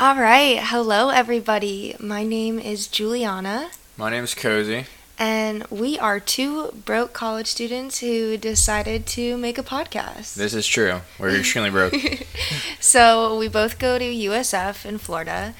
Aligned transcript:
All 0.00 0.14
right. 0.16 0.58
Hello, 0.62 1.08
everybody. 1.10 1.96
My 1.98 2.22
name 2.22 2.58
is 2.58 2.86
Juliana, 2.86 3.70
My 3.96 4.10
name 4.10 4.24
is 4.24 4.34
Cozy. 4.34 4.86
and 5.18 5.66
we 5.70 5.98
are 5.98 6.20
two 6.20 6.70
broke 6.84 7.12
college 7.12 7.48
students 7.48 7.98
who 7.98 8.36
decided 8.36 9.06
to 9.08 9.36
make 9.36 9.58
a 9.58 9.62
podcast. 9.62 10.34
This 10.34 10.54
is 10.54 10.66
true. 10.66 11.00
We're 11.18 11.30
extremely 11.36 11.70
broke. 11.70 11.94
so, 12.80 13.36
we 13.36 13.48
both 13.48 13.78
go 13.78 13.98
to 13.98 14.04
USF 14.04 14.86
in 14.86 14.98
Florida, 14.98 15.54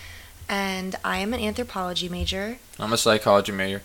and 0.48 0.94
I 1.04 1.18
am 1.18 1.34
an 1.34 1.40
anthropology 1.40 2.08
major. 2.08 2.58
I'm 2.78 2.92
a 2.92 2.98
psychology 2.98 3.52
major. 3.52 3.82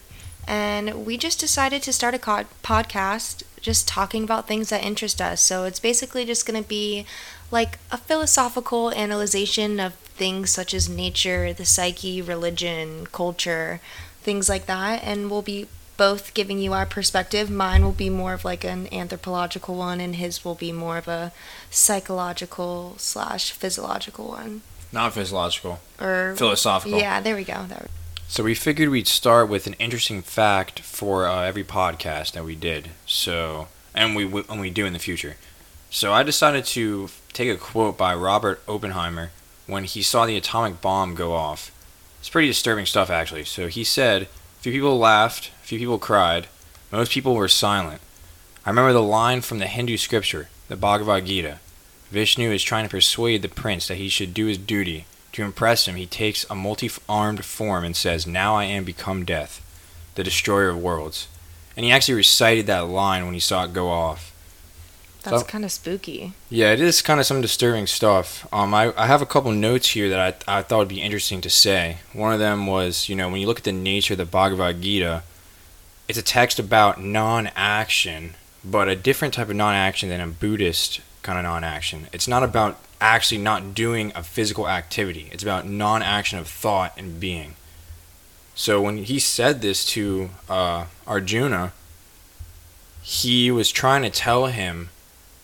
And 0.47 1.05
we 1.05 1.17
just 1.17 1.39
decided 1.39 1.81
to 1.83 1.93
start 1.93 2.13
a 2.13 2.20
co- 2.20 2.45
podcast 2.63 3.43
just 3.61 3.88
talking 3.88 4.23
about 4.25 4.45
things 4.47 4.70
that 4.70 4.83
interest 4.83 5.20
us. 5.21 5.41
So, 5.41 5.63
it's 5.63 5.79
basically 5.79 6.25
just 6.25 6.45
going 6.45 6.61
to 6.61 6.67
be 6.67 7.05
like 7.49 7.79
a 7.91 7.97
philosophical 7.97 8.91
analyzation 8.91 9.79
of 9.79 9.93
things 10.16 10.52
such 10.52 10.73
as 10.73 10.88
nature, 10.89 11.54
the 11.54 11.66
psyche, 11.66 12.21
religion, 12.21 13.07
culture, 13.11 13.79
things 14.21 14.50
like 14.50 14.65
that. 14.68 15.04
And 15.04 15.29
we'll 15.29 15.42
be 15.42 15.68
both 15.97 16.33
giving 16.33 16.60
you 16.60 16.74
our 16.74 16.86
perspective. 16.86 17.50
Mine 17.50 17.83
will 17.83 17.92
be 17.92 18.10
more 18.10 18.34
of 18.34 18.46
like 18.46 18.64
an 18.64 18.92
anthropological 18.93 19.75
one, 19.75 20.00
and 20.00 20.15
his 20.15 20.43
will 20.43 20.56
be 20.56 20.71
more 20.71 20.97
of 20.97 21.07
a 21.07 21.32
psychological 21.70 22.96
slash 22.97 23.51
physiological 23.51 24.28
one. 24.28 24.61
Not 24.92 25.14
physiological. 25.14 25.79
Or 26.00 26.36
Philosophical. 26.37 27.00
yeah, 27.00 27.20
there 27.20 27.36
we 27.36 27.43
go. 27.43 27.65
There. 27.68 27.87
So 28.28 28.43
we 28.43 28.56
figured 28.56 28.89
we'd 28.89 29.07
start 29.07 29.50
with 29.50 29.68
an 29.68 29.73
interesting 29.73 30.21
fact 30.21 30.79
for 30.79 31.28
uh, 31.28 31.43
every 31.43 31.64
podcast 31.64 32.34
that 32.34 32.45
we 32.45 32.56
did. 32.56 32.89
So 33.06 33.67
and 33.94 34.16
we 34.16 34.23
and 34.50 34.59
we 34.59 34.70
do 34.70 34.86
in 34.86 34.94
the 34.94 35.00
future. 35.00 35.36
So 35.89 36.14
I 36.14 36.23
decided 36.23 36.66
to 36.66 37.09
take 37.34 37.50
a 37.50 37.58
quote 37.58 37.98
by 37.98 38.16
Robert 38.16 38.61
Oppenheimer 38.67 39.31
when 39.67 39.83
he 39.83 40.02
saw 40.02 40.25
the 40.25 40.38
atomic 40.38 40.81
bomb 40.81 41.16
go 41.16 41.33
off. 41.33 41.72
It's 42.19 42.30
pretty 42.30 42.47
disturbing 42.47 42.85
stuff 42.85 43.09
actually. 43.09 43.45
So 43.45 43.67
he 43.67 43.83
said, 43.83 44.28
"Few 44.61 44.72
people 44.72 44.97
laughed, 44.97 45.52
few 45.61 45.80
people 45.80 46.00
cried, 46.00 46.47
most 46.92 47.11
people 47.11 47.36
were 47.36 47.47
silent." 47.47 48.02
I 48.66 48.70
remember 48.70 48.94
the 48.94 49.02
line 49.02 49.42
from 49.42 49.59
the 49.59 49.67
Hindu 49.67 49.97
scripture, 49.97 50.47
the 50.70 50.78
Bhagavad 50.78 51.25
Gita. 51.25 51.59
Vishnu 52.11 52.52
is 52.52 52.64
trying 52.64 52.86
to 52.86 52.89
persuade 52.89 53.42
the 53.42 53.50
prince 53.50 53.88
that 53.88 53.97
he 53.97 54.08
should 54.08 54.33
do 54.33 54.45
his 54.45 54.58
duty. 54.58 55.05
To 55.33 55.44
impress 55.44 55.88
him, 55.88 55.95
he 55.95 56.05
takes 56.05 56.45
a 56.50 56.55
multi 56.55 56.89
armed 57.09 57.44
form 57.44 57.83
and 57.83 57.95
says, 57.95 58.27
Now 58.27 58.55
I 58.55 58.66
am 58.66 58.83
become 58.83 59.25
death, 59.25 59.61
the 60.16 60.23
destroyer 60.23 60.70
of 60.70 60.77
worlds. 60.77 61.27
And 61.75 61.86
he 61.86 61.92
actually 61.92 62.14
recited 62.14 62.67
that 62.67 62.88
line 62.88 63.25
when 63.25 63.33
he 63.33 63.39
saw 63.39 63.66
it 63.66 63.73
go 63.73 63.89
off. 63.89 64.33
That's 65.24 65.42
So- 65.42 65.48
kind 65.48 65.64
of 65.64 65.72
spooky. 65.72 66.34
Yeah, 66.50 66.74
it 66.74 66.82
is 66.82 67.02
kind 67.02 67.20
of 67.20 67.26
some 67.26 67.42
disturbing 67.42 67.88
stuff. 67.88 68.46
Um, 68.52 68.74
I, 68.74 68.94
I 68.98 69.08
have 69.08 69.22
a 69.22 69.26
couple 69.26 69.52
notes 69.52 69.90
here 69.90 70.10
that 70.10 70.44
I, 70.48 70.58
I 70.60 70.62
thought 70.62 70.80
would 70.80 70.88
be 70.90 71.02
interesting 71.02 71.40
to 71.42 71.50
say. 71.50 71.98
One 72.12 72.34
of 72.34 72.40
them 72.40 72.68
was, 72.68 73.08
you 73.08 73.16
know, 73.16 73.30
when 73.30 73.40
you 73.40 73.48
look 73.48 73.60
at 73.60 73.64
the 73.64 73.72
nature 73.72 74.16
of 74.16 74.18
the 74.18 74.26
Bhagavad 74.26 74.82
Gita, 74.82 75.24
it's 76.10 76.18
a 76.18 76.22
text 76.24 76.60
about 76.60 77.02
non 77.02 77.48
action, 77.56 78.36
but 78.66 78.90
a 78.90 78.96
different 78.96 79.34
type 79.34 79.50
of 79.50 79.56
non 79.56 79.74
action 79.74 80.10
than 80.10 80.20
a 80.20 80.28
Buddhist 80.28 81.00
kind 81.22 81.40
of 81.40 81.44
non 81.44 81.64
action. 81.64 82.08
It's 82.12 82.28
not 82.28 82.44
about 82.44 82.78
actually 83.00 83.38
not 83.42 83.74
doing 83.74 84.12
a 84.16 84.24
physical 84.24 84.68
activity, 84.68 85.30
it's 85.32 85.44
about 85.44 85.66
non 85.66 86.02
action 86.02 86.38
of 86.38 86.48
thought 86.50 86.94
and 86.98 87.20
being. 87.20 87.56
So 88.56 88.82
when 88.82 88.98
he 88.98 89.20
said 89.20 89.62
this 89.62 89.86
to 89.88 90.30
uh, 90.50 90.86
Arjuna, 91.08 91.72
he 93.02 93.50
was 93.52 93.72
trying 93.72 94.04
to 94.04 94.10
tell 94.10 94.48
him 94.48 94.90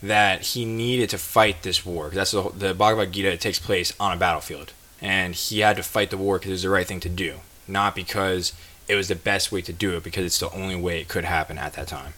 that 0.01 0.41
he 0.41 0.65
needed 0.65 1.09
to 1.09 1.17
fight 1.17 1.63
this 1.63 1.85
war. 1.85 2.09
That's 2.09 2.31
the, 2.31 2.49
the 2.55 2.73
Bhagavad 2.73 3.11
Gita. 3.11 3.31
It 3.31 3.41
takes 3.41 3.59
place 3.59 3.93
on 3.99 4.13
a 4.13 4.17
battlefield, 4.17 4.73
and 5.01 5.35
he 5.35 5.59
had 5.59 5.75
to 5.77 5.83
fight 5.83 6.09
the 6.09 6.17
war 6.17 6.37
because 6.37 6.49
it 6.49 6.53
was 6.53 6.63
the 6.63 6.69
right 6.69 6.87
thing 6.87 7.01
to 7.01 7.09
do, 7.09 7.35
not 7.67 7.95
because 7.95 8.53
it 8.87 8.95
was 8.95 9.07
the 9.07 9.15
best 9.15 9.51
way 9.51 9.61
to 9.61 9.73
do 9.73 9.95
it, 9.97 10.03
because 10.03 10.25
it's 10.25 10.39
the 10.39 10.51
only 10.51 10.75
way 10.75 10.99
it 10.99 11.07
could 11.07 11.25
happen 11.25 11.57
at 11.57 11.73
that 11.73 11.87
time. 11.87 12.13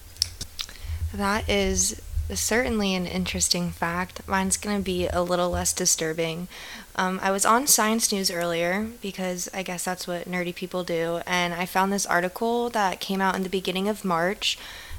That 1.14 1.50
is 1.50 2.02
certainly 2.34 2.96
an 2.96 3.06
interesting 3.08 3.72
fact. 3.72 4.26
Mine's 4.28 4.56
going 4.58 4.78
to 4.78 4.84
be 4.84 5.08
a 5.08 5.22
little 5.22 5.50
less 5.50 5.74
disturbing. 5.74 6.48
Um, 6.96 7.20
I 7.22 7.32
was 7.32 7.46
on 7.46 7.68
Science 7.68 8.12
News 8.12 8.32
earlier 8.32 8.88
because 9.02 9.50
I 9.54 9.64
guess 9.64 9.84
that's 9.84 10.08
what 10.08 10.30
nerdy 10.30 10.54
people 10.54 10.84
do, 10.84 11.22
and 11.26 11.54
I 11.54 11.66
found 11.66 11.92
this 11.92 12.06
article 12.06 12.70
that 12.70 13.00
came 13.00 13.22
out 13.22 13.36
in 13.36 13.44
the 13.44 13.50
beginning 13.50 13.90
of 13.90 14.06
March, 14.06 14.58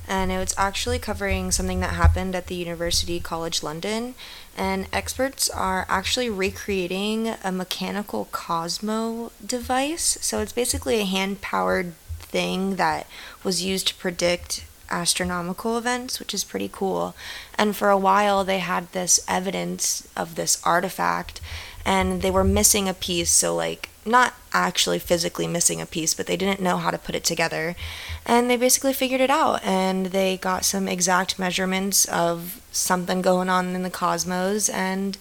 and 0.09 0.33
it 0.33 0.39
was 0.39 0.55
actually 0.57 0.99
covering 0.99 1.51
something 1.51 1.81
that 1.81 1.95
happened 1.95 2.35
at 2.35 2.47
the 2.47 2.55
University 2.55 3.21
College 3.21 3.63
London. 3.63 4.15
And 4.57 4.87
experts 4.93 5.49
are 5.49 5.87
actually 5.89 6.29
recreating 6.29 7.35
a 7.43 7.53
mechanical 7.53 8.29
Cosmo 8.33 9.33
device. 9.45 10.19
So 10.21 10.41
it's 10.41 10.53
basically 10.53 11.01
a 11.01 11.05
hand 11.05 11.41
powered 11.41 11.95
thing 12.19 12.77
that 12.77 13.07
was 13.45 13.63
used 13.63 13.89
to 13.89 13.95
predict 13.95 14.65
astronomical 14.91 15.79
events, 15.79 16.19
which 16.21 16.35
is 16.35 16.45
pretty 16.45 16.69
cool. 16.71 17.15
And 17.57 17.75
for 17.75 17.89
a 17.89 17.99
while, 17.99 18.45
they 18.45 18.59
had 18.59 18.93
this 18.93 19.25
evidence 19.27 20.07
of 20.17 20.35
this 20.35 20.61
artifact, 20.65 21.41
and 21.85 22.23
they 22.23 22.31
were 22.31 22.45
missing 22.45 22.89
a 22.89 22.95
piece. 22.95 23.31
So, 23.31 23.57
like, 23.57 23.89
not 24.05 24.35
actually 24.53 24.99
physically 24.99 25.47
missing 25.47 25.81
a 25.81 25.87
piece, 25.87 26.15
but 26.15 26.27
they 26.27 26.37
didn't 26.37 26.61
know 26.61 26.79
how 26.79 26.91
to 26.91 26.99
put 26.99 27.15
it 27.15 27.25
together. 27.25 27.75
And 28.27 28.49
they 28.49 28.57
basically 28.57 28.93
figured 28.93 29.21
it 29.21 29.31
out, 29.31 29.63
and 29.65 30.07
they 30.07 30.37
got 30.37 30.65
some 30.65 30.89
exact 30.89 31.39
measurements 31.39 32.05
of 32.07 32.61
something 32.71 33.23
going 33.23 33.49
on 33.49 33.75
in 33.75 33.83
the 33.83 33.91
cosmos. 33.91 34.69
And 34.69 35.19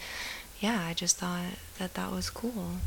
yeah, 0.59 0.85
I 0.87 0.93
just 0.93 1.17
thought 1.17 1.57
that 1.79 1.93
that 1.95 2.11
was 2.11 2.29
cool. 2.29 2.77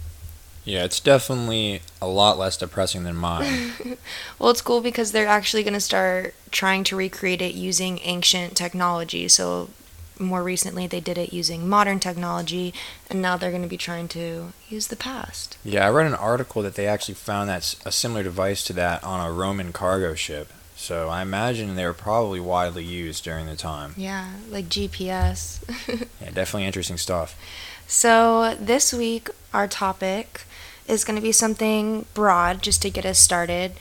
Yeah, 0.65 0.85
it's 0.85 1.01
definitely 1.01 1.83
a 2.01 2.07
lot 2.07 2.39
less 2.39 2.57
depressing 2.57 3.05
than 3.05 3.17
mine. 3.17 3.73
Well, 4.39 4.51
it's 4.51 4.63
cool 4.63 4.81
because 4.81 5.13
they're 5.13 5.27
actually 5.27 5.63
going 5.63 5.75
to 5.75 5.81
start 5.81 6.35
trying 6.51 6.85
to 6.85 6.97
recreate 6.97 7.41
it 7.41 7.55
using 7.55 8.01
ancient 8.03 8.57
technology. 8.57 9.29
So, 9.29 9.71
more 10.19 10.43
recently, 10.43 10.87
they 10.87 11.01
did 11.01 11.19
it 11.19 11.33
using 11.33 11.69
modern 11.69 12.01
technology, 12.01 12.73
and 13.11 13.21
now 13.21 13.37
they're 13.37 13.51
going 13.51 13.63
to 13.63 13.69
be 13.69 13.77
trying 13.77 14.09
to 14.09 14.53
use 14.69 14.87
the 14.89 14.97
past. 14.97 15.57
yeah, 15.65 15.87
I 15.87 15.91
read 15.91 16.07
an 16.07 16.15
article 16.15 16.63
that 16.63 16.75
they 16.75 16.87
actually 16.87 17.15
found 17.15 17.49
that's 17.49 17.77
a 17.85 17.93
similar 17.93 18.23
device 18.23 18.63
to 18.65 18.73
that 18.75 19.03
on 19.05 19.27
a 19.27 19.33
Roman 19.33 19.73
cargo 19.73 20.15
ship. 20.15 20.53
So 20.77 21.09
I 21.09 21.23
imagine 21.23 21.77
they 21.77 21.87
were 21.87 21.95
probably 21.95 22.41
widely 22.41 22.85
used 22.85 23.25
during 23.25 23.47
the 23.47 23.57
time. 23.57 23.95
Yeah, 23.97 24.33
like 24.51 24.67
GPS. 24.67 25.61
Yeah, 26.21 26.31
definitely 26.31 26.67
interesting 26.67 26.99
stuff. 26.99 27.39
So, 27.87 28.55
this 28.59 28.93
week, 28.93 29.29
our 29.53 29.69
topic 29.69 30.43
is 30.89 31.05
going 31.05 31.17
to 31.17 31.23
be 31.23 31.33
something 31.33 32.07
broad 32.15 32.63
just 32.63 32.83
to 32.83 32.91
get 32.91 33.05
us 33.07 33.19
started. 33.19 33.73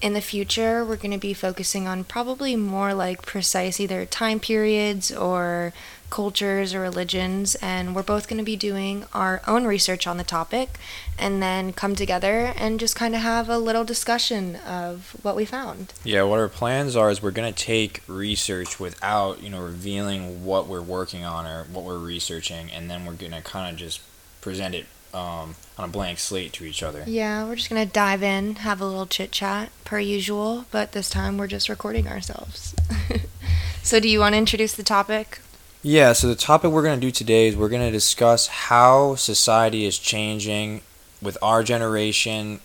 In 0.00 0.14
the 0.14 0.22
future, 0.22 0.82
we're 0.82 0.96
going 0.96 1.10
to 1.10 1.18
be 1.18 1.34
focusing 1.34 1.86
on 1.86 2.04
probably 2.04 2.56
more 2.56 2.94
like 2.94 3.26
precise 3.26 3.78
either 3.78 4.06
time 4.06 4.40
periods 4.40 5.12
or 5.12 5.74
cultures 6.08 6.72
or 6.72 6.80
religions. 6.80 7.54
And 7.56 7.94
we're 7.94 8.02
both 8.02 8.26
going 8.26 8.38
to 8.38 8.44
be 8.44 8.56
doing 8.56 9.04
our 9.12 9.42
own 9.46 9.66
research 9.66 10.06
on 10.06 10.16
the 10.16 10.24
topic 10.24 10.78
and 11.18 11.42
then 11.42 11.74
come 11.74 11.94
together 11.94 12.54
and 12.56 12.80
just 12.80 12.96
kind 12.96 13.14
of 13.14 13.20
have 13.20 13.50
a 13.50 13.58
little 13.58 13.84
discussion 13.84 14.56
of 14.56 15.16
what 15.20 15.36
we 15.36 15.44
found. 15.44 15.92
Yeah, 16.02 16.22
what 16.22 16.38
our 16.38 16.48
plans 16.48 16.96
are 16.96 17.10
is 17.10 17.22
we're 17.22 17.30
gonna 17.30 17.52
take 17.52 18.02
research 18.06 18.80
without, 18.80 19.42
you 19.42 19.50
know, 19.50 19.60
revealing 19.60 20.44
what 20.44 20.66
we're 20.66 20.80
working 20.80 21.24
on 21.24 21.46
or 21.46 21.64
what 21.64 21.84
we're 21.84 21.98
researching, 21.98 22.70
and 22.70 22.90
then 22.90 23.04
we're 23.04 23.12
gonna 23.12 23.42
kind 23.42 23.70
of 23.70 23.78
just 23.78 24.00
present 24.40 24.74
it 24.74 24.86
um, 25.12 25.54
on 25.78 25.84
a 25.84 25.88
blank 25.88 26.18
slate 26.18 26.52
to 26.54 26.64
each 26.64 26.82
other. 26.82 27.04
Yeah, 27.06 27.46
we're 27.46 27.56
just 27.56 27.70
going 27.70 27.86
to 27.86 27.92
dive 27.92 28.22
in, 28.22 28.56
have 28.56 28.80
a 28.80 28.86
little 28.86 29.06
chit 29.06 29.32
chat 29.32 29.70
per 29.84 29.98
usual, 29.98 30.66
but 30.70 30.92
this 30.92 31.10
time 31.10 31.38
we're 31.38 31.46
just 31.46 31.68
recording 31.68 32.06
ourselves. 32.06 32.74
so, 33.82 34.00
do 34.00 34.08
you 34.08 34.20
want 34.20 34.34
to 34.34 34.38
introduce 34.38 34.74
the 34.74 34.82
topic? 34.82 35.40
Yeah, 35.82 36.12
so 36.12 36.28
the 36.28 36.36
topic 36.36 36.70
we're 36.70 36.82
gonna 36.82 37.00
do 37.00 37.10
today 37.10 37.46
is 37.48 37.56
we're 37.56 37.70
gonna 37.70 37.90
discuss 37.90 38.48
how 38.48 39.14
society 39.14 39.86
is 39.86 39.98
changing 39.98 40.82
with 41.22 41.38
our 41.40 41.62
generation, 41.62 42.60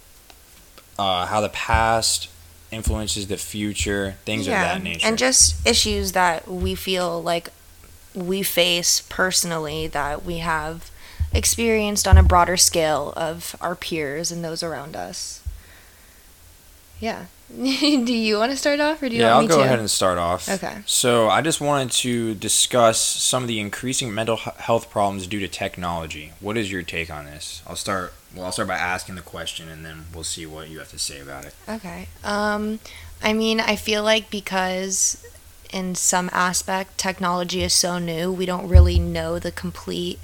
uh, 0.99 1.25
how 1.27 1.39
the 1.39 1.49
past 1.49 2.27
influences 2.71 3.27
the 3.27 3.37
future, 3.37 4.15
things 4.25 4.47
of 4.47 4.51
that 4.51 4.83
nature. 4.83 5.07
And 5.07 5.17
just 5.17 5.65
issues 5.65 6.11
that 6.11 6.47
we 6.49 6.75
feel 6.75 7.21
like 7.23 7.49
we 8.13 8.43
face 8.43 9.01
personally 9.07 9.87
that 9.87 10.25
we 10.25 10.39
have 10.39 10.91
experienced 11.35 12.07
on 12.07 12.17
a 12.17 12.23
broader 12.23 12.57
scale 12.57 13.13
of 13.15 13.55
our 13.61 13.75
peers 13.75 14.31
and 14.31 14.43
those 14.43 14.63
around 14.63 14.95
us. 14.95 15.43
Yeah. 16.99 17.25
do 17.55 18.13
you 18.13 18.37
want 18.37 18.51
to 18.51 18.57
start 18.57 18.79
off 18.79 19.03
or 19.03 19.09
do 19.09 19.15
you 19.15 19.21
yeah, 19.21 19.35
want 19.35 19.35
I'll 19.35 19.41
me 19.43 19.47
go 19.47 19.57
to? 19.57 19.63
ahead 19.63 19.79
and 19.79 19.89
start 19.91 20.17
off. 20.17 20.49
Okay. 20.49 20.77
So 20.85 21.29
I 21.29 21.41
just 21.41 21.61
wanted 21.61 21.91
to 21.91 22.33
discuss 22.33 22.99
some 22.99 23.43
of 23.43 23.47
the 23.47 23.59
increasing 23.59 24.13
mental 24.13 24.37
health 24.37 24.89
problems 24.89 25.27
due 25.27 25.39
to 25.39 25.47
technology. 25.47 26.33
What 26.39 26.57
is 26.57 26.71
your 26.71 26.81
take 26.81 27.11
on 27.11 27.25
this? 27.25 27.61
I'll 27.67 27.75
start. 27.75 28.13
Well, 28.35 28.45
I'll 28.45 28.51
start 28.51 28.67
by 28.67 28.75
asking 28.77 29.15
the 29.15 29.21
question, 29.21 29.69
and 29.69 29.85
then 29.85 30.05
we'll 30.13 30.25
see 30.25 30.45
what 30.45 30.69
you 30.69 30.79
have 30.79 30.89
to 30.89 30.99
say 30.99 31.21
about 31.21 31.45
it. 31.45 31.53
Okay. 31.69 32.07
Um, 32.23 32.79
I 33.21 33.31
mean, 33.31 33.59
I 33.59 33.75
feel 33.75 34.03
like 34.03 34.29
because 34.29 35.25
in 35.71 35.95
some 35.95 36.29
aspect 36.33 36.97
technology 36.97 37.63
is 37.63 37.73
so 37.73 37.97
new, 37.97 38.31
we 38.31 38.45
don't 38.45 38.67
really 38.67 38.99
know 38.99 39.39
the 39.39 39.51
complete 39.51 40.19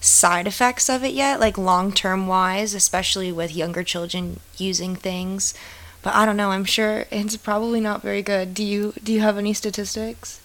side 0.00 0.46
effects 0.46 0.88
of 0.88 1.04
it 1.04 1.12
yet, 1.12 1.40
like 1.40 1.58
long 1.58 1.92
term 1.92 2.26
wise, 2.26 2.74
especially 2.74 3.32
with 3.32 3.54
younger 3.54 3.82
children 3.82 4.40
using 4.56 4.96
things. 4.96 5.54
But 6.02 6.14
I 6.14 6.24
don't 6.24 6.36
know. 6.36 6.50
I'm 6.50 6.64
sure 6.64 7.06
it's 7.10 7.36
probably 7.36 7.80
not 7.80 8.02
very 8.02 8.22
good. 8.22 8.54
Do 8.54 8.64
you 8.64 8.94
do 9.02 9.12
you 9.12 9.20
have 9.20 9.36
any 9.38 9.52
statistics? 9.52 10.40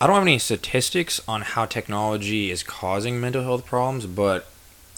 I 0.00 0.06
don't 0.06 0.16
have 0.16 0.24
any 0.24 0.38
statistics 0.38 1.20
on 1.28 1.42
how 1.42 1.66
technology 1.66 2.50
is 2.50 2.64
causing 2.64 3.20
mental 3.20 3.44
health 3.44 3.64
problems, 3.64 4.06
but 4.06 4.48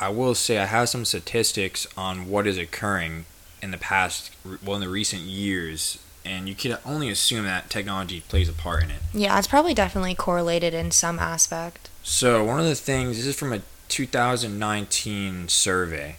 I 0.01 0.09
will 0.09 0.35
say 0.35 0.59
I 0.59 0.65
have 0.65 0.89
some 0.89 1.05
statistics 1.05 1.87
on 1.97 2.29
what 2.29 2.47
is 2.47 2.57
occurring 2.57 3.27
in 3.61 3.71
the 3.71 3.77
past, 3.77 4.31
well, 4.65 4.77
in 4.77 4.81
the 4.81 4.89
recent 4.89 5.23
years, 5.23 5.99
and 6.25 6.49
you 6.49 6.55
can 6.55 6.79
only 6.87 7.11
assume 7.11 7.45
that 7.45 7.69
technology 7.69 8.21
plays 8.21 8.49
a 8.49 8.53
part 8.53 8.83
in 8.83 8.91
it. 8.91 9.01
Yeah, 9.13 9.39
it's 9.39 9.47
probably 9.47 9.75
definitely 9.75 10.15
correlated 10.15 10.73
in 10.73 10.91
some 10.91 11.19
aspect. 11.19 11.91
So, 12.07 12.45
one 12.45 12.61
of 12.61 12.67
the 12.67 12.75
things, 12.75 13.17
this 13.17 13.25
is 13.25 13.35
from 13.35 13.55
a 13.55 13.63
2019 13.89 15.49
survey. 15.49 16.17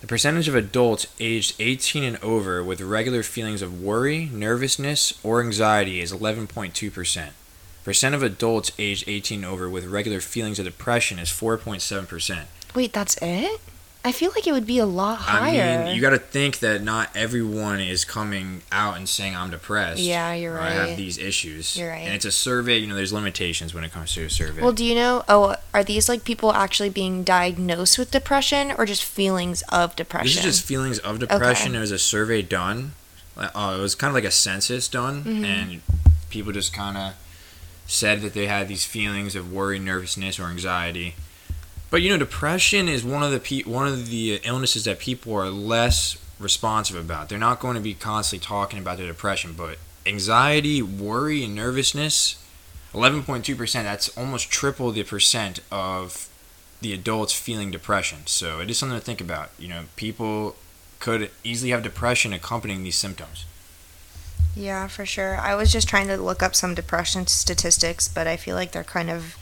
The 0.00 0.08
percentage 0.08 0.48
of 0.48 0.56
adults 0.56 1.06
aged 1.20 1.54
18 1.60 2.02
and 2.02 2.16
over 2.24 2.62
with 2.62 2.80
regular 2.80 3.22
feelings 3.22 3.62
of 3.62 3.80
worry, 3.80 4.28
nervousness, 4.32 5.16
or 5.22 5.40
anxiety 5.40 6.00
is 6.00 6.12
11.2%. 6.12 7.28
Percent 7.84 8.14
of 8.16 8.22
adults 8.24 8.72
aged 8.80 9.08
18 9.08 9.44
and 9.44 9.46
over 9.46 9.70
with 9.70 9.84
regular 9.84 10.20
feelings 10.20 10.58
of 10.58 10.64
depression 10.64 11.20
is 11.20 11.28
4.7%. 11.28 12.46
Wait, 12.74 12.92
that's 12.92 13.16
it? 13.22 13.60
I 14.06 14.12
feel 14.12 14.30
like 14.34 14.46
it 14.46 14.52
would 14.52 14.66
be 14.66 14.78
a 14.78 14.86
lot 14.86 15.18
higher. 15.18 15.80
I 15.80 15.84
mean, 15.86 15.96
you 15.96 16.00
got 16.00 16.10
to 16.10 16.18
think 16.18 16.60
that 16.60 16.80
not 16.82 17.10
everyone 17.16 17.80
is 17.80 18.04
coming 18.04 18.62
out 18.70 18.96
and 18.96 19.08
saying 19.08 19.34
I'm 19.34 19.50
depressed. 19.50 20.00
Yeah, 20.00 20.32
you're 20.32 20.54
or 20.54 20.58
right. 20.58 20.72
I 20.78 20.86
have 20.86 20.96
these 20.96 21.18
issues. 21.18 21.76
You're 21.76 21.90
right. 21.90 22.04
And 22.06 22.14
it's 22.14 22.24
a 22.24 22.30
survey. 22.30 22.78
You 22.78 22.86
know, 22.86 22.94
there's 22.94 23.12
limitations 23.12 23.74
when 23.74 23.82
it 23.82 23.90
comes 23.92 24.14
to 24.14 24.22
a 24.24 24.30
survey. 24.30 24.62
Well, 24.62 24.72
do 24.72 24.84
you 24.84 24.94
know? 24.94 25.24
Oh, 25.28 25.56
are 25.74 25.82
these 25.82 26.08
like 26.08 26.22
people 26.24 26.52
actually 26.52 26.88
being 26.90 27.24
diagnosed 27.24 27.98
with 27.98 28.12
depression 28.12 28.72
or 28.78 28.86
just 28.86 29.02
feelings 29.04 29.62
of 29.70 29.96
depression? 29.96 30.26
This 30.28 30.36
is 30.36 30.42
just 30.44 30.64
feelings 30.64 30.98
of 31.00 31.18
depression. 31.18 31.66
Okay. 31.66 31.72
There 31.72 31.80
was 31.80 31.90
a 31.90 31.98
survey 31.98 32.42
done. 32.42 32.92
Uh, 33.36 33.74
it 33.76 33.82
was 33.82 33.94
kind 33.96 34.10
of 34.10 34.14
like 34.14 34.24
a 34.24 34.30
census 34.30 34.86
done, 34.88 35.24
Mhm. 35.24 35.44
and 35.44 35.80
people 36.30 36.52
just 36.52 36.72
kind 36.72 36.96
of 36.96 37.12
said 37.86 38.22
that 38.22 38.34
they 38.34 38.46
had 38.46 38.68
these 38.68 38.84
feelings 38.86 39.34
of 39.34 39.52
worry, 39.52 39.78
nervousness, 39.78 40.38
or 40.38 40.44
anxiety. 40.44 41.16
But 41.90 42.02
you 42.02 42.10
know, 42.10 42.18
depression 42.18 42.88
is 42.88 43.04
one 43.04 43.22
of 43.22 43.30
the 43.30 43.40
pe- 43.40 43.62
one 43.62 43.86
of 43.86 44.10
the 44.10 44.40
illnesses 44.44 44.84
that 44.84 44.98
people 44.98 45.34
are 45.34 45.50
less 45.50 46.18
responsive 46.38 46.96
about. 46.96 47.28
They're 47.28 47.38
not 47.38 47.60
going 47.60 47.76
to 47.76 47.80
be 47.80 47.94
constantly 47.94 48.44
talking 48.44 48.78
about 48.78 48.98
their 48.98 49.06
depression, 49.06 49.54
but 49.56 49.78
anxiety, 50.04 50.82
worry, 50.82 51.44
and 51.44 51.54
nervousness, 51.54 52.42
eleven 52.92 53.22
point 53.22 53.44
two 53.44 53.56
percent. 53.56 53.86
That's 53.86 54.08
almost 54.16 54.50
triple 54.50 54.90
the 54.90 55.02
percent 55.04 55.60
of 55.70 56.28
the 56.80 56.92
adults 56.92 57.32
feeling 57.32 57.70
depression. 57.70 58.26
So 58.26 58.60
it 58.60 58.68
is 58.68 58.78
something 58.78 58.98
to 58.98 59.04
think 59.04 59.20
about. 59.20 59.50
You 59.58 59.68
know, 59.68 59.84
people 59.96 60.56
could 60.98 61.30
easily 61.44 61.70
have 61.70 61.82
depression 61.82 62.32
accompanying 62.32 62.82
these 62.82 62.96
symptoms. 62.96 63.44
Yeah, 64.54 64.86
for 64.86 65.04
sure. 65.04 65.36
I 65.36 65.54
was 65.54 65.70
just 65.70 65.88
trying 65.88 66.08
to 66.08 66.16
look 66.16 66.42
up 66.42 66.54
some 66.54 66.74
depression 66.74 67.26
statistics, 67.26 68.08
but 68.08 68.26
I 68.26 68.36
feel 68.36 68.56
like 68.56 68.72
they're 68.72 68.84
kind 68.84 69.10
of 69.10 69.36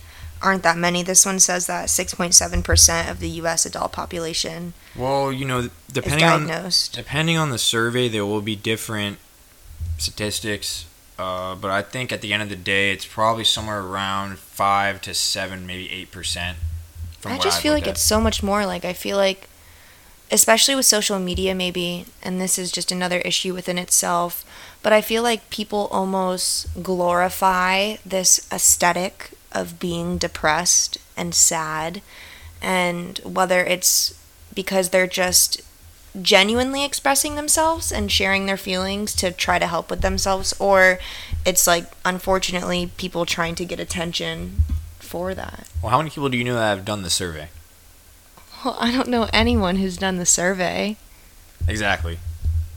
aren't 0.45 0.63
that 0.63 0.77
many. 0.77 1.03
This 1.03 1.25
one 1.25 1.41
says 1.41 1.67
that 1.67 1.89
6.7% 1.89 3.11
of 3.11 3.19
the 3.19 3.29
US 3.41 3.65
adult 3.67 3.93
population 3.93 4.75
Well, 4.95 5.33
you 5.33 5.45
know, 5.45 5.71
depending 5.91 6.25
on 6.27 6.71
depending 6.93 7.37
on 7.39 7.51
the 7.51 7.59
survey, 7.59 8.09
there 8.09 8.27
will 8.27 8.43
be 8.43 8.55
different 8.55 9.19
statistics. 9.99 10.87
Uh, 11.19 11.55
but 11.55 11.71
I 11.71 11.83
think 11.83 12.13
at 12.13 12.21
the 12.21 12.33
end 12.33 12.43
of 12.43 12.49
the 12.49 12.57
day, 12.57 12.93
it's 12.93 13.07
probably 13.07 13.45
somewhere 13.45 13.81
around 13.81 14.39
five 14.39 15.01
to 15.03 15.15
seven, 15.15 15.67
maybe 15.67 15.91
eight 15.91 16.11
percent. 16.11 16.59
I 17.25 17.39
just 17.39 17.63
feel 17.63 17.73
like 17.73 17.87
it's 17.87 18.03
so 18.03 18.21
much 18.21 18.43
more. 18.43 18.67
Like, 18.67 18.85
I 18.85 18.93
feel 18.93 19.17
like, 19.17 19.49
especially 20.31 20.75
with 20.75 20.85
social 20.85 21.19
media, 21.19 21.55
maybe, 21.55 22.07
and 22.23 22.41
this 22.41 22.59
is 22.59 22.71
just 22.71 22.93
another 22.93 23.21
issue 23.21 23.55
within 23.55 23.79
itself, 23.79 24.45
but 24.83 24.93
I 24.93 25.01
feel 25.01 25.23
like 25.23 25.49
people 25.49 25.89
almost 25.91 26.83
glorify 26.83 27.97
this 28.05 28.47
aesthetic 28.53 29.31
of 29.55 29.79
being 29.79 30.19
depressed 30.19 30.99
and 31.17 31.35
sad. 31.35 32.03
And 32.61 33.19
whether 33.19 33.61
it's 33.61 34.19
because 34.55 34.91
they're 34.91 35.07
just 35.07 35.61
genuinely 36.21 36.85
expressing 36.85 37.35
themselves 37.35 37.91
and 37.91 38.11
sharing 38.11 38.47
their 38.47 38.57
feelings 38.57 39.15
to 39.17 39.33
try 39.33 39.59
to 39.59 39.67
help 39.67 39.91
with 39.91 40.01
themselves, 40.01 40.55
or 40.59 40.99
it's 41.45 41.67
like, 41.67 41.87
unfortunately, 42.05 42.91
people 42.97 43.27
trying 43.27 43.55
to 43.57 43.65
get 43.65 43.81
attention 43.81 44.63
for 45.01 45.35
that. 45.35 45.69
Well, 45.83 45.91
how 45.91 45.99
many 45.99 46.11
people 46.11 46.29
do 46.29 46.39
you 46.39 46.45
know 46.45 46.55
that 46.55 46.77
have 46.77 46.85
done 46.85 47.03
the 47.03 47.11
survey? 47.11 47.49
Well, 48.65 48.77
I 48.79 48.93
don't 48.93 49.09
know 49.09 49.29
anyone 49.33 49.77
who's 49.77 49.97
done 49.97 50.17
the 50.17 50.27
survey. 50.27 50.97
Exactly. 51.69 52.19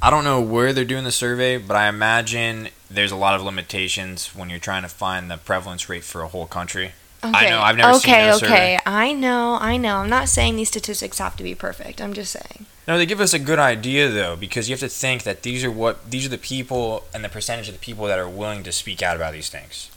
I 0.01 0.09
don't 0.09 0.23
know 0.23 0.41
where 0.41 0.73
they're 0.73 0.85
doing 0.85 1.03
the 1.03 1.11
survey, 1.11 1.57
but 1.57 1.75
I 1.75 1.87
imagine 1.87 2.69
there's 2.89 3.11
a 3.11 3.15
lot 3.15 3.35
of 3.35 3.41
limitations 3.41 4.35
when 4.35 4.49
you're 4.49 4.59
trying 4.59 4.83
to 4.83 4.89
find 4.89 5.29
the 5.29 5.37
prevalence 5.37 5.89
rate 5.89 6.03
for 6.03 6.21
a 6.21 6.27
whole 6.27 6.47
country. 6.47 6.91
I 7.23 7.49
know, 7.49 7.59
I've 7.59 7.77
never 7.77 7.97
okay, 7.97 7.99
seen 7.99 8.29
okay. 8.29 8.37
survey. 8.37 8.79
I 8.85 9.11
know, 9.11 9.57
I 9.59 9.75
know. 9.77 9.97
I'm 9.97 10.09
not 10.09 10.29
saying 10.29 10.55
these 10.55 10.69
statistics 10.69 11.17
have 11.17 11.35
to 11.37 11.43
be 11.43 11.55
perfect. 11.55 11.99
I'm 11.99 12.13
just 12.13 12.31
saying. 12.31 12.67
No, 12.87 12.97
they 12.97 13.05
give 13.05 13.19
us 13.19 13.33
a 13.33 13.39
good 13.39 13.59
idea 13.59 14.09
though, 14.09 14.35
because 14.35 14.69
you 14.69 14.73
have 14.73 14.79
to 14.79 14.87
think 14.87 15.23
that 15.23 15.41
these 15.41 15.63
are 15.63 15.71
what 15.71 16.09
these 16.09 16.25
are 16.25 16.29
the 16.29 16.37
people 16.37 17.03
and 17.13 17.23
the 17.23 17.29
percentage 17.29 17.67
of 17.67 17.73
the 17.73 17.79
people 17.79 18.05
that 18.05 18.19
are 18.19 18.29
willing 18.29 18.63
to 18.63 18.71
speak 18.71 19.01
out 19.01 19.15
about 19.15 19.33
these 19.33 19.49
things. 19.49 19.89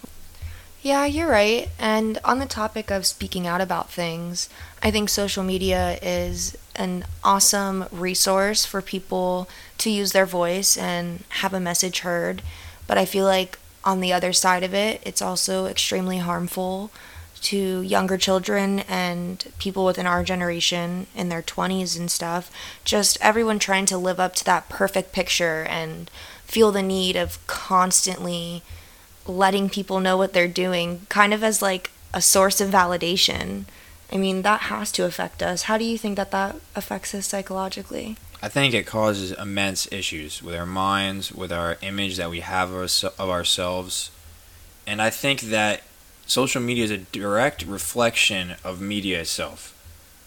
Yeah, 0.83 1.05
you're 1.05 1.29
right. 1.29 1.69
And 1.79 2.19
on 2.25 2.39
the 2.39 2.47
topic 2.47 2.91
of 2.91 3.05
speaking 3.05 3.47
out 3.47 3.61
about 3.61 3.91
things, 3.91 4.49
I 4.83 4.91
think 4.91 5.11
social 5.11 5.45
media 5.45 5.99
is 6.01 6.57
an 6.75 7.05
awesome 7.23 7.85
resource 7.93 8.65
for 8.65 8.81
people 8.81 9.47
to 9.79 9.91
use 9.91 10.13
their 10.13 10.25
voice 10.25 10.79
and 10.79 11.25
have 11.29 11.53
a 11.53 11.61
message 11.61 12.01
heard. 12.01 12.41
But 12.91 12.99
I 12.99 13.05
feel 13.05 13.25
like 13.25 13.57
on 13.85 14.01
the 14.01 14.13
other 14.13 14.33
side 14.33 14.65
of 14.65 14.75
it, 14.75 15.01
it's 15.07 15.23
also 15.23 15.67
extremely 15.67 16.19
harmful 16.19 16.91
to 17.43 17.83
younger 17.83 18.19
children 18.19 18.81
and 18.81 19.47
people 19.61 19.85
within 19.85 20.09
our 20.09 20.25
generation 20.25 21.07
in 21.15 21.29
their 21.29 21.41
20s 21.41 21.97
and 21.97 22.11
stuff. 22.11 22.51
Just 22.85 23.17
everyone 23.21 23.61
trying 23.61 23.87
to 23.87 23.97
live 23.97 24.19
up 24.19 24.35
to 24.35 24.45
that 24.45 24.69
perfect 24.69 25.13
picture 25.13 25.65
and 25.71 26.11
feel 26.43 26.73
the 26.73 26.83
need 26.83 27.15
of 27.15 27.39
constantly 27.47 28.65
letting 29.25 29.71
people 29.71 30.01
know 30.01 30.17
what 30.17 30.33
they're 30.33 30.49
doing, 30.49 31.07
kind 31.09 31.33
of 31.33 31.45
as 31.45 31.63
like 31.63 31.93
a 32.13 32.21
source 32.21 32.61
of 32.61 32.71
validation. 32.71 33.67
I 34.13 34.17
mean, 34.17 34.43
that 34.43 34.63
has 34.63 34.91
to 34.91 35.05
affect 35.05 35.45
us. 35.45 35.63
How 35.63 35.79
do 35.79 35.85
you 35.85 35.97
think 35.97 36.17
that 36.17 36.33
that 36.33 36.57
affects 36.75 37.15
us 37.15 37.27
psychologically? 37.27 38.17
I 38.43 38.49
think 38.49 38.73
it 38.73 38.87
causes 38.87 39.33
immense 39.33 39.91
issues 39.93 40.43
with 40.43 40.55
our 40.55 40.67
minds, 40.67 41.31
with 41.31 41.53
our 41.53 41.77
image 41.83 42.17
that 42.17 42.31
we 42.31 42.41
have 42.41 42.71
of 42.71 42.77
ourse- 42.77 43.05
of 43.05 43.29
ourselves. 43.29 44.11
And 44.87 45.03
I 45.03 45.11
think 45.11 45.43
that 45.43 45.83
social 46.27 46.63
media 46.63 46.85
is 46.85 46.91
a 46.91 46.99
direct 46.99 47.65
reflection 47.65 48.55
of 48.65 48.81
media 48.81 49.21
itself. 49.21 49.75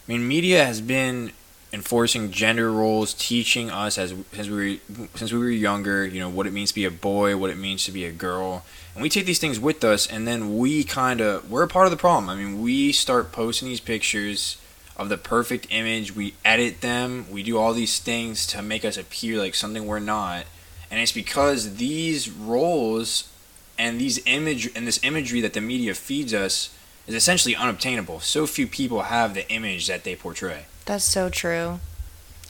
I 0.07 0.11
mean, 0.11 0.27
media 0.27 0.63
has 0.65 0.79
been 0.79 1.31
enforcing 1.71 2.29
gender 2.29 2.71
roles, 2.71 3.15
teaching 3.15 3.71
us 3.71 3.97
as 3.97 4.13
since 4.31 4.47
we 4.47 4.79
were, 4.89 5.07
since 5.15 5.33
we 5.33 5.39
were 5.39 5.49
younger, 5.49 6.05
you 6.05 6.19
know, 6.19 6.29
what 6.29 6.45
it 6.45 6.53
means 6.53 6.69
to 6.69 6.75
be 6.75 6.85
a 6.85 6.91
boy, 6.91 7.35
what 7.35 7.49
it 7.49 7.57
means 7.57 7.83
to 7.85 7.91
be 7.91 8.05
a 8.05 8.11
girl. 8.11 8.63
And 8.93 9.01
we 9.01 9.09
take 9.09 9.25
these 9.25 9.39
things 9.39 9.59
with 9.59 9.83
us 9.83 10.05
and 10.05 10.27
then 10.27 10.57
we 10.57 10.83
kind 10.83 11.19
of 11.19 11.49
we're 11.49 11.63
a 11.63 11.67
part 11.67 11.87
of 11.87 11.91
the 11.91 11.97
problem. 11.97 12.29
I 12.29 12.35
mean, 12.35 12.61
we 12.61 12.91
start 12.91 13.31
posting 13.31 13.67
these 13.67 13.79
pictures 13.79 14.57
of 14.95 15.09
the 15.09 15.17
perfect 15.17 15.67
image. 15.69 16.15
We 16.15 16.35
edit 16.45 16.81
them. 16.81 17.25
We 17.31 17.43
do 17.43 17.57
all 17.57 17.73
these 17.73 17.99
things 17.99 18.45
to 18.47 18.61
make 18.61 18.85
us 18.85 18.97
appear 18.97 19.37
like 19.37 19.55
something 19.55 19.85
we're 19.85 19.99
not. 19.99 20.45
And 20.91 20.99
it's 20.99 21.11
because 21.11 21.75
these 21.77 22.29
roles 22.29 23.29
and 23.77 23.99
these 23.99 24.21
image 24.25 24.69
and 24.75 24.85
this 24.85 24.99
imagery 25.03 25.41
that 25.41 25.53
the 25.53 25.61
media 25.61 25.93
feeds 25.93 26.33
us 26.33 26.69
is 27.07 27.15
essentially 27.15 27.55
unobtainable. 27.55 28.19
So 28.19 28.45
few 28.45 28.67
people 28.67 29.03
have 29.03 29.33
the 29.33 29.49
image 29.51 29.87
that 29.87 30.03
they 30.03 30.15
portray. 30.15 30.65
That's 30.85 31.03
so 31.03 31.29
true. 31.29 31.79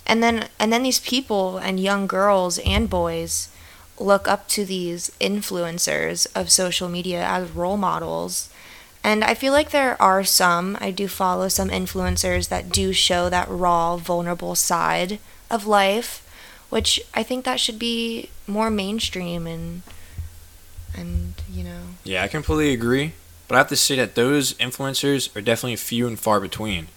And 0.05 0.21
then 0.21 0.49
and 0.59 0.71
then 0.73 0.83
these 0.83 0.99
people 0.99 1.57
and 1.57 1.79
young 1.79 2.07
girls 2.07 2.59
and 2.59 2.89
boys 2.89 3.49
look 3.99 4.27
up 4.27 4.47
to 4.49 4.65
these 4.65 5.11
influencers 5.21 6.27
of 6.35 6.51
social 6.51 6.89
media 6.89 7.23
as 7.23 7.51
role 7.51 7.77
models. 7.77 8.49
And 9.03 9.23
I 9.23 9.33
feel 9.33 9.51
like 9.51 9.71
there 9.71 10.01
are 10.01 10.23
some, 10.23 10.77
I 10.79 10.91
do 10.91 11.07
follow 11.07 11.49
some 11.49 11.69
influencers 11.69 12.47
that 12.49 12.69
do 12.69 12.93
show 12.93 13.29
that 13.29 13.49
raw, 13.49 13.97
vulnerable 13.97 14.55
side 14.55 15.19
of 15.51 15.67
life, 15.67 16.25
which 16.69 17.01
I 17.13 17.21
think 17.21 17.43
that 17.43 17.59
should 17.59 17.77
be 17.77 18.29
more 18.47 18.69
mainstream 18.69 19.45
and 19.47 19.81
and 20.95 21.33
you 21.51 21.63
know, 21.63 21.79
Yeah, 22.03 22.23
I 22.23 22.27
completely 22.27 22.71
agree. 22.73 23.13
But 23.47 23.55
I 23.55 23.57
have 23.59 23.67
to 23.69 23.75
say 23.75 23.95
that 23.97 24.15
those 24.15 24.53
influencers 24.53 25.35
are 25.35 25.41
definitely 25.41 25.75
few 25.75 26.07
and 26.07 26.19
far 26.19 26.39
between. 26.39 26.87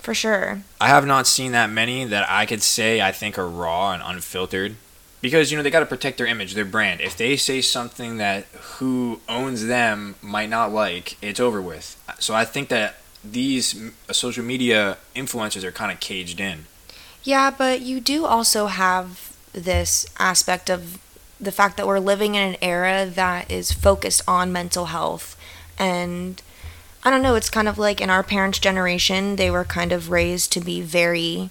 for 0.00 0.14
sure. 0.14 0.62
I 0.80 0.88
have 0.88 1.06
not 1.06 1.26
seen 1.26 1.52
that 1.52 1.70
many 1.70 2.04
that 2.04 2.28
I 2.30 2.46
could 2.46 2.62
say 2.62 3.00
I 3.00 3.12
think 3.12 3.38
are 3.38 3.48
raw 3.48 3.92
and 3.92 4.02
unfiltered. 4.04 4.76
Because, 5.22 5.50
you 5.50 5.56
know, 5.56 5.62
they 5.62 5.70
got 5.70 5.80
to 5.80 5.86
protect 5.86 6.18
their 6.18 6.26
image, 6.26 6.52
their 6.52 6.66
brand. 6.66 7.00
If 7.00 7.16
they 7.16 7.36
say 7.36 7.62
something 7.62 8.18
that 8.18 8.44
who 8.76 9.20
owns 9.28 9.66
them 9.66 10.16
might 10.20 10.50
not 10.50 10.72
like, 10.72 11.16
it's 11.22 11.40
over 11.40 11.62
with. 11.62 11.96
So 12.18 12.34
I 12.34 12.44
think 12.44 12.68
that 12.68 12.96
these 13.24 13.90
uh, 14.08 14.12
social 14.12 14.44
media 14.44 14.98
influencers 15.14 15.62
are 15.62 15.72
kind 15.72 15.92
of 15.92 16.00
caged 16.00 16.40
in. 16.40 16.66
Yeah, 17.22 17.50
but 17.56 17.80
you 17.80 18.00
do 18.00 18.26
also 18.26 18.66
have 18.66 19.34
this 19.52 20.06
aspect 20.18 20.68
of 20.68 20.98
the 21.40 21.52
fact 21.52 21.76
that 21.76 21.86
we're 21.86 22.00
living 22.00 22.34
in 22.34 22.54
an 22.54 22.56
era 22.60 23.06
that 23.06 23.50
is 23.50 23.70
focused 23.70 24.22
on 24.26 24.52
mental 24.52 24.86
health. 24.86 25.36
And 25.78 26.42
I 27.04 27.10
don't 27.10 27.22
know, 27.22 27.36
it's 27.36 27.50
kind 27.50 27.68
of 27.68 27.78
like 27.78 28.00
in 28.00 28.10
our 28.10 28.24
parents' 28.24 28.58
generation, 28.58 29.36
they 29.36 29.50
were 29.52 29.64
kind 29.64 29.92
of 29.92 30.10
raised 30.10 30.52
to 30.52 30.60
be 30.60 30.80
very, 30.80 31.50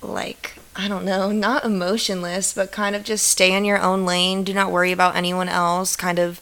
like, 0.00 0.58
I 0.76 0.88
don't 0.88 1.04
know, 1.04 1.30
not 1.30 1.64
emotionless, 1.64 2.52
but 2.52 2.72
kind 2.72 2.96
of 2.96 3.04
just 3.04 3.28
stay 3.28 3.52
in 3.52 3.64
your 3.64 3.80
own 3.80 4.04
lane, 4.04 4.42
do 4.42 4.52
not 4.52 4.72
worry 4.72 4.90
about 4.90 5.14
anyone 5.14 5.48
else, 5.48 5.94
kind 5.94 6.18
of 6.18 6.40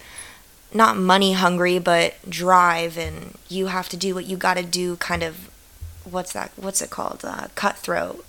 not 0.72 0.96
money 0.96 1.34
hungry, 1.34 1.78
but 1.78 2.14
drive, 2.28 2.96
and 2.96 3.36
you 3.48 3.66
have 3.66 3.88
to 3.90 3.96
do 3.96 4.14
what 4.14 4.24
you 4.24 4.36
got 4.36 4.54
to 4.54 4.62
do, 4.62 4.96
kind 4.96 5.22
of. 5.22 5.50
What's 6.04 6.32
that? 6.32 6.50
What's 6.56 6.82
it 6.82 6.90
called? 6.90 7.24
Uh, 7.24 7.48
cutthroat. 7.54 8.24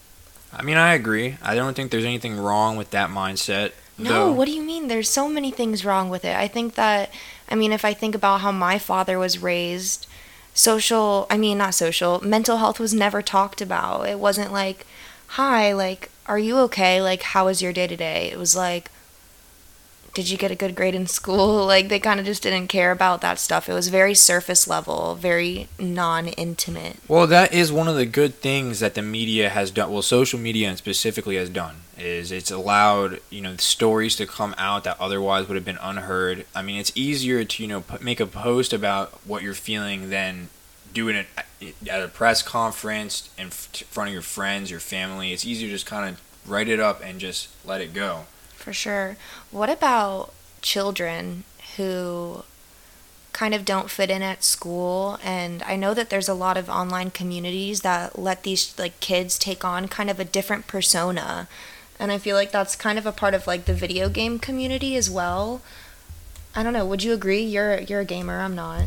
I 0.51 0.61
mean, 0.61 0.77
I 0.77 0.93
agree. 0.93 1.37
I 1.41 1.55
don't 1.55 1.73
think 1.73 1.89
there's 1.89 2.05
anything 2.05 2.37
wrong 2.37 2.77
with 2.77 2.91
that 2.91 3.09
mindset. 3.09 3.71
No, 3.97 4.09
though. 4.09 4.31
what 4.31 4.45
do 4.45 4.51
you 4.51 4.61
mean? 4.61 4.87
There's 4.87 5.09
so 5.09 5.27
many 5.27 5.51
things 5.51 5.85
wrong 5.85 6.09
with 6.09 6.25
it. 6.25 6.35
I 6.35 6.47
think 6.47 6.75
that, 6.75 7.11
I 7.49 7.55
mean, 7.55 7.71
if 7.71 7.85
I 7.85 7.93
think 7.93 8.13
about 8.13 8.41
how 8.41 8.51
my 8.51 8.77
father 8.77 9.17
was 9.17 9.41
raised, 9.41 10.05
social, 10.53 11.25
I 11.29 11.37
mean, 11.37 11.57
not 11.57 11.73
social, 11.75 12.19
mental 12.21 12.57
health 12.57 12.79
was 12.79 12.93
never 12.93 13.21
talked 13.21 13.61
about. 13.61 14.07
It 14.07 14.19
wasn't 14.19 14.51
like, 14.51 14.85
hi, 15.33 15.73
like, 15.73 16.11
are 16.27 16.37
you 16.37 16.59
okay? 16.59 17.01
Like, 17.01 17.23
how 17.23 17.45
was 17.45 17.59
your 17.59 17.73
day 17.73 17.87
today? 17.87 18.29
It 18.31 18.37
was 18.37 18.55
like, 18.55 18.91
did 20.13 20.29
you 20.29 20.37
get 20.37 20.51
a 20.51 20.55
good 20.55 20.75
grade 20.75 20.93
in 20.93 21.07
school? 21.07 21.65
Like, 21.73 21.89
they 21.89 21.99
kind 21.99 22.19
of 22.19 22.25
just 22.27 22.43
didn't 22.43 22.67
care 22.67 22.91
about 22.91 23.21
that 23.21 23.39
stuff. 23.39 23.67
It 23.67 23.73
was 23.73 23.87
very 23.87 24.13
surface 24.13 24.67
level, 24.67 25.15
very 25.15 25.69
non 25.79 26.27
intimate. 26.27 26.97
Well, 27.07 27.25
that 27.25 27.51
is 27.51 27.71
one 27.71 27.87
of 27.87 27.95
the 27.95 28.05
good 28.05 28.35
things 28.35 28.79
that 28.79 28.93
the 28.93 29.01
media 29.01 29.49
has 29.49 29.71
done. 29.71 29.91
Well, 29.91 30.03
social 30.03 30.39
media 30.39 30.69
and 30.69 30.77
specifically 30.77 31.37
has 31.37 31.49
done 31.49 31.77
is 31.97 32.31
it's 32.31 32.51
allowed 32.51 33.19
you 33.29 33.39
know 33.39 33.55
stories 33.57 34.15
to 34.15 34.25
come 34.25 34.55
out 34.57 34.83
that 34.83 34.99
otherwise 34.99 35.47
would 35.47 35.55
have 35.55 35.65
been 35.65 35.79
unheard. 35.81 36.45
I 36.53 36.61
mean, 36.61 36.79
it's 36.79 36.91
easier 36.95 37.43
to 37.43 37.63
you 37.63 37.69
know 37.69 37.83
make 38.01 38.19
a 38.19 38.27
post 38.27 38.71
about 38.71 39.19
what 39.25 39.41
you're 39.41 39.55
feeling 39.55 40.11
than 40.11 40.49
doing 40.93 41.15
it 41.15 41.27
at- 41.35 42.01
a 42.01 42.07
press 42.07 42.41
conference 42.41 43.29
in 43.37 43.49
front 43.49 44.09
of 44.09 44.13
your 44.13 44.21
friends, 44.21 44.69
your 44.69 44.79
family. 44.79 45.33
It's 45.33 45.45
easier 45.45 45.67
to 45.67 45.73
just 45.73 45.85
kind 45.85 46.09
of 46.09 46.21
write 46.49 46.67
it 46.67 46.79
up 46.79 47.01
and 47.03 47.19
just 47.19 47.47
let 47.65 47.81
it 47.81 47.93
go. 47.93 48.25
For 48.55 48.73
sure. 48.73 49.17
What 49.51 49.69
about 49.69 50.33
children 50.61 51.43
who 51.77 52.43
kind 53.33 53.55
of 53.55 53.65
don't 53.65 53.89
fit 53.89 54.11
in 54.11 54.21
at 54.21 54.43
school 54.43 55.17
and 55.23 55.63
I 55.63 55.75
know 55.75 55.95
that 55.95 56.11
there's 56.11 56.29
a 56.29 56.35
lot 56.35 56.55
of 56.55 56.69
online 56.69 57.09
communities 57.09 57.81
that 57.81 58.17
let 58.19 58.43
these 58.43 58.77
like 58.77 58.99
kids 58.99 59.39
take 59.39 59.65
on 59.65 59.87
kind 59.87 60.09
of 60.09 60.19
a 60.19 60.25
different 60.25 60.67
persona. 60.67 61.47
And 61.99 62.11
I 62.11 62.19
feel 62.19 62.35
like 62.35 62.51
that's 62.51 62.75
kind 62.75 62.99
of 62.99 63.05
a 63.05 63.11
part 63.11 63.33
of 63.33 63.47
like 63.47 63.65
the 63.65 63.73
video 63.73 64.07
game 64.07 64.37
community 64.37 64.95
as 64.95 65.09
well. 65.09 65.61
I 66.55 66.61
don't 66.61 66.73
know, 66.73 66.85
would 66.85 67.03
you 67.03 67.13
agree? 67.13 67.41
You're 67.41 67.79
you're 67.81 68.01
a 68.01 68.05
gamer, 68.05 68.39
I'm 68.39 68.55
not. 68.55 68.83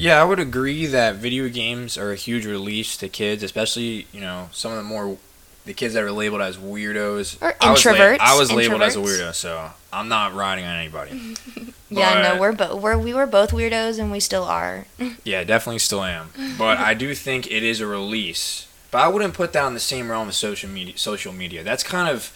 Yeah, 0.00 0.20
I 0.20 0.24
would 0.24 0.40
agree 0.40 0.86
that 0.86 1.16
video 1.16 1.48
games 1.50 1.98
are 1.98 2.10
a 2.10 2.16
huge 2.16 2.46
release 2.46 2.96
to 2.96 3.08
kids, 3.08 3.42
especially 3.42 4.06
you 4.12 4.20
know 4.20 4.48
some 4.50 4.72
of 4.72 4.78
the 4.78 4.82
more 4.84 5.18
the 5.66 5.74
kids 5.74 5.92
that 5.92 6.02
are 6.02 6.10
labeled 6.10 6.40
as 6.40 6.56
weirdos 6.56 7.40
Or 7.42 7.54
I 7.60 7.70
was 7.70 7.84
la- 7.84 7.92
introverts, 7.92 8.18
I 8.18 8.38
was 8.38 8.50
labeled 8.50 8.80
as 8.80 8.96
a 8.96 9.00
weirdo, 9.00 9.34
so 9.34 9.70
I'm 9.92 10.08
not 10.08 10.34
riding 10.34 10.64
on 10.64 10.74
anybody. 10.76 11.36
yeah, 11.90 12.14
But- 12.14 12.22
no, 12.34 12.40
we're 12.40 12.52
both 12.52 12.80
we're 12.82 12.96
we 12.96 13.12
were 13.12 13.26
both 13.26 13.50
weirdos 13.50 13.98
and 13.98 14.10
we 14.10 14.20
still 14.20 14.44
are. 14.44 14.86
Yeah, 15.24 15.44
definitely 15.44 15.80
still 15.80 16.02
am. 16.02 16.30
But 16.56 16.78
I 16.78 16.94
do 16.94 17.14
think 17.14 17.46
it 17.50 17.62
is 17.62 17.80
a 17.80 17.86
release. 17.86 18.66
But 18.90 19.02
I 19.02 19.08
wouldn't 19.08 19.34
put 19.34 19.52
that 19.52 19.66
in 19.66 19.74
the 19.74 19.80
same 19.80 20.10
realm 20.10 20.28
as 20.28 20.36
social 20.36 20.70
media. 20.70 20.96
Social 20.96 21.32
media. 21.32 21.62
That's 21.62 21.82
kind 21.82 22.08
of 22.08 22.32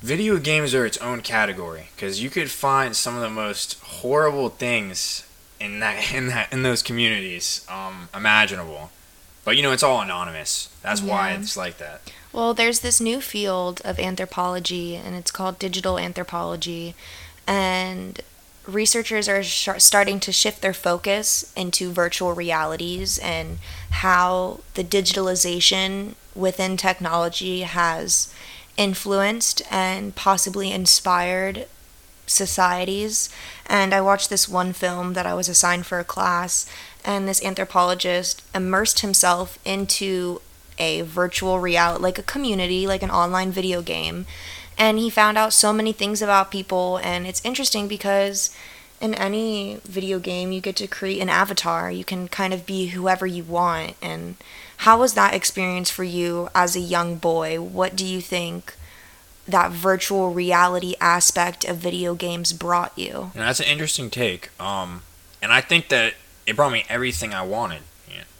video 0.00 0.38
games 0.38 0.74
are 0.74 0.84
its 0.84 0.98
own 0.98 1.20
category 1.20 1.90
because 1.94 2.20
you 2.20 2.30
could 2.30 2.50
find 2.50 2.96
some 2.96 3.14
of 3.14 3.22
the 3.22 3.30
most 3.30 3.78
horrible 3.80 4.48
things 4.48 5.24
in 5.62 5.80
that 5.80 6.12
in 6.12 6.26
that 6.28 6.52
in 6.52 6.62
those 6.62 6.82
communities 6.82 7.64
um, 7.68 8.08
imaginable. 8.14 8.90
But 9.44 9.56
you 9.56 9.62
know, 9.62 9.72
it's 9.72 9.82
all 9.82 10.00
anonymous. 10.00 10.68
That's 10.82 11.02
why 11.02 11.32
it's 11.32 11.56
like 11.56 11.78
that. 11.78 12.00
Well, 12.32 12.54
there's 12.54 12.80
this 12.80 13.00
new 13.00 13.20
field 13.20 13.82
of 13.84 13.98
anthropology, 13.98 14.96
and 14.96 15.14
it's 15.14 15.30
called 15.30 15.58
digital 15.58 15.98
anthropology. 15.98 16.94
And 17.46 18.20
researchers 18.66 19.28
are 19.28 19.42
sh- 19.42 19.68
starting 19.78 20.20
to 20.20 20.32
shift 20.32 20.62
their 20.62 20.72
focus 20.72 21.52
into 21.56 21.92
virtual 21.92 22.32
realities 22.32 23.18
and 23.18 23.58
how 23.90 24.60
the 24.74 24.84
digitalization 24.84 26.14
within 26.34 26.76
technology 26.76 27.62
has 27.62 28.32
influenced 28.76 29.60
and 29.70 30.14
possibly 30.14 30.72
inspired 30.72 31.66
societies. 32.26 33.28
And 33.66 33.94
I 33.94 34.00
watched 34.00 34.30
this 34.30 34.48
one 34.48 34.72
film 34.72 35.12
that 35.14 35.26
I 35.26 35.34
was 35.34 35.48
assigned 35.48 35.86
for 35.86 35.98
a 35.98 36.04
class, 36.04 36.66
and 37.04 37.26
this 37.26 37.44
anthropologist 37.44 38.42
immersed 38.54 39.00
himself 39.00 39.58
into 39.64 40.40
a 40.78 41.02
virtual 41.02 41.58
reality, 41.60 42.02
like 42.02 42.18
a 42.18 42.22
community, 42.22 42.86
like 42.86 43.02
an 43.02 43.10
online 43.10 43.50
video 43.50 43.82
game. 43.82 44.26
And 44.78 44.98
he 44.98 45.10
found 45.10 45.36
out 45.36 45.52
so 45.52 45.72
many 45.72 45.92
things 45.92 46.22
about 46.22 46.50
people, 46.50 46.98
and 46.98 47.26
it's 47.26 47.44
interesting 47.44 47.88
because 47.88 48.54
in 49.00 49.14
any 49.14 49.80
video 49.84 50.18
game, 50.18 50.52
you 50.52 50.60
get 50.60 50.76
to 50.76 50.86
create 50.86 51.20
an 51.20 51.28
avatar. 51.28 51.90
You 51.90 52.04
can 52.04 52.28
kind 52.28 52.54
of 52.54 52.64
be 52.64 52.88
whoever 52.88 53.26
you 53.26 53.42
want. 53.42 53.96
And 54.00 54.36
how 54.78 55.00
was 55.00 55.14
that 55.14 55.34
experience 55.34 55.90
for 55.90 56.04
you 56.04 56.48
as 56.54 56.76
a 56.76 56.80
young 56.80 57.16
boy? 57.16 57.60
What 57.60 57.96
do 57.96 58.06
you 58.06 58.20
think 58.20 58.74
that 59.48 59.70
virtual 59.72 60.32
reality 60.32 60.94
aspect 61.00 61.64
of 61.64 61.76
video 61.78 62.14
games 62.14 62.52
brought 62.52 62.96
you? 62.96 63.30
And 63.34 63.42
that's 63.42 63.60
an 63.60 63.66
interesting 63.66 64.10
take. 64.10 64.50
Um, 64.60 65.02
and 65.42 65.52
I 65.52 65.60
think 65.60 65.88
that 65.88 66.14
it 66.46 66.56
brought 66.56 66.72
me 66.72 66.84
everything 66.88 67.32
I 67.34 67.42
wanted. 67.42 67.82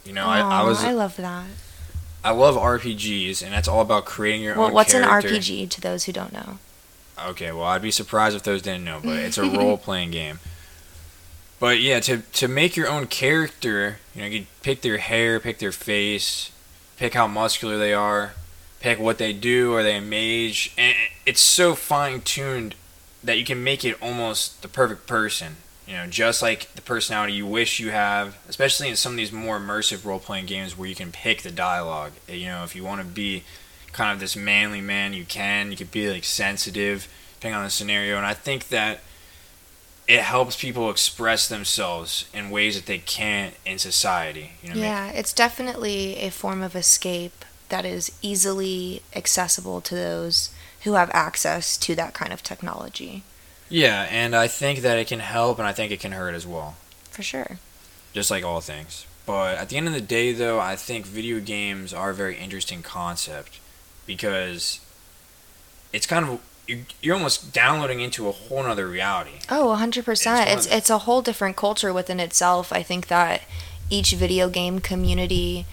You 0.04 0.12
know, 0.12 0.26
I, 0.26 0.40
I 0.40 0.62
was 0.64 0.82
I 0.82 0.90
love 0.92 1.16
that. 1.18 1.46
I 2.24 2.30
love 2.32 2.56
RPGs, 2.56 3.40
and 3.42 3.52
that's 3.52 3.68
all 3.68 3.80
about 3.80 4.04
creating 4.04 4.42
your 4.42 4.56
Well, 4.56 4.66
own. 4.66 4.72
what's 4.72 4.92
character. 4.92 5.28
an 5.28 5.34
RPG 5.34 5.70
to 5.70 5.80
those 5.80 6.04
who 6.04 6.12
don't 6.12 6.32
know? 6.32 6.58
Okay, 7.24 7.52
well, 7.52 7.64
I'd 7.64 7.82
be 7.82 7.92
surprised 7.92 8.34
if 8.34 8.42
those 8.42 8.62
didn't 8.62 8.82
know, 8.84 8.98
but 9.02 9.16
it's 9.18 9.38
a 9.38 9.42
role 9.48 9.76
playing 9.76 10.10
game. 10.10 10.40
But 11.60 11.80
yeah, 11.80 12.00
to 12.00 12.18
to 12.18 12.48
make 12.48 12.76
your 12.76 12.88
own 12.88 13.06
character, 13.06 13.98
you 14.14 14.22
know, 14.22 14.26
you 14.26 14.46
pick 14.62 14.80
their 14.82 14.98
hair, 14.98 15.38
pick 15.38 15.58
their 15.58 15.70
face, 15.70 16.50
pick 16.96 17.14
how 17.14 17.28
muscular 17.28 17.78
they 17.78 17.92
are, 17.94 18.32
pick 18.82 18.98
what 18.98 19.18
they 19.18 19.32
do. 19.32 19.74
Are 19.74 19.82
they 19.82 19.96
a 19.96 20.00
mage? 20.00 20.74
And 20.76 20.94
it's 21.24 21.40
so 21.40 21.74
fine 21.74 22.20
tuned 22.20 22.74
that 23.24 23.38
you 23.38 23.44
can 23.44 23.62
make 23.62 23.84
it 23.84 23.96
almost 24.02 24.60
the 24.60 24.68
perfect 24.68 25.06
person. 25.06 25.56
You 25.86 25.94
know, 25.94 26.06
just 26.06 26.42
like 26.42 26.74
the 26.74 26.82
personality 26.82 27.32
you 27.32 27.46
wish 27.46 27.80
you 27.80 27.90
have, 27.90 28.36
especially 28.48 28.88
in 28.88 28.96
some 28.96 29.12
of 29.12 29.16
these 29.16 29.32
more 29.32 29.58
immersive 29.58 30.04
role 30.04 30.18
playing 30.18 30.46
games 30.46 30.76
where 30.76 30.88
you 30.88 30.94
can 30.94 31.12
pick 31.12 31.42
the 31.42 31.50
dialogue. 31.50 32.12
You 32.28 32.46
know, 32.46 32.64
if 32.64 32.76
you 32.76 32.84
want 32.84 33.00
to 33.00 33.06
be 33.06 33.44
kind 33.92 34.12
of 34.12 34.20
this 34.20 34.36
manly 34.36 34.80
man, 34.80 35.12
you 35.12 35.24
can. 35.24 35.70
You 35.70 35.76
could 35.76 35.90
be 35.90 36.10
like 36.10 36.24
sensitive, 36.24 37.08
depending 37.34 37.58
on 37.58 37.64
the 37.64 37.70
scenario. 37.70 38.16
And 38.16 38.26
I 38.26 38.34
think 38.34 38.68
that 38.68 39.00
it 40.08 40.20
helps 40.20 40.60
people 40.60 40.90
express 40.90 41.48
themselves 41.48 42.28
in 42.34 42.50
ways 42.50 42.76
that 42.76 42.86
they 42.86 42.98
can't 42.98 43.54
in 43.64 43.78
society. 43.78 44.52
You 44.62 44.74
know, 44.74 44.80
Yeah, 44.80 45.10
it's 45.10 45.32
definitely 45.32 46.16
a 46.18 46.30
form 46.30 46.62
of 46.62 46.74
escape 46.74 47.44
that 47.72 47.84
is 47.86 48.12
easily 48.20 49.02
accessible 49.16 49.80
to 49.80 49.94
those 49.94 50.50
who 50.84 50.92
have 50.92 51.10
access 51.14 51.76
to 51.78 51.94
that 51.94 52.12
kind 52.12 52.32
of 52.32 52.42
technology. 52.42 53.22
yeah, 53.70 54.06
and 54.10 54.36
I 54.36 54.46
think 54.46 54.80
that 54.80 54.98
it 54.98 55.06
can 55.08 55.20
help, 55.20 55.58
and 55.58 55.66
I 55.66 55.72
think 55.72 55.90
it 55.90 55.98
can 56.00 56.12
hurt 56.12 56.34
as 56.34 56.46
well. 56.46 56.76
For 57.10 57.22
sure. 57.22 57.58
just 58.12 58.30
like 58.30 58.44
all 58.44 58.60
things. 58.60 59.06
But 59.24 59.56
at 59.56 59.68
the 59.70 59.76
end 59.76 59.88
of 59.88 59.94
the 59.94 60.00
day, 60.00 60.32
though, 60.32 60.60
I 60.60 60.76
think 60.76 61.06
video 61.06 61.40
games 61.40 61.94
are 61.94 62.10
a 62.10 62.14
very 62.14 62.36
interesting 62.36 62.82
concept 62.82 63.58
because 64.06 64.80
it's 65.92 66.06
kind 66.06 66.24
of 66.26 66.40
you're, 67.00 67.16
almost 67.16 67.52
downloading 67.52 68.00
into 68.00 68.28
a 68.28 68.32
whole 68.32 68.64
other 68.66 68.86
reality. 68.88 69.38
Oh, 69.48 69.76
100%. 69.78 70.08
It's 70.08 70.66
It's 70.66 70.74
it's 70.74 70.90
a 70.90 70.98
whole 70.98 71.22
different 71.22 71.56
culture 71.56 71.92
within 71.92 72.20
itself. 72.20 72.72
I 72.72 72.82
think 72.82 73.08
that 73.08 73.42
each 73.90 74.12
video 74.12 74.48
game 74.48 74.78
community 74.80 75.66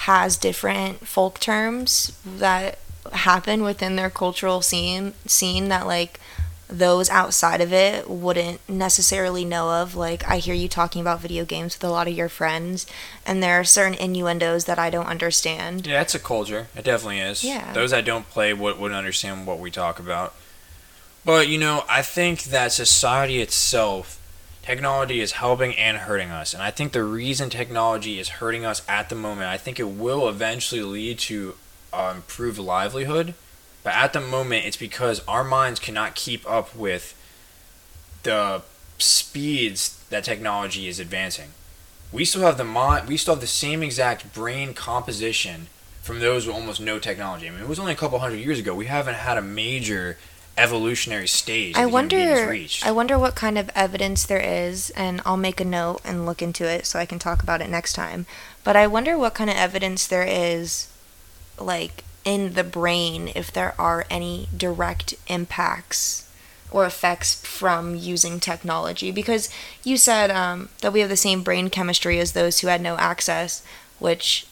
has 0.00 0.36
different 0.36 1.06
folk 1.06 1.40
terms 1.40 2.16
that 2.24 2.78
happen 3.12 3.62
within 3.62 3.96
their 3.96 4.10
cultural 4.10 4.60
scene 4.60 5.14
scene 5.26 5.68
that 5.68 5.86
like 5.86 6.20
those 6.68 7.08
outside 7.08 7.60
of 7.60 7.72
it 7.72 8.10
wouldn't 8.10 8.60
necessarily 8.68 9.44
know 9.44 9.70
of. 9.70 9.94
Like 9.94 10.28
I 10.28 10.38
hear 10.38 10.54
you 10.54 10.68
talking 10.68 11.00
about 11.00 11.20
video 11.20 11.44
games 11.44 11.76
with 11.76 11.84
a 11.84 11.90
lot 11.90 12.08
of 12.08 12.14
your 12.14 12.28
friends 12.28 12.86
and 13.24 13.42
there 13.42 13.58
are 13.58 13.64
certain 13.64 13.94
innuendos 13.94 14.64
that 14.66 14.78
I 14.78 14.90
don't 14.90 15.06
understand. 15.06 15.86
Yeah, 15.86 16.02
it's 16.02 16.14
a 16.14 16.18
culture. 16.18 16.66
It 16.76 16.84
definitely 16.84 17.20
is. 17.20 17.42
Yeah. 17.42 17.72
Those 17.72 17.92
that 17.92 18.04
don't 18.04 18.28
play 18.28 18.52
would, 18.52 18.78
wouldn't 18.78 18.98
understand 18.98 19.46
what 19.46 19.60
we 19.60 19.70
talk 19.70 19.98
about. 19.98 20.34
But, 21.24 21.48
you 21.48 21.58
know, 21.58 21.84
I 21.88 22.02
think 22.02 22.44
that 22.44 22.72
society 22.72 23.40
itself 23.40 24.20
technology 24.66 25.20
is 25.20 25.32
helping 25.32 25.76
and 25.76 25.98
hurting 25.98 26.30
us. 26.30 26.52
And 26.52 26.60
I 26.60 26.72
think 26.72 26.92
the 26.92 27.04
reason 27.04 27.50
technology 27.50 28.18
is 28.18 28.28
hurting 28.40 28.64
us 28.64 28.82
at 28.88 29.08
the 29.08 29.14
moment, 29.14 29.48
I 29.48 29.56
think 29.56 29.78
it 29.78 29.88
will 29.88 30.28
eventually 30.28 30.82
lead 30.82 31.20
to 31.20 31.54
uh, 31.92 32.12
improved 32.16 32.58
livelihood. 32.58 33.34
But 33.84 33.94
at 33.94 34.12
the 34.12 34.20
moment, 34.20 34.66
it's 34.66 34.76
because 34.76 35.22
our 35.28 35.44
minds 35.44 35.78
cannot 35.78 36.16
keep 36.16 36.48
up 36.50 36.74
with 36.74 37.14
the 38.24 38.62
speeds 38.98 40.02
that 40.10 40.24
technology 40.24 40.88
is 40.88 40.98
advancing. 40.98 41.50
We 42.10 42.24
still 42.24 42.42
have 42.42 42.58
the 42.58 42.64
mind, 42.64 43.06
we 43.06 43.16
still 43.16 43.34
have 43.34 43.40
the 43.40 43.46
same 43.46 43.84
exact 43.84 44.34
brain 44.34 44.74
composition 44.74 45.68
from 46.02 46.18
those 46.18 46.44
with 46.44 46.56
almost 46.56 46.80
no 46.80 46.98
technology. 46.98 47.46
I 47.46 47.50
mean, 47.50 47.60
it 47.60 47.68
was 47.68 47.78
only 47.78 47.92
a 47.92 47.96
couple 47.96 48.18
hundred 48.18 48.38
years 48.38 48.58
ago. 48.58 48.74
We 48.74 48.86
haven't 48.86 49.14
had 49.14 49.38
a 49.38 49.42
major 49.42 50.18
evolutionary 50.56 51.28
stage. 51.28 51.76
I 51.76 51.84
that 51.84 51.88
human 51.88 52.08
beings 52.08 52.30
wonder. 52.30 52.50
reached. 52.50 52.86
I 52.86 52.92
wonder 52.92 53.18
what 53.18 53.34
kind 53.34 53.58
of 53.58 53.70
evidence 53.74 54.24
there 54.24 54.40
is, 54.40 54.90
and 54.90 55.20
I'll 55.24 55.36
make 55.36 55.60
a 55.60 55.64
note 55.64 56.00
and 56.04 56.26
look 56.26 56.42
into 56.42 56.64
it 56.64 56.86
so 56.86 56.98
I 56.98 57.06
can 57.06 57.18
talk 57.18 57.42
about 57.42 57.60
it 57.60 57.70
next 57.70 57.92
time. 57.92 58.26
But 58.64 58.76
I 58.76 58.86
wonder 58.86 59.18
what 59.18 59.34
kind 59.34 59.50
of 59.50 59.56
evidence 59.56 60.06
there 60.06 60.26
is, 60.26 60.88
like 61.58 62.04
in 62.24 62.54
the 62.54 62.64
brain, 62.64 63.30
if 63.34 63.52
there 63.52 63.74
are 63.78 64.06
any 64.10 64.48
direct 64.56 65.14
impacts 65.28 66.28
or 66.70 66.84
effects 66.84 67.40
from 67.46 67.94
using 67.94 68.40
technology. 68.40 69.10
Because 69.10 69.48
you 69.84 69.96
said 69.96 70.30
um, 70.30 70.68
that 70.80 70.92
we 70.92 71.00
have 71.00 71.08
the 71.08 71.16
same 71.16 71.42
brain 71.42 71.70
chemistry 71.70 72.18
as 72.18 72.32
those 72.32 72.60
who 72.60 72.66
had 72.66 72.80
no 72.80 72.96
access, 72.96 73.62
which 73.98 74.46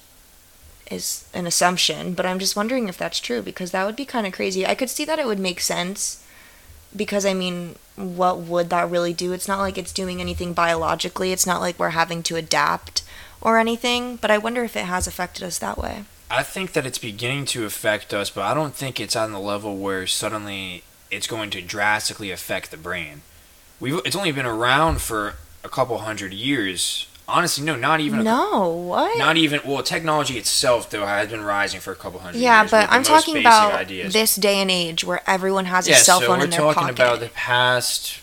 is 0.91 1.25
an 1.33 1.47
assumption, 1.47 2.14
but 2.14 2.26
I'm 2.26 2.38
just 2.38 2.57
wondering 2.57 2.88
if 2.88 2.99
that's 2.99 3.21
true 3.21 3.43
because 3.43 3.71
that 3.71 3.87
would 3.87 3.97
be 3.97 4.05
kind 4.05 4.26
of 4.26 4.33
crazy. 4.33 4.67
I 4.67 4.75
could 4.75 4.91
see 4.91 5.05
that 5.05 5.19
it 5.19 5.26
would 5.26 5.38
make 5.38 5.61
sense 5.61 6.25
because 6.95 7.26
I 7.26 7.35
mean, 7.35 7.76
what 7.97 8.38
would 8.38 8.71
that 8.71 8.91
really 8.91 9.12
do? 9.12 9.33
It's 9.33 9.49
not 9.49 9.61
like 9.61 9.79
it's 9.79 9.93
doing 9.93 10.21
anything 10.21 10.53
biologically. 10.53 11.33
It's 11.33 11.47
not 11.47 11.61
like 11.61 11.79
we're 11.79 11.91
having 11.91 12.23
to 12.25 12.37
adapt 12.37 13.03
or 13.41 13.59
anything, 13.59 14.17
but 14.17 14.31
I 14.31 14.38
wonder 14.38 14.64
if 14.64 14.76
it 14.76 14.85
has 14.85 15.07
affected 15.07 15.45
us 15.45 15.59
that 15.59 15.79
way. 15.79 16.05
I 16.31 16.43
think 16.43 16.73
that 16.73 16.87
it's 16.87 16.99
beginning 16.99 17.45
to 17.47 17.64
affect 17.64 18.14
us, 18.14 18.31
but 18.31 18.43
I 18.43 18.55
don't 18.55 18.75
think 18.75 18.99
it's 18.99 19.17
on 19.17 19.33
the 19.33 19.38
level 19.38 19.76
where 19.76 20.07
suddenly 20.07 20.83
it's 21.11 21.26
going 21.26 21.50
to 21.50 21.61
drastically 21.61 22.31
affect 22.31 22.71
the 22.71 22.76
brain. 22.76 23.23
We've 23.79 24.00
it's 24.05 24.17
only 24.17 24.33
been 24.33 24.47
around 24.47 25.00
for 25.00 25.35
a 25.62 25.69
couple 25.69 25.99
hundred 25.99 26.33
years. 26.33 27.07
Honestly, 27.26 27.64
no, 27.64 27.75
not 27.75 28.00
even. 28.00 28.21
A, 28.21 28.23
No, 28.23 28.69
what? 28.69 29.16
Not 29.19 29.37
even. 29.38 29.61
Well, 29.64 29.83
technology 29.83 30.37
itself 30.37 30.90
though 30.90 31.07
has 31.07 31.28
been 31.31 31.43
rising 31.43 31.81
for 31.81 31.90
a 31.93 31.97
couple 31.97 32.21
hundred 32.21 32.38
yeah, 32.40 32.61
years. 32.62 32.71
but 32.71 32.90
I'm 32.90 33.02
talking 33.02 33.38
about 33.38 33.73
ideas. 33.73 34.12
this 34.12 34.35
day 34.37 34.57
and 34.61 34.71
age 34.71 35.04
where 35.04 35.23
everyone 35.26 35.64
has 35.66 35.87
a 35.87 35.93
yeah, 35.93 35.97
cell 35.97 36.21
so 36.21 36.26
phone 36.26 36.38
we're 36.38 36.45
in 36.45 36.50
their 36.50 36.61
talking 36.61 36.83
pocket. 36.83 36.93
about 36.95 37.21
the 37.21 37.28
past 37.28 38.21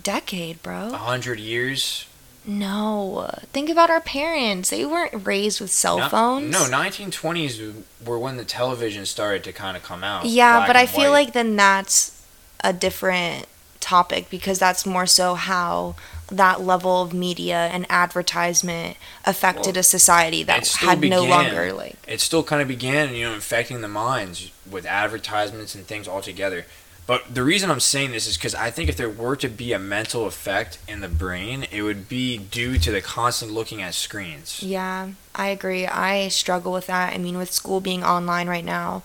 Decade, 0.00 0.62
bro. 0.62 0.90
A 0.92 0.96
hundred 0.96 1.38
years. 1.40 2.06
No, 2.46 3.30
think 3.52 3.70
about 3.70 3.90
our 3.90 4.00
parents. 4.02 4.68
They 4.70 4.84
weren't 4.84 5.26
raised 5.26 5.60
with 5.60 5.70
cell 5.70 5.98
No- 5.98 6.08
phones. 6.08 6.50
No, 6.52 6.64
1920s 6.68 7.82
were 8.04 8.18
when 8.18 8.36
the 8.36 8.44
television 8.44 9.06
started 9.06 9.42
to 9.44 9.52
kind 9.52 9.76
of 9.76 9.82
come 9.82 10.04
out. 10.04 10.26
Yeah, 10.26 10.66
but 10.66 10.76
I 10.76 10.86
feel 10.86 11.10
white. 11.10 11.26
like 11.26 11.32
then 11.32 11.56
that's 11.56 12.20
a 12.62 12.72
different 12.72 13.46
topic 13.84 14.30
because 14.30 14.58
that's 14.58 14.86
more 14.86 15.06
so 15.06 15.34
how 15.34 15.94
that 16.28 16.62
level 16.62 17.02
of 17.02 17.12
media 17.12 17.68
and 17.70 17.84
advertisement 17.90 18.96
affected 19.26 19.74
Well, 19.74 19.80
a 19.80 19.82
society 19.82 20.42
that 20.42 20.66
had 20.66 21.02
no 21.02 21.22
longer 21.22 21.72
like 21.72 21.96
it 22.08 22.20
still 22.20 22.42
kind 22.42 22.62
of 22.62 22.66
began, 22.66 23.14
you 23.14 23.24
know, 23.24 23.34
infecting 23.34 23.82
the 23.82 23.88
minds 23.88 24.50
with 24.68 24.86
advertisements 24.86 25.74
and 25.74 25.86
things 25.86 26.08
altogether. 26.08 26.64
But 27.06 27.34
the 27.34 27.44
reason 27.44 27.70
I'm 27.70 27.80
saying 27.80 28.12
this 28.12 28.26
is 28.26 28.38
because 28.38 28.54
I 28.54 28.70
think 28.70 28.88
if 28.88 28.96
there 28.96 29.10
were 29.10 29.36
to 29.36 29.48
be 29.48 29.74
a 29.74 29.78
mental 29.78 30.24
effect 30.26 30.78
in 30.88 31.00
the 31.00 31.08
brain, 31.08 31.66
it 31.70 31.82
would 31.82 32.08
be 32.08 32.38
due 32.38 32.78
to 32.78 32.90
the 32.90 33.02
constant 33.02 33.52
looking 33.52 33.82
at 33.82 33.92
screens. 33.92 34.62
Yeah, 34.62 35.10
I 35.34 35.48
agree. 35.48 35.86
I 35.86 36.28
struggle 36.28 36.72
with 36.72 36.86
that. 36.86 37.12
I 37.12 37.18
mean, 37.18 37.36
with 37.36 37.52
school 37.52 37.80
being 37.80 38.02
online 38.02 38.48
right 38.48 38.64
now, 38.64 39.02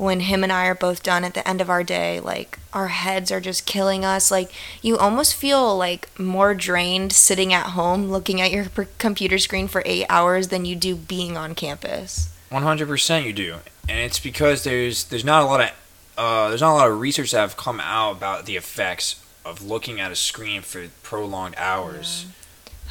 when 0.00 0.20
him 0.20 0.42
and 0.42 0.50
I 0.50 0.64
are 0.66 0.74
both 0.74 1.02
done 1.02 1.24
at 1.24 1.34
the 1.34 1.46
end 1.46 1.60
of 1.60 1.68
our 1.68 1.84
day, 1.84 2.20
like 2.20 2.58
our 2.72 2.88
heads 2.88 3.30
are 3.30 3.40
just 3.40 3.66
killing 3.66 4.02
us. 4.02 4.30
Like 4.30 4.50
you 4.80 4.96
almost 4.96 5.34
feel 5.34 5.76
like 5.76 6.08
more 6.18 6.54
drained 6.54 7.12
sitting 7.12 7.52
at 7.52 7.66
home 7.66 8.10
looking 8.10 8.40
at 8.40 8.50
your 8.50 8.66
computer 8.96 9.38
screen 9.38 9.68
for 9.68 9.82
8 9.84 10.06
hours 10.08 10.48
than 10.48 10.64
you 10.64 10.74
do 10.74 10.96
being 10.96 11.36
on 11.36 11.54
campus. 11.54 12.34
100% 12.50 13.24
you 13.24 13.32
do. 13.34 13.56
And 13.88 13.98
it's 13.98 14.18
because 14.18 14.64
there's 14.64 15.04
there's 15.04 15.24
not 15.24 15.42
a 15.42 15.46
lot 15.46 15.60
of 15.60 15.70
uh, 16.16 16.48
there's 16.48 16.62
not 16.62 16.72
a 16.72 16.78
lot 16.78 16.90
of 16.90 16.98
research 16.98 17.32
that 17.32 17.40
have 17.40 17.56
come 17.58 17.78
out 17.80 18.12
about 18.12 18.46
the 18.46 18.56
effects 18.56 19.22
of 19.44 19.62
looking 19.62 20.00
at 20.00 20.10
a 20.10 20.16
screen 20.16 20.62
for 20.62 20.88
prolonged 21.02 21.56
hours. 21.58 22.24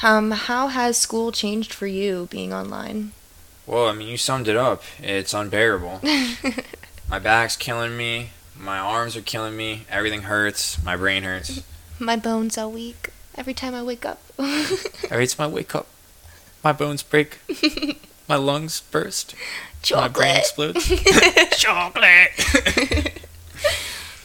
Um 0.03 0.29
how 0.31 0.67
has 0.67 0.95
school 0.97 1.31
changed 1.31 1.73
for 1.73 1.87
you 1.87 2.27
being 2.29 2.53
online? 2.53 3.13
Well, 3.65 3.87
I 3.87 3.93
mean, 3.93 4.07
you 4.07 4.17
summed 4.17 4.47
it 4.47 4.55
up. 4.55 4.81
It's 4.99 5.31
unbearable. 5.31 6.01
my 7.09 7.19
back's 7.19 7.55
killing 7.55 7.97
me. 7.97 8.31
My 8.57 8.77
arms 8.77 9.15
are 9.15 9.21
killing 9.21 9.55
me. 9.55 9.85
Everything 9.89 10.23
hurts. 10.23 10.83
My 10.83 10.95
brain 10.95 11.23
hurts. 11.23 11.63
My 11.99 12.15
bones 12.15 12.57
are 12.57 12.69
weak 12.69 13.09
every 13.35 13.53
time 13.53 13.75
I 13.75 13.83
wake 13.83 14.05
up. 14.05 14.21
Every 15.11 15.27
time 15.27 15.49
I 15.51 15.53
wake 15.53 15.75
up, 15.75 15.85
my 16.63 16.71
bones 16.71 17.03
break. 17.03 17.39
my 18.29 18.37
lungs 18.37 18.79
burst. 18.89 19.35
My 19.91 20.07
brain 20.07 20.35
Chocolate. 20.41 20.75
explodes. 20.77 21.57
Chocolate. 21.57 23.19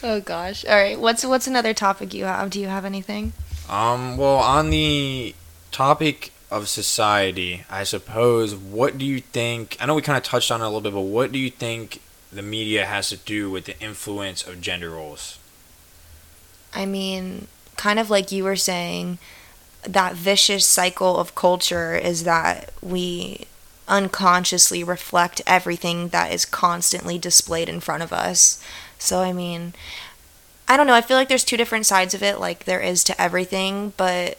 Oh 0.03 0.21
gosh. 0.21 0.63
All 0.65 0.75
right. 0.75 0.97
What's 0.97 1.25
what's 1.25 1.47
another 1.47 1.73
topic 1.73 2.13
you 2.13 2.23
have? 2.25 2.49
Do 2.49 2.61
you 2.61 2.67
have 2.67 2.85
anything? 2.85 3.33
um. 3.69 4.15
Well, 4.15 4.37
on 4.37 4.69
the 4.69 5.35
topic 5.73 6.31
of 6.49 6.69
society, 6.69 7.65
I 7.69 7.83
suppose. 7.83 8.55
What 8.55 8.97
do 8.97 9.03
you 9.05 9.19
think? 9.19 9.75
I 9.81 9.85
know 9.85 9.95
we 9.95 10.01
kind 10.01 10.17
of 10.17 10.23
touched 10.23 10.49
on 10.49 10.61
it 10.61 10.63
a 10.63 10.67
little 10.67 10.79
bit, 10.81 10.93
but 10.93 11.01
what 11.01 11.33
do 11.33 11.39
you 11.39 11.49
think 11.49 11.99
the 12.35 12.41
media 12.41 12.85
has 12.85 13.09
to 13.09 13.17
do 13.17 13.49
with 13.49 13.65
the 13.65 13.79
influence 13.79 14.45
of 14.45 14.61
gender 14.61 14.91
roles? 14.91 15.39
I 16.73 16.85
mean, 16.85 17.47
kind 17.77 17.99
of 17.99 18.09
like 18.09 18.31
you 18.31 18.43
were 18.43 18.55
saying, 18.55 19.17
that 19.83 20.15
vicious 20.15 20.65
cycle 20.65 21.17
of 21.17 21.35
culture 21.35 21.95
is 21.95 22.23
that 22.23 22.71
we 22.81 23.45
unconsciously 23.87 24.83
reflect 24.83 25.41
everything 25.45 26.09
that 26.09 26.31
is 26.31 26.45
constantly 26.45 27.17
displayed 27.17 27.69
in 27.69 27.79
front 27.79 28.03
of 28.03 28.11
us. 28.11 28.61
So, 28.97 29.21
I 29.21 29.31
mean, 29.31 29.73
I 30.67 30.75
don't 30.75 30.87
know. 30.87 30.95
I 30.95 31.01
feel 31.01 31.17
like 31.17 31.29
there's 31.29 31.43
two 31.43 31.57
different 31.57 31.85
sides 31.85 32.13
of 32.13 32.23
it, 32.23 32.39
like 32.39 32.65
there 32.65 32.79
is 32.79 33.03
to 33.05 33.21
everything, 33.21 33.93
but 33.95 34.37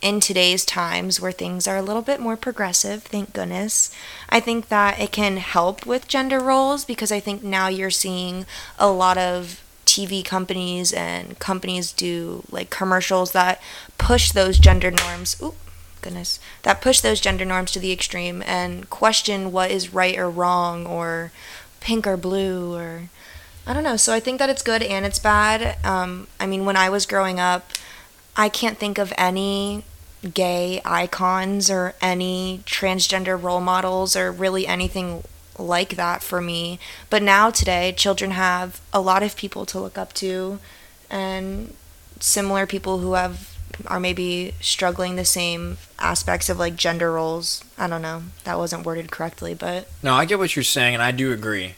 in 0.00 0.20
today's 0.20 0.64
times 0.64 1.20
where 1.20 1.32
things 1.32 1.68
are 1.68 1.76
a 1.76 1.82
little 1.82 2.02
bit 2.02 2.20
more 2.20 2.36
progressive, 2.36 3.04
thank 3.04 3.32
goodness, 3.32 3.94
I 4.28 4.40
think 4.40 4.68
that 4.68 4.98
it 4.98 5.12
can 5.12 5.36
help 5.36 5.86
with 5.86 6.08
gender 6.08 6.40
roles 6.40 6.84
because 6.84 7.12
I 7.12 7.20
think 7.20 7.42
now 7.42 7.68
you're 7.68 7.90
seeing 7.90 8.46
a 8.78 8.90
lot 8.90 9.18
of 9.18 9.62
TV 9.86 10.24
companies 10.24 10.92
and 10.92 11.38
companies 11.38 11.92
do 11.92 12.44
like 12.50 12.70
commercials 12.70 13.32
that 13.32 13.60
push 13.98 14.32
those 14.32 14.58
gender 14.58 14.90
norms. 14.90 15.36
Oop, 15.42 15.54
goodness. 16.00 16.40
That 16.62 16.80
push 16.80 17.00
those 17.00 17.20
gender 17.20 17.44
norms 17.44 17.72
to 17.72 17.78
the 17.78 17.92
extreme 17.92 18.42
and 18.46 18.88
question 18.88 19.52
what 19.52 19.70
is 19.70 19.92
right 19.92 20.18
or 20.18 20.30
wrong 20.30 20.86
or 20.86 21.32
pink 21.80 22.06
or 22.06 22.16
blue 22.16 22.74
or 22.74 23.08
I 23.66 23.74
don't 23.74 23.84
know. 23.84 23.96
So 23.96 24.12
I 24.12 24.20
think 24.20 24.38
that 24.38 24.50
it's 24.50 24.62
good 24.62 24.82
and 24.82 25.04
it's 25.06 25.18
bad. 25.18 25.76
Um, 25.84 26.26
I 26.40 26.46
mean, 26.46 26.64
when 26.64 26.76
I 26.76 26.88
was 26.88 27.06
growing 27.06 27.38
up, 27.38 27.70
I 28.36 28.48
can't 28.48 28.78
think 28.78 28.98
of 28.98 29.12
any 29.18 29.84
gay 30.34 30.80
icons 30.84 31.70
or 31.70 31.94
any 32.00 32.60
transgender 32.64 33.40
role 33.40 33.60
models 33.60 34.16
or 34.16 34.30
really 34.30 34.66
anything 34.66 35.24
like 35.58 35.96
that 35.96 36.22
for 36.22 36.40
me. 36.40 36.78
But 37.10 37.22
now 37.22 37.50
today, 37.50 37.92
children 37.96 38.32
have 38.32 38.80
a 38.92 39.00
lot 39.00 39.22
of 39.22 39.36
people 39.36 39.66
to 39.66 39.80
look 39.80 39.98
up 39.98 40.12
to 40.14 40.58
and 41.10 41.74
similar 42.20 42.66
people 42.66 42.98
who 42.98 43.14
have 43.14 43.52
are 43.86 44.00
maybe 44.00 44.54
struggling 44.60 45.16
the 45.16 45.24
same 45.24 45.78
aspects 45.98 46.48
of 46.48 46.58
like 46.58 46.76
gender 46.76 47.12
roles. 47.12 47.64
I 47.78 47.86
don't 47.86 48.02
know. 48.02 48.24
That 48.44 48.58
wasn't 48.58 48.84
worded 48.84 49.10
correctly, 49.10 49.54
but 49.54 49.88
No, 50.02 50.14
I 50.14 50.24
get 50.24 50.38
what 50.38 50.54
you're 50.54 50.62
saying, 50.62 50.94
and 50.94 51.02
I 51.02 51.10
do 51.10 51.32
agree. 51.32 51.74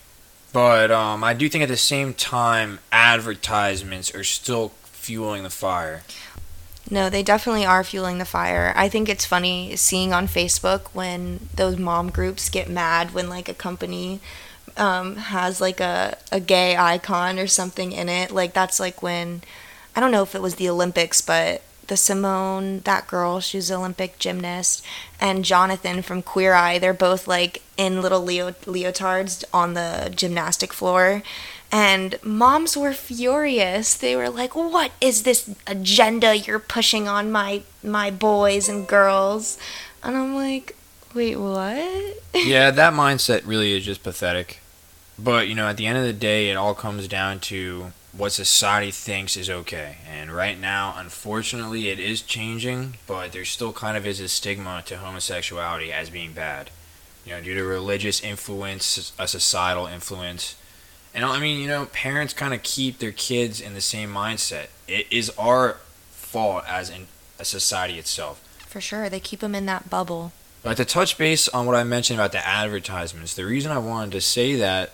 But 0.52 0.90
um, 0.90 1.24
I 1.24 1.34
do 1.34 1.48
think 1.48 1.62
at 1.62 1.68
the 1.68 1.76
same 1.76 2.14
time, 2.14 2.78
advertisements 2.92 4.14
are 4.14 4.24
still 4.24 4.70
fueling 4.84 5.42
the 5.42 5.50
fire. 5.50 6.02
No, 6.90 7.08
they 7.08 7.22
definitely 7.22 7.64
are 7.64 7.82
fueling 7.82 8.18
the 8.18 8.24
fire. 8.24 8.72
I 8.76 8.88
think 8.88 9.08
it's 9.08 9.24
funny 9.24 9.74
seeing 9.76 10.12
on 10.12 10.28
Facebook 10.28 10.88
when 10.92 11.48
those 11.54 11.78
mom 11.78 12.10
groups 12.10 12.50
get 12.50 12.68
mad 12.68 13.14
when 13.14 13.28
like 13.28 13.48
a 13.48 13.54
company 13.54 14.20
um, 14.76 15.16
has 15.16 15.60
like 15.60 15.80
a, 15.80 16.18
a 16.30 16.40
gay 16.40 16.76
icon 16.76 17.38
or 17.38 17.46
something 17.46 17.92
in 17.92 18.08
it. 18.08 18.30
Like 18.30 18.52
that's 18.52 18.78
like 18.78 19.02
when 19.02 19.42
I 19.96 20.00
don't 20.00 20.10
know 20.10 20.22
if 20.22 20.34
it 20.34 20.42
was 20.42 20.56
the 20.56 20.68
Olympics, 20.68 21.20
but 21.20 21.62
the 21.86 21.96
Simone, 21.96 22.80
that 22.80 23.06
girl, 23.06 23.40
she's 23.40 23.70
an 23.70 23.76
Olympic 23.76 24.18
gymnast, 24.18 24.84
and 25.20 25.44
Jonathan 25.44 26.02
from 26.02 26.22
Queer 26.22 26.54
Eye, 26.54 26.78
they're 26.78 26.94
both 26.94 27.28
like 27.28 27.62
in 27.76 28.02
little 28.02 28.22
leo- 28.22 28.52
leotards 28.64 29.44
on 29.52 29.74
the 29.74 30.12
gymnastic 30.14 30.72
floor. 30.72 31.22
And 31.74 32.20
moms 32.22 32.76
were 32.76 32.92
furious. 32.92 33.94
They 33.94 34.14
were 34.14 34.30
like, 34.30 34.54
"What 34.54 34.92
is 35.00 35.24
this 35.24 35.50
agenda 35.66 36.36
you're 36.36 36.60
pushing 36.60 37.08
on 37.08 37.32
my 37.32 37.62
my 37.82 38.12
boys 38.12 38.68
and 38.68 38.86
girls?" 38.86 39.58
And 40.00 40.16
I'm 40.16 40.36
like, 40.36 40.76
"Wait, 41.14 41.34
what?" 41.34 42.22
yeah, 42.34 42.70
that 42.70 42.92
mindset 42.92 43.42
really 43.44 43.76
is 43.76 43.84
just 43.84 44.04
pathetic. 44.04 44.60
But, 45.18 45.48
you 45.48 45.56
know, 45.56 45.66
at 45.66 45.76
the 45.76 45.86
end 45.86 45.98
of 45.98 46.04
the 46.04 46.12
day, 46.12 46.48
it 46.48 46.54
all 46.54 46.74
comes 46.76 47.08
down 47.08 47.40
to 47.50 47.90
what 48.12 48.30
society 48.30 48.92
thinks 48.92 49.36
is 49.36 49.50
okay. 49.50 49.96
And 50.08 50.30
right 50.30 50.60
now, 50.60 50.94
unfortunately, 50.96 51.88
it 51.88 51.98
is 51.98 52.22
changing, 52.22 52.98
but 53.08 53.32
there 53.32 53.44
still 53.44 53.72
kind 53.72 53.96
of 53.96 54.06
is 54.06 54.20
a 54.20 54.28
stigma 54.28 54.84
to 54.86 54.98
homosexuality 54.98 55.92
as 55.92 56.08
being 56.08 56.34
bad. 56.34 56.70
You 57.26 57.32
know, 57.32 57.40
due 57.40 57.54
to 57.54 57.64
religious 57.64 58.22
influence, 58.22 59.12
a 59.18 59.26
societal 59.26 59.88
influence. 59.88 60.54
And 61.14 61.24
I 61.24 61.38
mean, 61.38 61.60
you 61.60 61.68
know, 61.68 61.86
parents 61.86 62.34
kind 62.34 62.52
of 62.52 62.62
keep 62.62 62.98
their 62.98 63.12
kids 63.12 63.60
in 63.60 63.74
the 63.74 63.80
same 63.80 64.12
mindset. 64.12 64.66
It 64.88 65.06
is 65.10 65.30
our 65.38 65.76
fault 66.10 66.64
as 66.66 66.90
in 66.90 67.06
a 67.38 67.44
society 67.44 67.98
itself. 67.98 68.40
For 68.66 68.80
sure, 68.80 69.08
they 69.08 69.20
keep 69.20 69.38
them 69.40 69.54
in 69.54 69.66
that 69.66 69.88
bubble. 69.88 70.32
But 70.64 70.76
to 70.78 70.84
touch 70.84 71.16
base 71.16 71.46
on 71.48 71.66
what 71.66 71.76
I 71.76 71.84
mentioned 71.84 72.18
about 72.18 72.32
the 72.32 72.44
advertisements, 72.44 73.34
the 73.34 73.44
reason 73.44 73.70
I 73.70 73.78
wanted 73.78 74.12
to 74.12 74.20
say 74.20 74.56
that 74.56 74.92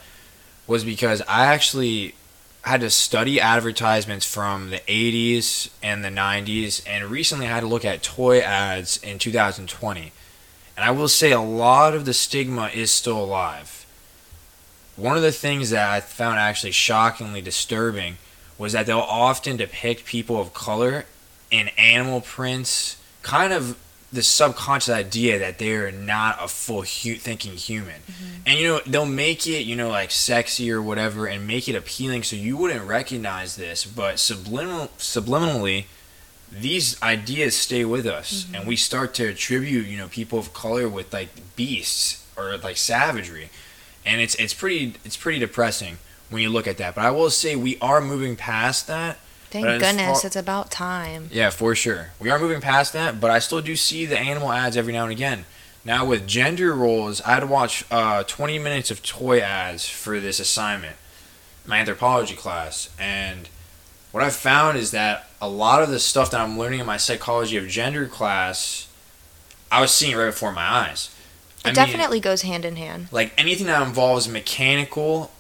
was 0.66 0.84
because 0.84 1.22
I 1.22 1.46
actually 1.46 2.14
had 2.62 2.82
to 2.82 2.90
study 2.90 3.40
advertisements 3.40 4.26
from 4.26 4.70
the 4.70 4.80
80s 4.80 5.70
and 5.82 6.04
the 6.04 6.10
90s 6.10 6.82
and 6.86 7.06
recently 7.06 7.46
I 7.46 7.50
had 7.50 7.60
to 7.60 7.66
look 7.66 7.86
at 7.86 8.02
toy 8.02 8.40
ads 8.40 8.98
in 8.98 9.18
2020. 9.18 10.12
And 10.76 10.84
I 10.84 10.90
will 10.90 11.08
say 11.08 11.32
a 11.32 11.40
lot 11.40 11.94
of 11.94 12.04
the 12.04 12.12
stigma 12.12 12.68
is 12.68 12.90
still 12.90 13.22
alive. 13.22 13.79
One 15.00 15.16
of 15.16 15.22
the 15.22 15.32
things 15.32 15.70
that 15.70 15.88
I 15.88 16.00
found 16.00 16.38
actually 16.38 16.72
shockingly 16.72 17.40
disturbing 17.40 18.18
was 18.58 18.72
that 18.72 18.86
they'll 18.86 18.98
often 18.98 19.56
depict 19.56 20.04
people 20.04 20.40
of 20.40 20.52
color 20.52 21.06
in 21.50 21.68
animal 21.78 22.20
prints, 22.20 23.00
kind 23.22 23.52
of 23.52 23.78
the 24.12 24.22
subconscious 24.22 24.92
idea 24.92 25.38
that 25.38 25.58
they're 25.58 25.92
not 25.92 26.36
a 26.42 26.48
full 26.48 26.82
hu- 26.82 27.14
thinking 27.14 27.52
human. 27.52 28.00
Mm-hmm. 28.02 28.26
And 28.46 28.58
you 28.58 28.68
know, 28.68 28.80
they'll 28.86 29.06
make 29.06 29.46
it, 29.46 29.64
you 29.64 29.76
know, 29.76 29.88
like 29.88 30.10
sexy 30.10 30.70
or 30.70 30.82
whatever 30.82 31.26
and 31.26 31.46
make 31.46 31.68
it 31.68 31.76
appealing 31.76 32.24
so 32.24 32.36
you 32.36 32.56
wouldn't 32.56 32.86
recognize 32.86 33.56
this, 33.56 33.84
but 33.84 34.18
subliminal 34.18 34.88
subliminally 34.98 35.84
these 36.52 37.00
ideas 37.02 37.56
stay 37.56 37.84
with 37.84 38.06
us 38.06 38.44
mm-hmm. 38.44 38.56
and 38.56 38.66
we 38.66 38.74
start 38.76 39.14
to 39.14 39.28
attribute, 39.28 39.86
you 39.86 39.96
know, 39.96 40.08
people 40.08 40.38
of 40.38 40.52
color 40.52 40.88
with 40.88 41.12
like 41.12 41.28
beasts 41.56 42.26
or 42.36 42.56
like 42.58 42.76
savagery. 42.76 43.50
And 44.04 44.20
it's 44.20 44.34
it's 44.36 44.54
pretty 44.54 44.94
it's 45.04 45.16
pretty 45.16 45.38
depressing 45.38 45.98
when 46.30 46.42
you 46.42 46.48
look 46.48 46.66
at 46.66 46.78
that. 46.78 46.94
But 46.94 47.04
I 47.04 47.10
will 47.10 47.30
say 47.30 47.56
we 47.56 47.78
are 47.80 48.00
moving 48.00 48.36
past 48.36 48.86
that 48.86 49.18
Thank 49.50 49.64
goodness, 49.80 50.20
far, 50.20 50.26
it's 50.26 50.36
about 50.36 50.70
time. 50.70 51.28
Yeah, 51.32 51.50
for 51.50 51.74
sure. 51.74 52.10
We 52.20 52.30
are 52.30 52.38
moving 52.38 52.60
past 52.60 52.92
that, 52.92 53.20
but 53.20 53.32
I 53.32 53.40
still 53.40 53.60
do 53.60 53.74
see 53.74 54.06
the 54.06 54.18
animal 54.18 54.52
ads 54.52 54.76
every 54.76 54.92
now 54.92 55.02
and 55.02 55.12
again. 55.12 55.44
Now 55.84 56.04
with 56.04 56.28
gender 56.28 56.72
roles, 56.72 57.20
I 57.22 57.30
had 57.30 57.40
to 57.40 57.46
watch 57.46 57.84
uh, 57.90 58.22
20 58.22 58.60
minutes 58.60 58.92
of 58.92 59.02
toy 59.02 59.40
ads 59.40 59.88
for 59.88 60.20
this 60.20 60.38
assignment, 60.38 60.94
my 61.66 61.78
anthropology 61.78 62.36
class, 62.36 62.90
and 62.96 63.48
what 64.12 64.22
I've 64.22 64.36
found 64.36 64.76
is 64.76 64.92
that 64.92 65.28
a 65.40 65.48
lot 65.48 65.82
of 65.82 65.90
the 65.90 65.98
stuff 65.98 66.30
that 66.30 66.40
I'm 66.40 66.58
learning 66.58 66.80
in 66.80 66.86
my 66.86 66.96
psychology 66.96 67.56
of 67.56 67.66
gender 67.68 68.06
class, 68.06 68.88
I 69.70 69.80
was 69.80 69.92
seeing 69.92 70.16
right 70.16 70.26
before 70.26 70.52
my 70.52 70.62
eyes. 70.62 71.14
It 71.64 71.68
I 71.68 71.72
definitely 71.72 72.16
mean, 72.16 72.22
goes 72.22 72.42
hand 72.42 72.64
in 72.64 72.76
hand. 72.76 73.08
Like 73.12 73.32
anything 73.36 73.66
that 73.66 73.86
involves 73.86 74.28
mechanical 74.28 75.30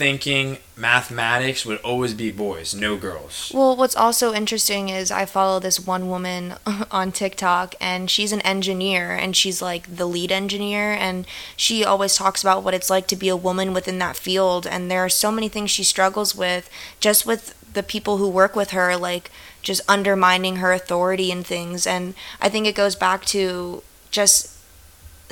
thinking 0.00 0.56
mathematics 0.76 1.66
would 1.66 1.78
always 1.82 2.14
be 2.14 2.30
boys, 2.30 2.74
no 2.74 2.96
girls. 2.96 3.52
Well, 3.54 3.76
what's 3.76 3.94
also 3.94 4.32
interesting 4.32 4.88
is 4.88 5.10
I 5.10 5.26
follow 5.26 5.60
this 5.60 5.78
one 5.78 6.08
woman 6.08 6.54
on 6.90 7.12
TikTok 7.12 7.74
and 7.82 8.10
she's 8.10 8.32
an 8.32 8.40
engineer 8.40 9.12
and 9.12 9.36
she's 9.36 9.60
like 9.60 9.94
the 9.94 10.06
lead 10.06 10.32
engineer 10.32 10.92
and 10.92 11.26
she 11.54 11.84
always 11.84 12.16
talks 12.16 12.42
about 12.42 12.62
what 12.62 12.72
it's 12.72 12.88
like 12.88 13.08
to 13.08 13.16
be 13.16 13.28
a 13.28 13.36
woman 13.36 13.74
within 13.74 13.98
that 13.98 14.16
field 14.16 14.66
and 14.66 14.90
there 14.90 15.04
are 15.04 15.10
so 15.10 15.30
many 15.30 15.50
things 15.50 15.70
she 15.70 15.84
struggles 15.84 16.34
with 16.34 16.70
just 16.98 17.26
with 17.26 17.54
the 17.74 17.82
people 17.82 18.16
who 18.16 18.28
work 18.28 18.56
with 18.56 18.70
her 18.70 18.96
like 18.96 19.30
just 19.60 19.82
undermining 19.86 20.56
her 20.56 20.72
authority 20.72 21.30
and 21.30 21.46
things 21.46 21.86
and 21.86 22.14
I 22.40 22.48
think 22.48 22.66
it 22.66 22.74
goes 22.74 22.96
back 22.96 23.26
to 23.26 23.82
just 24.10 24.49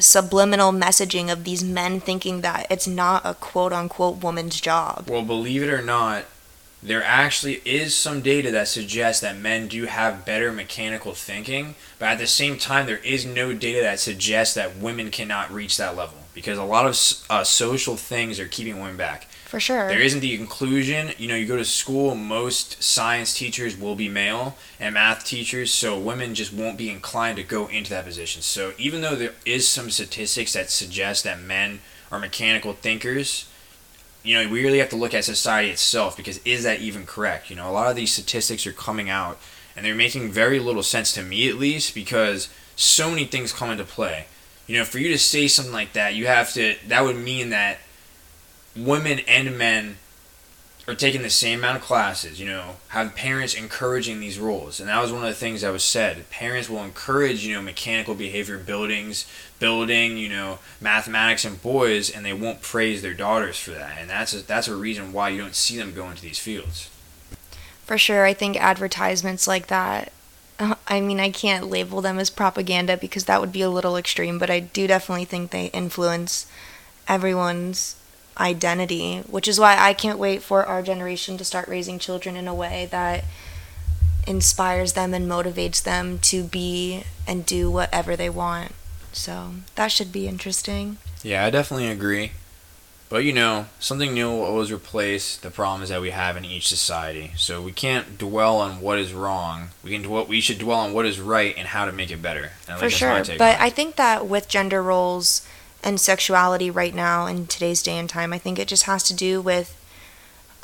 subliminal 0.00 0.72
messaging 0.72 1.30
of 1.30 1.44
these 1.44 1.64
men 1.64 2.00
thinking 2.00 2.40
that 2.42 2.66
it's 2.70 2.86
not 2.86 3.22
a 3.24 3.34
quote 3.34 3.72
unquote 3.72 4.22
woman's 4.22 4.60
job. 4.60 5.08
Well, 5.08 5.22
believe 5.22 5.62
it 5.62 5.70
or 5.70 5.82
not, 5.82 6.24
there 6.82 7.02
actually 7.02 7.60
is 7.64 7.96
some 7.96 8.20
data 8.20 8.50
that 8.52 8.68
suggests 8.68 9.20
that 9.22 9.36
men 9.36 9.66
do 9.66 9.86
have 9.86 10.24
better 10.24 10.52
mechanical 10.52 11.12
thinking, 11.12 11.74
but 11.98 12.06
at 12.06 12.18
the 12.18 12.26
same 12.26 12.56
time, 12.56 12.86
there 12.86 12.98
is 12.98 13.26
no 13.26 13.52
data 13.52 13.80
that 13.80 13.98
suggests 13.98 14.54
that 14.54 14.76
women 14.76 15.10
cannot 15.10 15.52
reach 15.52 15.76
that 15.76 15.96
level 15.96 16.18
because 16.38 16.56
a 16.56 16.62
lot 16.62 16.86
of 16.86 16.96
uh, 17.28 17.42
social 17.42 17.96
things 17.96 18.38
are 18.38 18.46
keeping 18.46 18.78
women 18.78 18.96
back. 18.96 19.24
For 19.46 19.58
sure. 19.58 19.88
There 19.88 20.00
isn't 20.00 20.20
the 20.20 20.36
inclusion. 20.36 21.10
You 21.18 21.26
know, 21.26 21.34
you 21.34 21.46
go 21.46 21.56
to 21.56 21.64
school, 21.64 22.14
most 22.14 22.80
science 22.80 23.34
teachers 23.34 23.76
will 23.76 23.96
be 23.96 24.08
male 24.08 24.56
and 24.78 24.94
math 24.94 25.24
teachers, 25.24 25.74
so 25.74 25.98
women 25.98 26.36
just 26.36 26.52
won't 26.52 26.78
be 26.78 26.90
inclined 26.90 27.38
to 27.38 27.42
go 27.42 27.66
into 27.66 27.90
that 27.90 28.04
position. 28.04 28.40
So 28.40 28.72
even 28.78 29.00
though 29.00 29.16
there 29.16 29.34
is 29.44 29.66
some 29.66 29.90
statistics 29.90 30.52
that 30.52 30.70
suggest 30.70 31.24
that 31.24 31.40
men 31.40 31.80
are 32.12 32.20
mechanical 32.20 32.72
thinkers, 32.72 33.48
you 34.22 34.36
know, 34.36 34.48
we 34.48 34.62
really 34.62 34.78
have 34.78 34.90
to 34.90 34.96
look 34.96 35.14
at 35.14 35.24
society 35.24 35.70
itself 35.70 36.16
because 36.16 36.38
is 36.44 36.62
that 36.62 36.78
even 36.78 37.04
correct? 37.04 37.50
You 37.50 37.56
know, 37.56 37.68
a 37.68 37.72
lot 37.72 37.90
of 37.90 37.96
these 37.96 38.12
statistics 38.12 38.64
are 38.64 38.72
coming 38.72 39.10
out 39.10 39.40
and 39.74 39.84
they're 39.84 39.92
making 39.92 40.30
very 40.30 40.60
little 40.60 40.84
sense 40.84 41.12
to 41.14 41.22
me 41.22 41.48
at 41.48 41.56
least 41.56 41.96
because 41.96 42.48
so 42.76 43.10
many 43.10 43.24
things 43.24 43.52
come 43.52 43.70
into 43.70 43.82
play. 43.82 44.26
You 44.68 44.78
know, 44.78 44.84
for 44.84 44.98
you 44.98 45.08
to 45.08 45.18
say 45.18 45.48
something 45.48 45.72
like 45.72 45.94
that, 45.94 46.14
you 46.14 46.28
have 46.28 46.52
to 46.52 46.76
that 46.86 47.02
would 47.02 47.16
mean 47.16 47.50
that 47.50 47.78
women 48.76 49.20
and 49.26 49.58
men 49.58 49.96
are 50.86 50.94
taking 50.94 51.20
the 51.20 51.28
same 51.28 51.58
amount 51.58 51.76
of 51.76 51.82
classes, 51.82 52.40
you 52.40 52.46
know, 52.46 52.76
have 52.88 53.14
parents 53.14 53.52
encouraging 53.52 54.20
these 54.20 54.38
roles. 54.38 54.80
And 54.80 54.88
that 54.88 55.02
was 55.02 55.12
one 55.12 55.22
of 55.22 55.28
the 55.28 55.34
things 55.34 55.60
that 55.60 55.70
was 55.70 55.84
said. 55.84 56.28
Parents 56.30 56.70
will 56.70 56.82
encourage, 56.82 57.44
you 57.44 57.54
know, 57.54 57.60
mechanical 57.60 58.14
behavior 58.14 58.56
buildings, 58.56 59.26
building, 59.58 60.16
you 60.16 60.30
know, 60.30 60.60
mathematics 60.80 61.44
and 61.44 61.60
boys, 61.60 62.08
and 62.10 62.24
they 62.24 62.32
won't 62.32 62.62
praise 62.62 63.02
their 63.02 63.12
daughters 63.12 63.58
for 63.58 63.72
that. 63.72 63.98
And 64.00 64.08
that's 64.08 64.32
a, 64.32 64.38
that's 64.38 64.66
a 64.66 64.74
reason 64.74 65.12
why 65.12 65.28
you 65.28 65.42
don't 65.42 65.54
see 65.54 65.76
them 65.76 65.92
go 65.94 66.08
into 66.08 66.22
these 66.22 66.38
fields. 66.38 66.88
For 67.84 67.98
sure. 67.98 68.24
I 68.24 68.32
think 68.32 68.56
advertisements 68.56 69.46
like 69.46 69.66
that, 69.66 70.10
I 70.58 71.00
mean, 71.00 71.20
I 71.20 71.30
can't 71.30 71.70
label 71.70 72.00
them 72.00 72.18
as 72.18 72.30
propaganda 72.30 72.96
because 72.96 73.24
that 73.26 73.40
would 73.40 73.52
be 73.52 73.62
a 73.62 73.70
little 73.70 73.96
extreme, 73.96 74.38
but 74.38 74.50
I 74.50 74.60
do 74.60 74.86
definitely 74.86 75.24
think 75.24 75.50
they 75.50 75.66
influence 75.66 76.50
everyone's 77.06 77.94
identity, 78.38 79.18
which 79.28 79.46
is 79.46 79.60
why 79.60 79.76
I 79.78 79.94
can't 79.94 80.18
wait 80.18 80.42
for 80.42 80.64
our 80.64 80.82
generation 80.82 81.38
to 81.38 81.44
start 81.44 81.68
raising 81.68 81.98
children 81.98 82.36
in 82.36 82.48
a 82.48 82.54
way 82.54 82.88
that 82.90 83.24
inspires 84.26 84.92
them 84.92 85.14
and 85.14 85.28
motivates 85.28 85.82
them 85.82 86.18
to 86.18 86.44
be 86.44 87.04
and 87.26 87.46
do 87.46 87.70
whatever 87.70 88.16
they 88.16 88.30
want. 88.30 88.72
So 89.12 89.54
that 89.74 89.92
should 89.92 90.12
be 90.12 90.28
interesting. 90.28 90.98
Yeah, 91.22 91.44
I 91.44 91.50
definitely 91.50 91.88
agree. 91.88 92.32
But 93.08 93.24
you 93.24 93.32
know, 93.32 93.66
something 93.80 94.12
new 94.12 94.28
will 94.28 94.44
always 94.44 94.70
replace 94.70 95.36
the 95.36 95.50
problems 95.50 95.88
that 95.88 96.00
we 96.00 96.10
have 96.10 96.36
in 96.36 96.44
each 96.44 96.68
society. 96.68 97.32
So 97.36 97.62
we 97.62 97.72
can't 97.72 98.18
dwell 98.18 98.58
on 98.58 98.80
what 98.80 98.98
is 98.98 99.14
wrong. 99.14 99.68
We 99.82 99.92
can 99.92 100.02
dwell, 100.02 100.26
we 100.26 100.40
should 100.40 100.58
dwell 100.58 100.80
on 100.80 100.92
what 100.92 101.06
is 101.06 101.18
right 101.18 101.54
and 101.56 101.68
how 101.68 101.86
to 101.86 101.92
make 101.92 102.10
it 102.10 102.20
better. 102.20 102.52
For 102.78 102.90
sure. 102.90 103.24
But 103.38 103.58
I 103.60 103.70
think 103.70 103.96
that 103.96 104.26
with 104.26 104.48
gender 104.48 104.82
roles 104.82 105.46
and 105.82 106.00
sexuality 106.00 106.70
right 106.70 106.94
now 106.94 107.26
in 107.26 107.46
today's 107.46 107.82
day 107.82 107.98
and 107.98 108.08
time. 108.08 108.32
I 108.32 108.38
think 108.38 108.58
it 108.58 108.68
just 108.68 108.84
has 108.84 109.02
to 109.04 109.14
do 109.14 109.40
with 109.40 109.74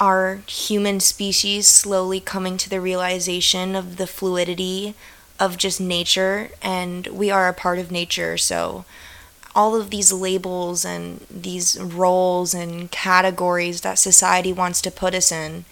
our 0.00 0.40
human 0.48 1.00
species 1.00 1.66
slowly 1.68 2.20
coming 2.20 2.56
to 2.58 2.68
the 2.68 2.80
realization 2.80 3.76
of 3.76 3.96
the 3.96 4.06
fluidity 4.06 4.94
of 5.38 5.56
just 5.56 5.80
nature 5.80 6.50
and 6.62 7.06
we 7.08 7.30
are 7.30 7.48
a 7.48 7.52
part 7.52 7.78
of 7.78 7.90
nature 7.90 8.36
so 8.36 8.84
all 9.54 9.76
of 9.76 9.90
these 9.90 10.12
labels 10.12 10.84
and 10.84 11.20
these 11.30 11.80
roles 11.80 12.54
and 12.54 12.90
categories 12.90 13.82
that 13.82 13.98
society 13.98 14.52
wants 14.52 14.80
to 14.82 14.90
put 14.90 15.14
us 15.14 15.30
in 15.30 15.64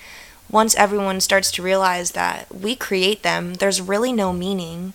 once 0.51 0.75
everyone 0.77 1.21
starts 1.21 1.51
to 1.51 1.63
realize 1.63 2.13
that 2.13 2.55
we 2.55 2.77
create 2.77 3.23
them 3.23 3.55
there's 3.55 3.81
really 3.81 4.13
no 4.13 4.33
meaning. 4.33 4.93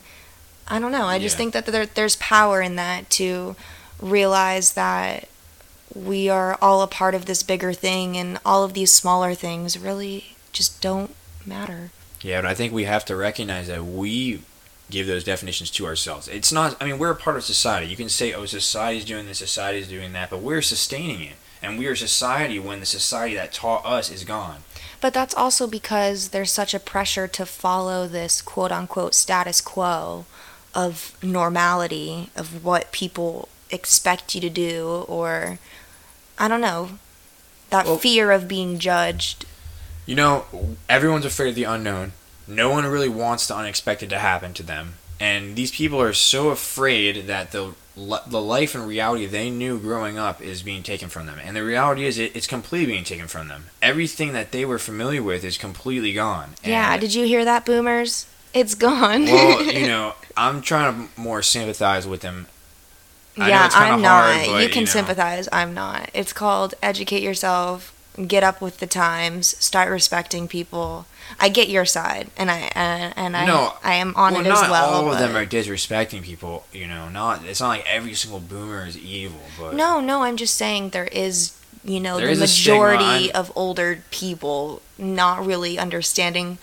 I 0.67 0.79
don't 0.79 0.91
know. 0.91 1.05
I 1.05 1.17
just 1.17 1.37
think 1.37 1.53
that 1.53 1.65
there, 1.65 1.85
there's 1.85 2.17
power 2.17 2.61
in 2.61 2.75
that 2.75 3.09
to 3.11 3.55
realize 4.01 4.73
that 4.73 5.29
we 5.95 6.29
are 6.29 6.57
all 6.61 6.81
a 6.81 6.87
part 6.87 7.15
of 7.15 7.25
this 7.25 7.41
bigger 7.41 7.73
thing 7.73 8.17
and 8.17 8.37
all 8.45 8.63
of 8.63 8.73
these 8.73 8.91
smaller 8.91 9.33
things 9.33 9.79
really 9.79 10.35
just 10.51 10.81
don't 10.81 11.15
matter. 11.45 11.91
Yeah, 12.21 12.41
but 12.41 12.51
I 12.51 12.53
think 12.53 12.73
we 12.73 12.83
have 12.83 13.05
to 13.05 13.15
recognize 13.15 13.67
that 13.67 13.85
we 13.85 14.41
give 14.89 15.07
those 15.07 15.23
definitions 15.23 15.69
to 15.71 15.85
ourselves. 15.85 16.27
It's 16.27 16.51
not 16.51 16.77
I 16.81 16.85
mean, 16.85 16.97
we're 16.97 17.11
a 17.11 17.15
part 17.15 17.37
of 17.37 17.43
society. 17.43 17.87
You 17.87 17.95
can 17.97 18.09
say, 18.09 18.33
"Oh, 18.33 18.45
society's 18.45 19.05
doing 19.05 19.25
this, 19.27 19.39
society's 19.39 19.87
doing 19.87 20.13
that," 20.13 20.29
but 20.29 20.39
we're 20.41 20.61
sustaining 20.61 21.21
it. 21.21 21.35
And 21.61 21.79
we 21.79 21.87
are 21.87 21.95
society 21.95 22.59
when 22.59 22.79
the 22.79 22.85
society 22.85 23.35
that 23.35 23.51
taught 23.51 23.85
us 23.85 24.11
is 24.11 24.23
gone. 24.23 24.63
But 25.01 25.13
that's 25.13 25.33
also 25.33 25.67
because 25.67 26.29
there's 26.29 26.51
such 26.51 26.73
a 26.73 26.79
pressure 26.79 27.27
to 27.27 27.45
follow 27.45 28.07
this 28.07 28.41
quote 28.41 28.71
unquote 28.71 29.13
status 29.15 29.61
quo 29.61 30.25
of 30.75 31.17
normality, 31.23 32.29
of 32.35 32.63
what 32.63 32.91
people 32.91 33.49
expect 33.71 34.35
you 34.35 34.41
to 34.41 34.49
do, 34.49 35.05
or 35.07 35.59
I 36.37 36.47
don't 36.47 36.61
know, 36.61 36.99
that 37.71 37.85
Well- 37.85 37.97
fear 37.97 38.31
of 38.31 38.47
being 38.47 38.79
judged. 38.79 39.45
You 40.05 40.15
know, 40.15 40.45
everyone's 40.87 41.25
afraid 41.25 41.49
of 41.49 41.55
the 41.55 41.65
unknown. 41.65 42.13
No 42.47 42.69
one 42.69 42.85
really 42.85 43.09
wants 43.09 43.47
the 43.47 43.55
unexpected 43.55 44.09
to 44.11 44.19
happen 44.19 44.53
to 44.55 44.63
them. 44.63 44.93
And 45.19 45.55
these 45.55 45.71
people 45.71 45.99
are 46.01 46.13
so 46.13 46.49
afraid 46.49 47.27
that 47.27 47.51
the 47.51 47.73
the 47.95 48.39
life 48.41 48.75
and 48.75 48.87
reality 48.87 49.25
they 49.25 49.49
knew 49.49 49.79
growing 49.79 50.19
up 50.19 50.39
is 50.39 50.61
being 50.61 50.83
taken 50.83 51.09
from 51.09 51.25
them. 51.25 51.39
And 51.43 51.55
the 51.55 51.63
reality 51.63 52.05
is 52.05 52.19
it, 52.19 52.35
it's 52.35 52.45
completely 52.45 52.93
being 52.93 53.03
taken 53.03 53.27
from 53.27 53.47
them. 53.47 53.65
Everything 53.81 54.33
that 54.33 54.51
they 54.51 54.65
were 54.65 54.77
familiar 54.77 55.23
with 55.23 55.43
is 55.43 55.57
completely 55.57 56.13
gone. 56.13 56.51
yeah, 56.63 56.91
And- 56.91 57.01
did 57.01 57.15
you 57.15 57.25
hear 57.25 57.43
that, 57.43 57.65
boomers? 57.65 58.27
It's 58.53 58.75
gone. 58.75 59.25
well, 59.25 59.63
you 59.73 59.87
know, 59.87 60.13
I'm 60.37 60.61
trying 60.61 61.09
to 61.09 61.19
more 61.19 61.41
sympathize 61.41 62.07
with 62.07 62.21
them. 62.21 62.45
I 63.39 63.49
yeah, 63.49 63.69
I'm 63.73 64.01
not. 64.01 64.35
hard, 64.35 64.47
but, 64.47 64.61
you 64.63 64.69
can 64.69 64.81
you 64.81 64.85
know. 64.85 64.91
sympathize. 64.91 65.49
I'm 65.51 65.73
not. 65.73 66.09
It's 66.13 66.33
called 66.33 66.75
educate 66.83 67.23
yourself, 67.23 67.93
get 68.25 68.43
up 68.43 68.61
with 68.61 68.79
the 68.79 68.87
times, 68.87 69.55
start 69.63 69.91
respecting 69.91 70.47
people. 70.47 71.05
I 71.39 71.49
get 71.49 71.69
your 71.69 71.85
side, 71.85 72.29
and 72.37 72.49
I 72.49 72.71
and, 72.73 73.13
and 73.17 73.37
I 73.37 73.45
No, 73.45 73.73
I 73.83 73.95
am 73.95 74.15
on 74.15 74.33
well, 74.33 74.41
it 74.41 74.47
as 74.47 74.61
well. 74.61 74.91
Not 74.91 75.03
all 75.03 75.11
of 75.11 75.19
them 75.19 75.35
are 75.35 75.45
disrespecting 75.45 76.21
people. 76.23 76.65
You 76.71 76.87
know, 76.87 77.09
not 77.09 77.45
it's 77.45 77.59
not 77.59 77.67
like 77.69 77.85
every 77.87 78.13
single 78.13 78.39
boomer 78.39 78.85
is 78.85 78.97
evil, 78.97 79.41
but 79.59 79.73
No, 79.75 79.99
no, 79.99 80.23
I'm 80.23 80.37
just 80.37 80.55
saying 80.55 80.89
there 80.91 81.07
is, 81.07 81.57
you 81.83 81.99
know, 81.99 82.17
There 82.17 82.27
the 82.27 82.31
is 82.31 82.41
a 82.41 82.47
stigma. 82.47 82.79
majority 82.79 83.31
of 83.33 83.51
older 83.55 84.03
people 84.09 84.81
not 84.97 85.45
really 85.45 85.77
understanding 85.77 86.57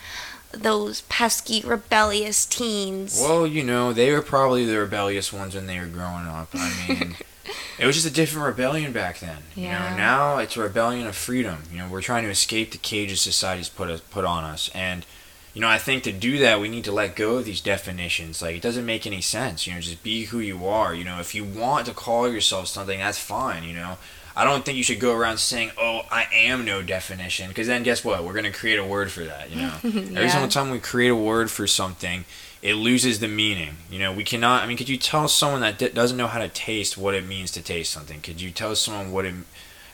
those 0.51 1.01
pesky 1.01 1.61
rebellious 1.61 2.45
teens. 2.45 3.19
Well, 3.21 3.45
you 3.45 3.63
know, 3.63 3.93
they 3.93 4.11
were 4.11 4.21
probably 4.21 4.65
the 4.65 4.79
rebellious 4.79 5.31
ones 5.31 5.53
when 5.53 5.67
they 5.67 5.79
were 5.79 5.85
growing 5.85 6.25
up. 6.25 6.49
I 6.53 6.85
mean, 6.87 7.15
it 7.79 7.85
was 7.85 7.95
just 7.95 8.07
a 8.07 8.11
different 8.11 8.47
rebellion 8.47 8.91
back 8.91 9.19
then. 9.19 9.43
You 9.55 9.69
know, 9.69 9.95
now 9.95 10.37
it's 10.37 10.57
a 10.57 10.61
rebellion 10.61 11.07
of 11.07 11.15
freedom. 11.15 11.63
You 11.71 11.79
know, 11.79 11.87
we're 11.89 12.01
trying 12.01 12.23
to 12.23 12.29
escape 12.29 12.71
the 12.71 12.77
cages 12.77 13.21
society's 13.21 13.69
put 13.69 13.89
us, 13.89 14.01
put 14.01 14.25
on 14.25 14.43
us, 14.43 14.69
and 14.73 15.05
you 15.53 15.61
know, 15.61 15.69
I 15.69 15.77
think 15.77 16.03
to 16.03 16.11
do 16.11 16.37
that 16.39 16.59
we 16.59 16.67
need 16.67 16.83
to 16.83 16.91
let 16.91 17.15
go 17.15 17.37
of 17.37 17.45
these 17.45 17.61
definitions. 17.61 18.41
Like, 18.41 18.57
it 18.57 18.61
doesn't 18.61 18.85
make 18.85 19.07
any 19.07 19.21
sense. 19.21 19.65
You 19.65 19.73
know, 19.73 19.79
just 19.79 20.03
be 20.03 20.25
who 20.25 20.39
you 20.39 20.67
are. 20.67 20.93
You 20.93 21.05
know, 21.05 21.21
if 21.21 21.33
you 21.33 21.45
want 21.45 21.85
to 21.85 21.93
call 21.93 22.29
yourself 22.29 22.67
something, 22.67 22.99
that's 22.99 23.17
fine. 23.17 23.63
You 23.63 23.73
know. 23.73 23.97
I 24.35 24.43
don't 24.43 24.65
think 24.65 24.77
you 24.77 24.83
should 24.83 24.99
go 24.99 25.15
around 25.15 25.37
saying, 25.37 25.71
"Oh, 25.77 26.01
I 26.11 26.27
am 26.33 26.65
no 26.65 26.81
definition," 26.81 27.47
because 27.47 27.67
then 27.67 27.83
guess 27.83 28.03
what? 28.03 28.23
We're 28.23 28.33
gonna 28.33 28.51
create 28.51 28.77
a 28.79 28.83
word 28.85 29.11
for 29.11 29.23
that. 29.23 29.49
You 29.49 29.57
know, 29.57 29.73
every 29.83 30.29
single 30.29 30.49
time 30.49 30.71
we 30.71 30.79
create 30.79 31.09
a 31.09 31.15
word 31.15 31.49
for 31.49 31.67
something, 31.67 32.25
it 32.61 32.73
loses 32.75 33.19
the 33.19 33.27
meaning. 33.27 33.77
You 33.89 33.99
know, 33.99 34.11
we 34.11 34.23
cannot. 34.23 34.63
I 34.63 34.67
mean, 34.67 34.77
could 34.77 34.89
you 34.89 34.97
tell 34.97 35.27
someone 35.27 35.61
that 35.61 35.77
d- 35.79 35.89
doesn't 35.89 36.17
know 36.17 36.27
how 36.27 36.39
to 36.39 36.49
taste 36.49 36.97
what 36.97 37.13
it 37.13 37.25
means 37.25 37.51
to 37.51 37.61
taste 37.61 37.91
something? 37.93 38.21
Could 38.21 38.41
you 38.41 38.51
tell 38.51 38.75
someone 38.75 39.11
what 39.11 39.25
it? 39.25 39.35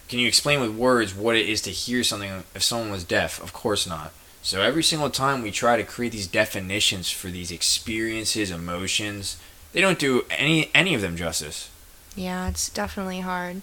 Can 0.09 0.19
you 0.19 0.27
explain 0.27 0.59
with 0.59 0.71
words 0.71 1.13
what 1.13 1.35
it 1.35 1.47
is 1.47 1.61
to 1.61 1.69
hear 1.69 2.03
something 2.03 2.43
if 2.55 2.63
someone 2.63 2.91
was 2.91 3.03
deaf? 3.03 3.41
Of 3.41 3.53
course 3.53 3.85
not. 3.87 4.11
So 4.41 4.61
every 4.61 4.81
single 4.83 5.11
time 5.11 5.43
we 5.43 5.51
try 5.51 5.77
to 5.77 5.83
create 5.83 6.13
these 6.13 6.27
definitions 6.27 7.11
for 7.11 7.27
these 7.27 7.51
experiences, 7.51 8.49
emotions, 8.49 9.37
they 9.71 9.81
don't 9.81 9.99
do 9.99 10.25
any 10.31 10.71
any 10.73 10.95
of 10.95 11.01
them 11.01 11.15
justice. 11.15 11.69
Yeah, 12.15 12.49
it's 12.49 12.69
definitely 12.69 13.21
hard. 13.21 13.61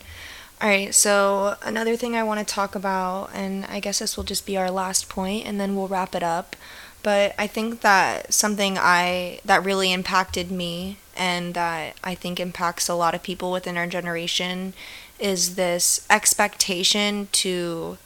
All 0.60 0.68
right, 0.68 0.92
so 0.92 1.54
another 1.62 1.94
thing 1.94 2.16
I 2.16 2.24
want 2.24 2.40
to 2.40 2.54
talk 2.54 2.74
about, 2.74 3.30
and 3.32 3.64
I 3.66 3.78
guess 3.78 4.00
this 4.00 4.16
will 4.16 4.24
just 4.24 4.44
be 4.44 4.56
our 4.56 4.72
last 4.72 5.08
point, 5.08 5.46
and 5.46 5.60
then 5.60 5.76
we'll 5.76 5.86
wrap 5.86 6.16
it 6.16 6.22
up. 6.24 6.56
But 7.04 7.32
I 7.38 7.46
think 7.46 7.80
that 7.82 8.34
something 8.34 8.76
I 8.76 9.38
that 9.44 9.64
really 9.64 9.92
impacted 9.92 10.50
me, 10.50 10.96
and 11.16 11.54
that 11.54 11.94
I 12.02 12.16
think 12.16 12.40
impacts 12.40 12.88
a 12.88 12.94
lot 12.94 13.14
of 13.14 13.22
people 13.22 13.52
within 13.52 13.76
our 13.76 13.86
generation, 13.86 14.74
is 15.20 15.54
this 15.54 16.04
expectation 16.10 17.28
to 17.32 17.98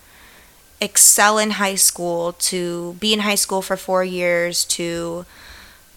excel 0.78 1.38
in 1.38 1.52
high 1.52 1.76
school, 1.76 2.34
to 2.34 2.96
be 3.00 3.14
in 3.14 3.20
high 3.20 3.34
school 3.34 3.62
for 3.62 3.78
four 3.78 4.04
years, 4.04 4.66
to 4.66 5.24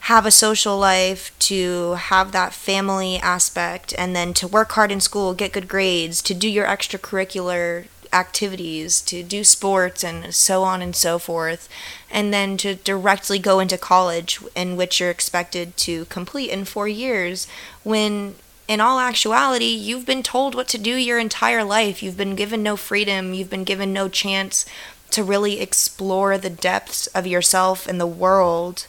have 0.06 0.26
a 0.28 0.32
social 0.32 0.78
life, 0.78 1.32
to 1.39 1.94
have 1.94 2.32
that 2.32 2.54
family 2.54 3.18
aspect, 3.18 3.91
and 3.98 4.15
then 4.15 4.36
to 4.36 4.48
work 4.48 4.74
hard 4.74 4.91
in 4.91 5.00
school, 5.00 5.34
get 5.34 5.52
good 5.52 5.68
grades, 5.68 6.22
to 6.22 6.32
do 6.36 6.48
your 6.48 6.68
extracurricular 6.68 7.86
activities, 8.13 9.02
to 9.02 9.24
do 9.24 9.44
sports, 9.44 10.04
and 10.04 10.36
so 10.36 10.62
on 10.62 10.84
and 10.84 10.96
so 10.96 11.18
forth, 11.18 11.68
and 12.12 12.32
then 12.32 12.56
to 12.56 12.76
directly 12.76 13.39
go 13.39 13.60
into 13.60 13.80
college, 13.80 14.39
in 14.56 14.76
which 14.76 15.00
you're 15.00 15.10
expected 15.10 15.76
to 15.76 16.06
complete 16.06 16.52
in 16.52 16.65
four 16.65 16.88
years, 16.88 17.48
when 17.84 18.36
in 18.68 18.80
all 18.80 19.00
actuality, 19.00 19.65
you've 19.65 20.06
been 20.06 20.22
told 20.22 20.54
what 20.54 20.68
to 20.68 20.78
do 20.78 20.96
your 20.96 21.18
entire 21.18 21.63
life. 21.63 22.04
You've 22.04 22.18
been 22.18 22.36
given 22.36 22.62
no 22.62 22.76
freedom, 22.76 23.34
you've 23.34 23.50
been 23.50 23.63
given 23.63 23.91
no 23.91 24.08
chance 24.08 24.68
to 25.10 25.24
really 25.24 25.60
explore 25.60 26.38
the 26.38 26.50
depths 26.52 27.08
of 27.08 27.26
yourself 27.26 27.88
and 27.88 28.00
the 28.00 28.06
world 28.06 28.86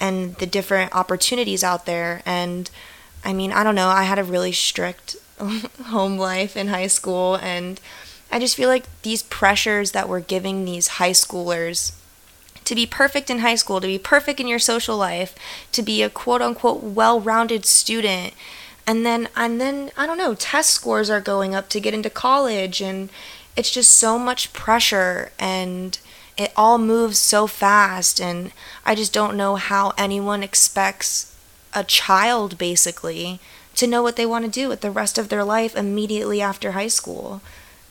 and 0.00 0.34
the 0.36 0.46
different 0.46 0.94
opportunities 0.94 1.64
out 1.64 1.86
there. 1.86 2.22
And 2.24 2.70
I 3.24 3.32
mean, 3.32 3.52
I 3.52 3.64
don't 3.64 3.74
know, 3.74 3.88
I 3.88 4.04
had 4.04 4.18
a 4.18 4.24
really 4.24 4.52
strict 4.52 5.16
home 5.86 6.18
life 6.18 6.56
in 6.56 6.68
high 6.68 6.86
school, 6.86 7.36
and 7.36 7.80
I 8.30 8.38
just 8.38 8.56
feel 8.56 8.68
like 8.68 8.84
these 9.02 9.22
pressures 9.22 9.92
that 9.92 10.08
we're 10.08 10.20
giving 10.20 10.64
these 10.64 10.88
high 10.88 11.12
schoolers 11.12 11.92
to 12.64 12.74
be 12.74 12.84
perfect 12.86 13.30
in 13.30 13.38
high 13.38 13.54
school, 13.54 13.80
to 13.80 13.86
be 13.86 13.98
perfect 13.98 14.40
in 14.40 14.46
your 14.46 14.58
social 14.58 14.96
life, 14.96 15.34
to 15.72 15.82
be 15.82 16.02
a 16.02 16.10
quote 16.10 16.42
unquote 16.42 16.82
well 16.82 17.20
rounded 17.20 17.64
student. 17.64 18.34
And 18.86 19.04
then, 19.04 19.28
and 19.36 19.60
then, 19.60 19.90
I 19.96 20.06
don't 20.06 20.18
know, 20.18 20.34
test 20.34 20.70
scores 20.70 21.10
are 21.10 21.20
going 21.20 21.54
up 21.54 21.68
to 21.70 21.80
get 21.80 21.94
into 21.94 22.10
college, 22.10 22.80
and 22.80 23.10
it's 23.56 23.70
just 23.70 23.94
so 23.94 24.18
much 24.18 24.52
pressure, 24.52 25.32
and 25.38 25.98
it 26.38 26.52
all 26.56 26.78
moves 26.78 27.18
so 27.18 27.46
fast. 27.46 28.20
And 28.20 28.52
I 28.86 28.94
just 28.94 29.12
don't 29.12 29.36
know 29.36 29.56
how 29.56 29.92
anyone 29.98 30.42
expects 30.42 31.34
a 31.74 31.84
child, 31.84 32.56
basically, 32.56 33.40
to 33.74 33.86
know 33.86 34.02
what 34.02 34.16
they 34.16 34.24
want 34.24 34.44
to 34.44 34.50
do 34.50 34.68
with 34.68 34.80
the 34.80 34.90
rest 34.90 35.18
of 35.18 35.28
their 35.28 35.44
life 35.44 35.76
immediately 35.76 36.40
after 36.40 36.72
high 36.72 36.88
school. 36.88 37.42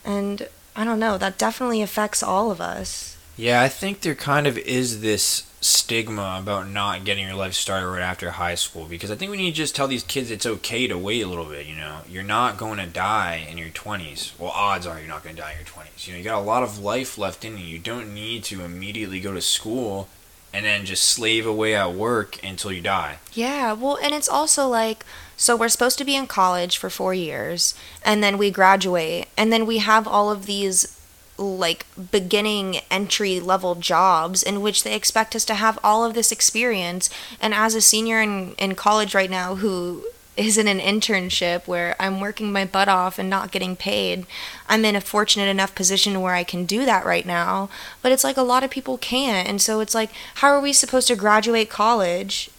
And 0.06 0.48
I 0.76 0.86
don't 0.86 1.00
know, 1.00 1.18
that 1.18 1.38
definitely 1.38 1.82
affects 1.82 2.24
all 2.24 2.50
of 2.50 2.62
us. 2.62 3.17
Yeah, 3.38 3.62
I 3.62 3.68
think 3.70 4.02
there 4.02 4.16
kind 4.16 4.48
of 4.48 4.58
is 4.58 5.02
this 5.02 5.44
stigma 5.62 6.38
about 6.42 6.70
not 6.70 7.04
getting 7.04 7.28
your 7.28 7.36
life 7.36 7.54
started 7.54 7.88
right 7.88 8.02
after 8.02 8.32
high 8.32 8.56
school 8.56 8.86
because 8.86 9.12
I 9.12 9.16
think 9.16 9.30
we 9.30 9.38
need 9.38 9.52
to 9.52 9.58
just 9.58 9.76
tell 9.76 9.88
these 9.88 10.04
kids 10.04 10.32
it's 10.32 10.46
okay 10.46 10.88
to 10.88 10.98
wait 10.98 11.22
a 11.22 11.28
little 11.28 11.46
bit, 11.46 11.68
you 11.68 11.76
know. 11.76 12.00
You're 12.10 12.24
not 12.24 12.58
going 12.58 12.80
to 12.80 12.88
die 12.88 13.48
in 13.50 13.60
your 13.60 13.70
20s. 13.70 14.38
Well, 14.40 14.52
odds 14.52 14.88
are 14.88 14.98
you're 14.98 15.08
not 15.08 15.24
going 15.24 15.36
to 15.36 15.42
die 15.42 15.52
in 15.52 15.58
your 15.58 15.68
20s. 15.68 16.08
You 16.08 16.14
know, 16.14 16.18
you 16.18 16.24
got 16.24 16.40
a 16.40 16.42
lot 16.42 16.64
of 16.64 16.80
life 16.80 17.18
left 17.18 17.46
in 17.46 17.60
you. 17.60 17.66
You 17.66 17.80
don't 17.80 18.14
need 18.14 18.44
to 18.46 18.64
immediately 18.64 19.20
go 19.20 19.34
to 19.34 19.42
school 19.42 20.10
and 20.52 20.66
then 20.66 20.86
just 20.86 21.04
slave 21.04 21.46
away 21.46 21.76
at 21.76 21.94
work 21.94 22.44
until 22.44 22.72
you 22.72 22.82
die. 22.82 23.20
Yeah, 23.34 23.74
well, 23.74 24.00
and 24.02 24.16
it's 24.16 24.30
also 24.30 24.68
like 24.68 25.06
so 25.36 25.56
we're 25.56 25.70
supposed 25.70 26.00
to 26.00 26.06
be 26.06 26.16
in 26.16 26.26
college 26.26 26.78
for 26.78 26.90
4 26.90 27.14
years 27.14 27.76
and 28.04 28.24
then 28.24 28.40
we 28.40 28.50
graduate 28.50 29.28
and 29.38 29.54
then 29.54 29.68
we 29.68 29.78
have 29.78 30.08
all 30.08 30.32
of 30.32 30.48
these 30.48 30.97
like 31.38 31.86
beginning 32.12 32.78
entry 32.90 33.40
level 33.40 33.76
jobs 33.76 34.42
in 34.42 34.62
which 34.62 34.84
they 34.84 34.96
expect 34.96 35.36
us 35.36 35.46
to 35.46 35.56
have 35.56 35.80
all 35.84 36.04
of 36.04 36.14
this 36.14 36.32
experience 36.32 37.10
and 37.40 37.54
as 37.54 37.76
a 37.76 37.82
senior 37.82 38.22
in 38.22 38.54
in 38.58 38.76
college 38.76 39.14
right 39.14 39.30
now 39.30 39.56
who 39.56 40.04
is 40.38 40.58
in 40.58 40.68
an 40.68 40.80
internship 40.80 41.68
where 41.68 41.96
I'm 42.00 42.20
working 42.20 42.52
my 42.52 42.64
butt 42.64 42.88
off 42.88 43.18
and 43.18 43.28
not 43.28 43.52
getting 43.52 43.76
paid. 43.76 44.28
I'm 44.70 44.86
in 44.86 44.96
a 44.96 45.02
fortunate 45.02 45.48
enough 45.48 45.74
position 45.74 46.22
where 46.22 46.36
I 46.36 46.44
can 46.44 46.66
do 46.66 46.86
that 46.86 47.06
right 47.06 47.26
now, 47.26 47.70
but 48.04 48.12
it's 48.12 48.24
like 48.24 48.38
a 48.38 48.44
lot 48.44 48.64
of 48.64 48.70
people 48.70 49.00
can't. 49.00 49.48
And 49.48 49.60
so 49.60 49.80
it's 49.80 49.96
like 49.96 50.12
how 50.36 50.50
are 50.50 50.62
we 50.62 50.74
supposed 50.74 51.08
to 51.08 51.16
graduate 51.16 51.70
college 51.70 52.52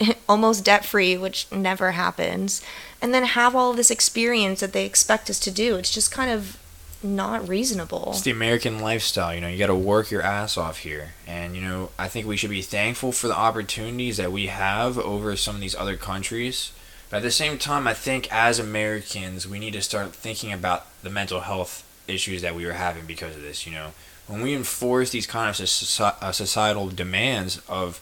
almost 0.28 0.64
debt 0.64 0.84
free, 0.84 1.16
which 1.16 1.46
never 1.52 1.92
happens, 1.92 2.62
and 3.00 3.14
then 3.14 3.24
have 3.24 3.54
all 3.54 3.70
of 3.70 3.76
this 3.76 3.90
experience 3.92 4.60
that 4.60 4.72
they 4.72 4.84
expect 4.84 5.30
us 5.30 5.38
to 5.40 5.52
do? 5.52 5.76
It's 5.76 5.94
just 5.94 6.10
kind 6.10 6.30
of 6.30 6.58
not 7.02 7.48
reasonable. 7.48 8.10
It's 8.10 8.22
the 8.22 8.30
American 8.30 8.80
lifestyle, 8.80 9.34
you 9.34 9.40
know, 9.40 9.48
you 9.48 9.58
got 9.58 9.68
to 9.68 9.74
work 9.74 10.10
your 10.10 10.22
ass 10.22 10.56
off 10.56 10.78
here. 10.78 11.14
And, 11.26 11.56
you 11.56 11.62
know, 11.62 11.90
I 11.98 12.08
think 12.08 12.26
we 12.26 12.36
should 12.36 12.50
be 12.50 12.62
thankful 12.62 13.12
for 13.12 13.28
the 13.28 13.36
opportunities 13.36 14.18
that 14.18 14.32
we 14.32 14.46
have 14.46 14.98
over 14.98 15.34
some 15.36 15.54
of 15.54 15.60
these 15.60 15.74
other 15.74 15.96
countries. 15.96 16.72
But 17.08 17.18
at 17.18 17.22
the 17.22 17.30
same 17.30 17.58
time, 17.58 17.86
I 17.86 17.94
think 17.94 18.32
as 18.32 18.58
Americans, 18.58 19.48
we 19.48 19.58
need 19.58 19.72
to 19.72 19.82
start 19.82 20.14
thinking 20.14 20.52
about 20.52 20.86
the 21.02 21.10
mental 21.10 21.40
health 21.40 21.84
issues 22.06 22.42
that 22.42 22.54
we 22.54 22.64
are 22.66 22.74
having 22.74 23.06
because 23.06 23.34
of 23.34 23.42
this, 23.42 23.66
you 23.66 23.72
know. 23.72 23.92
When 24.26 24.42
we 24.42 24.54
enforce 24.54 25.10
these 25.10 25.26
kind 25.26 25.48
of 25.48 25.60
uh, 25.60 26.32
societal 26.32 26.88
demands 26.88 27.60
of 27.68 28.00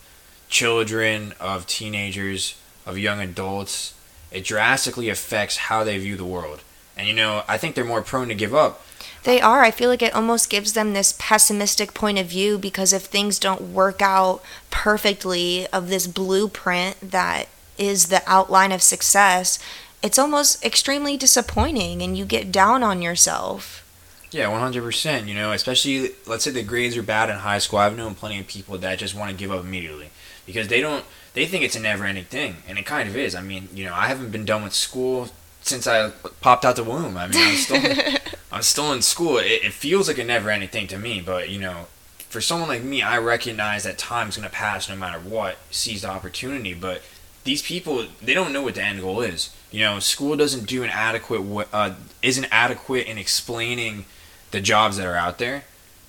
children, 0.49 1.33
of 1.41 1.67
teenagers, 1.67 2.61
of 2.85 2.99
young 2.99 3.21
adults, 3.21 3.95
it 4.31 4.45
drastically 4.45 5.09
affects 5.09 5.57
how 5.57 5.85
they 5.85 5.97
view 5.99 6.17
the 6.17 6.25
world. 6.25 6.61
And 6.99 7.07
you 7.07 7.15
know, 7.15 7.45
I 7.49 7.57
think 7.57 7.75
they're 7.75 7.85
more 7.85 8.03
prone 8.03 8.29
to 8.29 8.35
give 8.35 8.55
up. 8.55 8.85
They 9.25 9.41
are. 9.41 9.63
I 9.63 9.71
feel 9.71 9.89
like 9.89 10.03
it 10.03 10.15
almost 10.15 10.51
gives 10.51 10.73
them 10.73 10.93
this 10.93 11.15
pessimistic 11.19 11.95
point 11.95 12.19
of 12.19 12.27
view 12.27 12.59
because 12.59 12.93
if 12.93 13.05
things 13.05 13.39
don't 13.39 13.73
work 13.73 14.03
out 14.03 14.43
perfectly 14.71 15.67
of 15.69 15.89
this 15.89 16.07
blueprint 16.07 17.01
that 17.01 17.49
is 17.77 18.07
the 18.07 18.23
outline 18.27 18.73
of 18.73 18.83
success, 18.83 19.59
it's 20.03 20.19
almost 20.19 20.65
extremely 20.65 21.17
disappointing 21.17 22.03
and 22.03 22.17
you 22.17 22.25
get 22.25 22.53
down 22.53 22.83
on 22.83 23.03
yourself. 23.03 23.85
Yeah, 24.31 24.49
one 24.49 24.61
hundred 24.61 24.83
percent. 24.83 25.27
You 25.27 25.35
know, 25.35 25.53
especially 25.53 26.11
let's 26.27 26.45
say 26.45 26.51
the 26.51 26.63
grades 26.63 26.97
are 26.97 27.03
bad 27.03 27.31
in 27.31 27.37
high 27.37 27.59
school. 27.59 27.79
I've 27.79 27.97
known 27.97 28.15
plenty 28.15 28.39
of 28.41 28.47
people 28.47 28.77
that 28.79 28.99
just 28.99 29.15
want 29.15 29.31
to 29.31 29.37
give 29.37 29.51
up 29.51 29.65
immediately 29.65 30.11
because 30.47 30.69
they 30.69 30.81
don't. 30.81 31.05
They 31.35 31.47
think 31.47 31.63
it's 31.63 31.77
a 31.77 31.81
never-ending 31.81 32.25
thing, 32.25 32.57
and 32.67 32.79
it 32.79 32.87
kind 32.87 33.09
of 33.09 33.17
is. 33.17 33.35
I 33.35 33.43
mean, 33.43 33.69
you 33.73 33.85
know, 33.85 33.95
I 33.95 34.09
haven't 34.09 34.31
been 34.31 34.45
done 34.45 34.65
with 34.65 34.75
school 34.75 35.29
since 35.69 35.87
I 35.87 36.11
popped 36.41 36.65
out 36.65 36.77
the 36.77 36.85
womb. 36.85 37.17
I 37.17 37.29
mean, 37.29 37.41
I'm 37.41 37.57
still, 37.57 37.95
I'm 38.53 38.63
still 38.63 38.93
in 38.93 39.03
school. 39.03 39.39
It, 39.39 39.65
it 39.65 39.73
feels 39.73 40.09
like 40.09 40.19
a 40.19 40.25
never-ending 40.25 40.71
thing 40.71 40.87
to 40.89 40.99
me, 40.99 41.21
but 41.21 41.49
you 41.51 41.61
know, 41.61 41.87
for 42.29 42.41
someone 42.41 42.69
like 42.69 42.83
me, 42.83 43.03
I 43.03 43.19
recognize 43.19 43.85
that 43.85 43.99
time's 43.99 44.37
gonna 44.37 44.49
pass 44.51 44.89
no 44.89 44.97
matter 44.97 45.19
what. 45.19 45.57
Seize 45.71 46.03
the 46.03 46.11
opportunity, 46.11 46.75
but 46.75 47.03
these 47.45 47.63
people, 47.63 48.07
they 48.21 48.35
don't 48.35 48.53
know 48.53 48.63
what 48.63 48.75
the 48.75 48.83
end 48.83 49.01
goal 49.01 49.21
is. 49.21 49.55
You 49.71 49.81
know, 49.81 49.99
school 50.01 50.37
doesn't 50.37 50.67
do 50.67 50.83
an 50.83 50.91
adequate, 50.91 51.69
uh, 51.73 51.95
isn't 52.23 52.49
adequate 52.51 53.07
in 53.07 53.19
explaining 53.19 54.05
the 54.51 54.61
jobs 54.61 54.97
that 54.97 55.07
are 55.07 55.17
out 55.17 55.39
there. 55.39 55.65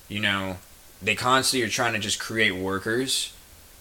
You 0.08 0.20
know, 0.20 0.56
they 1.00 1.14
constantly 1.14 1.66
are 1.66 1.70
trying 1.70 1.92
to 1.94 1.98
just 1.98 2.18
create 2.18 2.52
workers. 2.52 3.32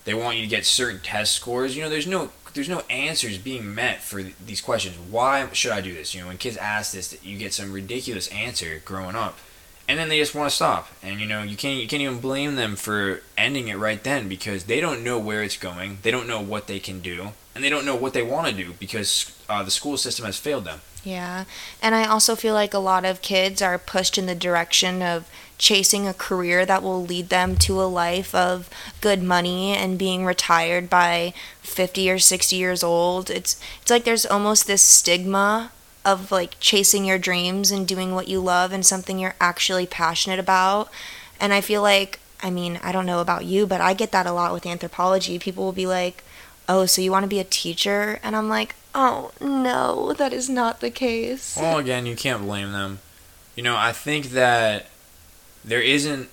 They 0.06 0.14
want 0.14 0.38
you 0.38 0.44
to 0.44 0.50
get 0.50 0.66
certain 0.66 1.02
test 1.02 1.34
scores. 1.34 1.76
You 1.76 1.84
know, 1.84 1.90
there's 1.90 2.08
no 2.08 2.32
there's 2.54 2.70
no 2.70 2.82
answers 2.90 3.38
being 3.38 3.74
met 3.74 4.02
for 4.02 4.24
these 4.24 4.62
questions. 4.62 4.98
Why 4.98 5.48
should 5.54 5.72
I 5.72 5.82
do 5.82 5.94
this? 5.94 6.14
You 6.14 6.22
know, 6.22 6.28
when 6.28 6.38
kids 6.38 6.58
ask 6.58 6.94
this, 6.94 7.18
you 7.24 7.38
get 7.38 7.54
some 7.54 7.72
ridiculous 7.72 8.28
answer 8.30 8.82
growing 8.86 9.16
up, 9.16 9.38
and 9.88 9.98
then 9.98 10.10
they 10.10 10.20
just 10.20 10.36
want 10.36 10.50
to 10.50 10.56
stop. 10.56 10.88
And 11.02 11.20
you 11.20 11.26
know, 11.26 11.44
you 11.44 11.58
can't 11.58 11.82
you 11.82 11.88
can't 11.88 12.02
even 12.02 12.20
blame 12.20 12.56
them 12.56 12.76
for 12.76 13.22
ending 13.38 13.68
it 13.68 13.78
right 13.78 14.04
then 14.04 14.28
because 14.28 14.66
they 14.66 14.80
don't 14.80 15.04
know 15.04 15.20
where 15.20 15.44
it's 15.44 15.58
going. 15.58 16.00
They 16.02 16.12
don't 16.12 16.28
know 16.28 16.42
what 16.42 16.68
they 16.68 16.80
can 16.80 17.00
do, 17.00 17.30
and 17.56 17.64
they 17.64 17.70
don't 17.70 17.86
know 17.86 17.96
what 17.96 18.14
they 18.14 18.24
want 18.24 18.48
to 18.48 18.54
do 18.54 18.74
because 18.80 19.36
uh, 19.48 19.64
the 19.64 19.72
school 19.72 19.98
system 19.98 20.26
has 20.26 20.38
failed 20.38 20.66
them. 20.66 20.82
Yeah. 21.04 21.46
And 21.82 21.96
I 21.96 22.06
also 22.06 22.36
feel 22.36 22.54
like 22.54 22.74
a 22.74 22.80
lot 22.80 23.06
of 23.06 23.22
kids 23.22 23.62
are 23.62 23.78
pushed 23.78 24.18
in 24.18 24.26
the 24.26 24.36
direction 24.36 25.02
of 25.02 25.30
chasing 25.60 26.08
a 26.08 26.14
career 26.14 26.66
that 26.66 26.82
will 26.82 27.04
lead 27.06 27.30
them 27.30 27.56
to 27.58 27.80
a 27.80 27.84
life 27.84 28.34
of 28.34 28.68
good 29.02 29.22
money 29.22 29.74
and 29.74 30.00
being 30.00 30.26
retired 30.26 30.90
by 30.90 31.34
50 31.62 32.10
or 32.10 32.18
60 32.18 32.56
years 32.56 32.84
old. 32.84 33.30
It's 33.30 33.62
it's 33.82 33.92
like 33.92 34.06
there's 34.06 34.26
almost 34.26 34.66
this 34.66 34.82
stigma 34.82 35.72
of 36.04 36.32
like 36.32 36.60
chasing 36.60 37.06
your 37.06 37.20
dreams 37.20 37.70
and 37.70 37.88
doing 37.88 38.16
what 38.16 38.28
you 38.28 38.40
love 38.40 38.72
and 38.72 38.84
something 38.84 39.20
you're 39.20 39.36
actually 39.40 39.86
passionate 39.86 40.40
about. 40.40 40.90
And 41.40 41.54
I 41.54 41.62
feel 41.62 41.84
like 41.84 42.20
I 42.42 42.50
mean, 42.50 42.80
I 42.82 42.92
don't 42.92 43.06
know 43.06 43.20
about 43.20 43.46
you, 43.46 43.68
but 43.68 43.82
I 43.82 43.94
get 43.94 44.12
that 44.14 44.26
a 44.26 44.32
lot 44.32 44.54
with 44.54 44.66
anthropology. 44.66 45.38
People 45.38 45.66
will 45.66 45.74
be 45.74 45.86
like, 45.86 46.24
"Oh, 46.68 46.86
so 46.86 47.02
you 47.02 47.12
want 47.12 47.24
to 47.24 47.30
be 47.30 47.40
a 47.40 47.44
teacher?" 47.44 48.20
And 48.24 48.34
I'm 48.34 48.48
like, 48.50 48.76
Oh, 48.96 49.32
no, 49.40 50.14
that 50.14 50.34
is 50.34 50.50
not 50.50 50.80
the 50.80 50.90
case. 50.90 51.56
Well, 51.56 51.78
again, 51.78 52.06
you 52.06 52.16
can't 52.16 52.42
blame 52.42 52.72
them. 52.72 53.00
You 53.56 53.64
know, 53.64 53.76
I 53.76 53.92
think 53.92 54.32
that 54.32 54.88
there 55.64 55.82
isn't. 55.82 56.30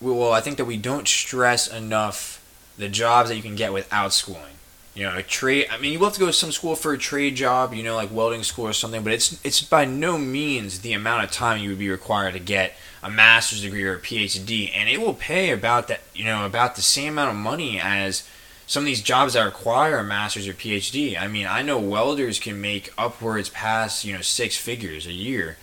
Well, 0.00 0.32
I 0.32 0.40
think 0.40 0.56
that 0.58 0.64
we 0.64 0.76
don't 0.76 1.08
stress 1.08 1.66
enough 1.66 2.44
the 2.76 2.88
jobs 2.88 3.28
that 3.28 3.36
you 3.36 3.42
can 3.42 3.56
get 3.56 3.72
without 3.72 4.12
schooling. 4.12 4.54
You 4.94 5.04
know, 5.04 5.16
a 5.16 5.22
trade. 5.22 5.68
I 5.70 5.78
mean, 5.78 5.92
you 5.92 5.98
will 5.98 6.06
have 6.06 6.14
to 6.14 6.20
go 6.20 6.26
to 6.26 6.32
some 6.32 6.52
school 6.52 6.74
for 6.74 6.92
a 6.92 6.98
trade 6.98 7.36
job. 7.36 7.72
You 7.74 7.82
know, 7.82 7.94
like 7.94 8.12
welding 8.12 8.42
school 8.42 8.66
or 8.66 8.72
something. 8.72 9.02
But 9.02 9.12
it's 9.12 9.44
it's 9.44 9.60
by 9.60 9.84
no 9.84 10.18
means 10.18 10.80
the 10.80 10.92
amount 10.92 11.24
of 11.24 11.30
time 11.30 11.60
you 11.60 11.70
would 11.70 11.78
be 11.78 11.90
required 11.90 12.32
to 12.34 12.40
get 12.40 12.74
a 13.02 13.10
master's 13.10 13.62
degree 13.62 13.84
or 13.84 13.94
a 13.94 14.00
PhD, 14.00 14.72
and 14.74 14.88
it 14.88 15.00
will 15.00 15.14
pay 15.14 15.50
about 15.50 15.88
that. 15.88 16.00
You 16.14 16.24
know, 16.24 16.44
about 16.44 16.76
the 16.76 16.82
same 16.82 17.12
amount 17.14 17.30
of 17.30 17.36
money 17.36 17.80
as 17.80 18.28
some 18.68 18.82
of 18.82 18.86
these 18.86 19.02
jobs 19.02 19.32
that 19.32 19.44
require 19.44 19.98
a 19.98 20.04
master's 20.04 20.46
or 20.46 20.52
PhD. 20.52 21.18
I 21.18 21.26
mean, 21.26 21.46
I 21.46 21.62
know 21.62 21.78
welders 21.78 22.38
can 22.38 22.60
make 22.60 22.92
upwards 22.98 23.48
past, 23.48 24.04
you 24.04 24.12
know, 24.12 24.20
six 24.20 24.58
figures 24.58 25.06
a 25.06 25.12
year. 25.12 25.56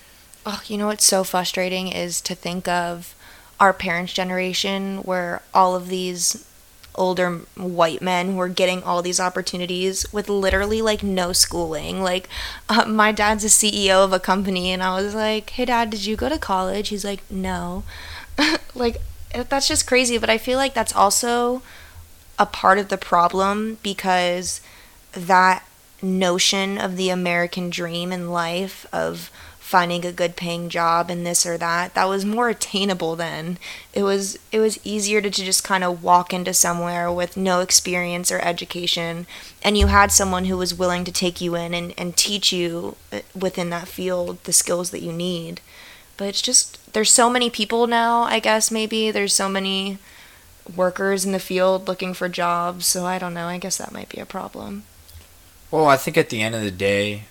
Oh, 0.45 0.61
you 0.67 0.77
know 0.77 0.87
what's 0.87 1.05
so 1.05 1.23
frustrating 1.23 1.87
is 1.87 2.21
to 2.21 2.35
think 2.35 2.67
of 2.67 3.15
our 3.59 3.73
parents' 3.73 4.13
generation 4.13 4.97
where 4.97 5.41
all 5.53 5.75
of 5.75 5.87
these 5.87 6.45
older 6.93 7.39
white 7.55 8.01
men 8.01 8.35
were 8.35 8.47
getting 8.47 8.83
all 8.83 9.01
these 9.01 9.19
opportunities 9.19 10.05
with 10.13 10.29
literally 10.29 10.81
like 10.81 11.03
no 11.03 11.33
schooling. 11.33 12.01
Like, 12.01 12.29
uh, 12.69 12.85
my 12.85 13.11
dad's 13.11 13.43
a 13.43 13.47
CEO 13.47 14.03
of 14.03 14.13
a 14.13 14.19
company, 14.19 14.71
and 14.71 14.83
I 14.83 15.01
was 15.01 15.15
like, 15.15 15.49
hey, 15.51 15.65
dad, 15.65 15.89
did 15.89 16.05
you 16.05 16.15
go 16.15 16.29
to 16.29 16.37
college? 16.37 16.89
He's 16.89 17.05
like, 17.05 17.23
no. 17.29 17.83
like, 18.75 19.01
that's 19.49 19.67
just 19.67 19.87
crazy, 19.87 20.17
but 20.17 20.29
I 20.29 20.37
feel 20.37 20.57
like 20.57 20.73
that's 20.73 20.95
also 20.95 21.61
a 22.37 22.45
part 22.45 22.77
of 22.77 22.89
the 22.89 22.97
problem 22.97 23.77
because 23.81 24.61
that 25.13 25.65
notion 26.01 26.77
of 26.77 26.97
the 26.97 27.09
American 27.09 27.69
dream 27.69 28.11
in 28.11 28.29
life 28.29 28.85
of 28.93 29.31
finding 29.65 30.05
a 30.05 30.11
good 30.11 30.35
paying 30.35 30.69
job 30.69 31.09
and 31.09 31.25
this 31.25 31.45
or 31.45 31.57
that 31.57 31.93
that 31.95 32.07
was 32.07 32.23
more 32.23 32.49
attainable 32.49 33.15
then 33.15 33.57
it 33.93 34.03
was 34.03 34.37
it 34.51 34.59
was 34.59 34.79
easier 34.85 35.21
to, 35.21 35.29
to 35.29 35.43
just 35.43 35.63
kind 35.63 35.83
of 35.83 36.03
walk 36.03 36.31
into 36.31 36.53
somewhere 36.53 37.11
with 37.11 37.35
no 37.35 37.61
experience 37.61 38.31
or 38.31 38.39
education 38.39 39.25
and 39.63 39.77
you 39.77 39.87
had 39.87 40.11
someone 40.11 40.45
who 40.45 40.55
was 40.55 40.73
willing 40.73 41.03
to 41.03 41.11
take 41.11 41.41
you 41.41 41.55
in 41.55 41.73
and, 41.73 41.93
and 41.97 42.15
teach 42.15 42.53
you 42.53 42.95
uh, 43.11 43.19
within 43.35 43.71
that 43.71 43.87
field 43.87 44.41
the 44.43 44.53
skills 44.53 44.91
that 44.91 45.01
you 45.01 45.11
need 45.11 45.59
but 46.15 46.27
it's 46.27 46.41
just 46.41 46.93
there's 46.93 47.11
so 47.11 47.29
many 47.29 47.49
people 47.49 47.87
now 47.87 48.21
i 48.23 48.39
guess 48.39 48.69
maybe 48.69 49.09
there's 49.09 49.33
so 49.33 49.49
many 49.49 49.97
workers 50.73 51.25
in 51.25 51.31
the 51.31 51.39
field 51.39 51.87
looking 51.87 52.13
for 52.13 52.29
jobs. 52.29 52.85
So 52.85 53.05
I 53.05 53.19
don't 53.19 53.33
know. 53.33 53.47
I 53.47 53.57
guess 53.57 53.77
that 53.77 53.91
might 53.91 54.09
be 54.09 54.19
a 54.19 54.25
problem. 54.25 54.83
Well, 55.71 55.87
I 55.87 55.97
think 55.97 56.17
at 56.17 56.29
the 56.29 56.41
end 56.41 56.55
of 56.55 56.61
the 56.61 56.71
day, 56.71 57.23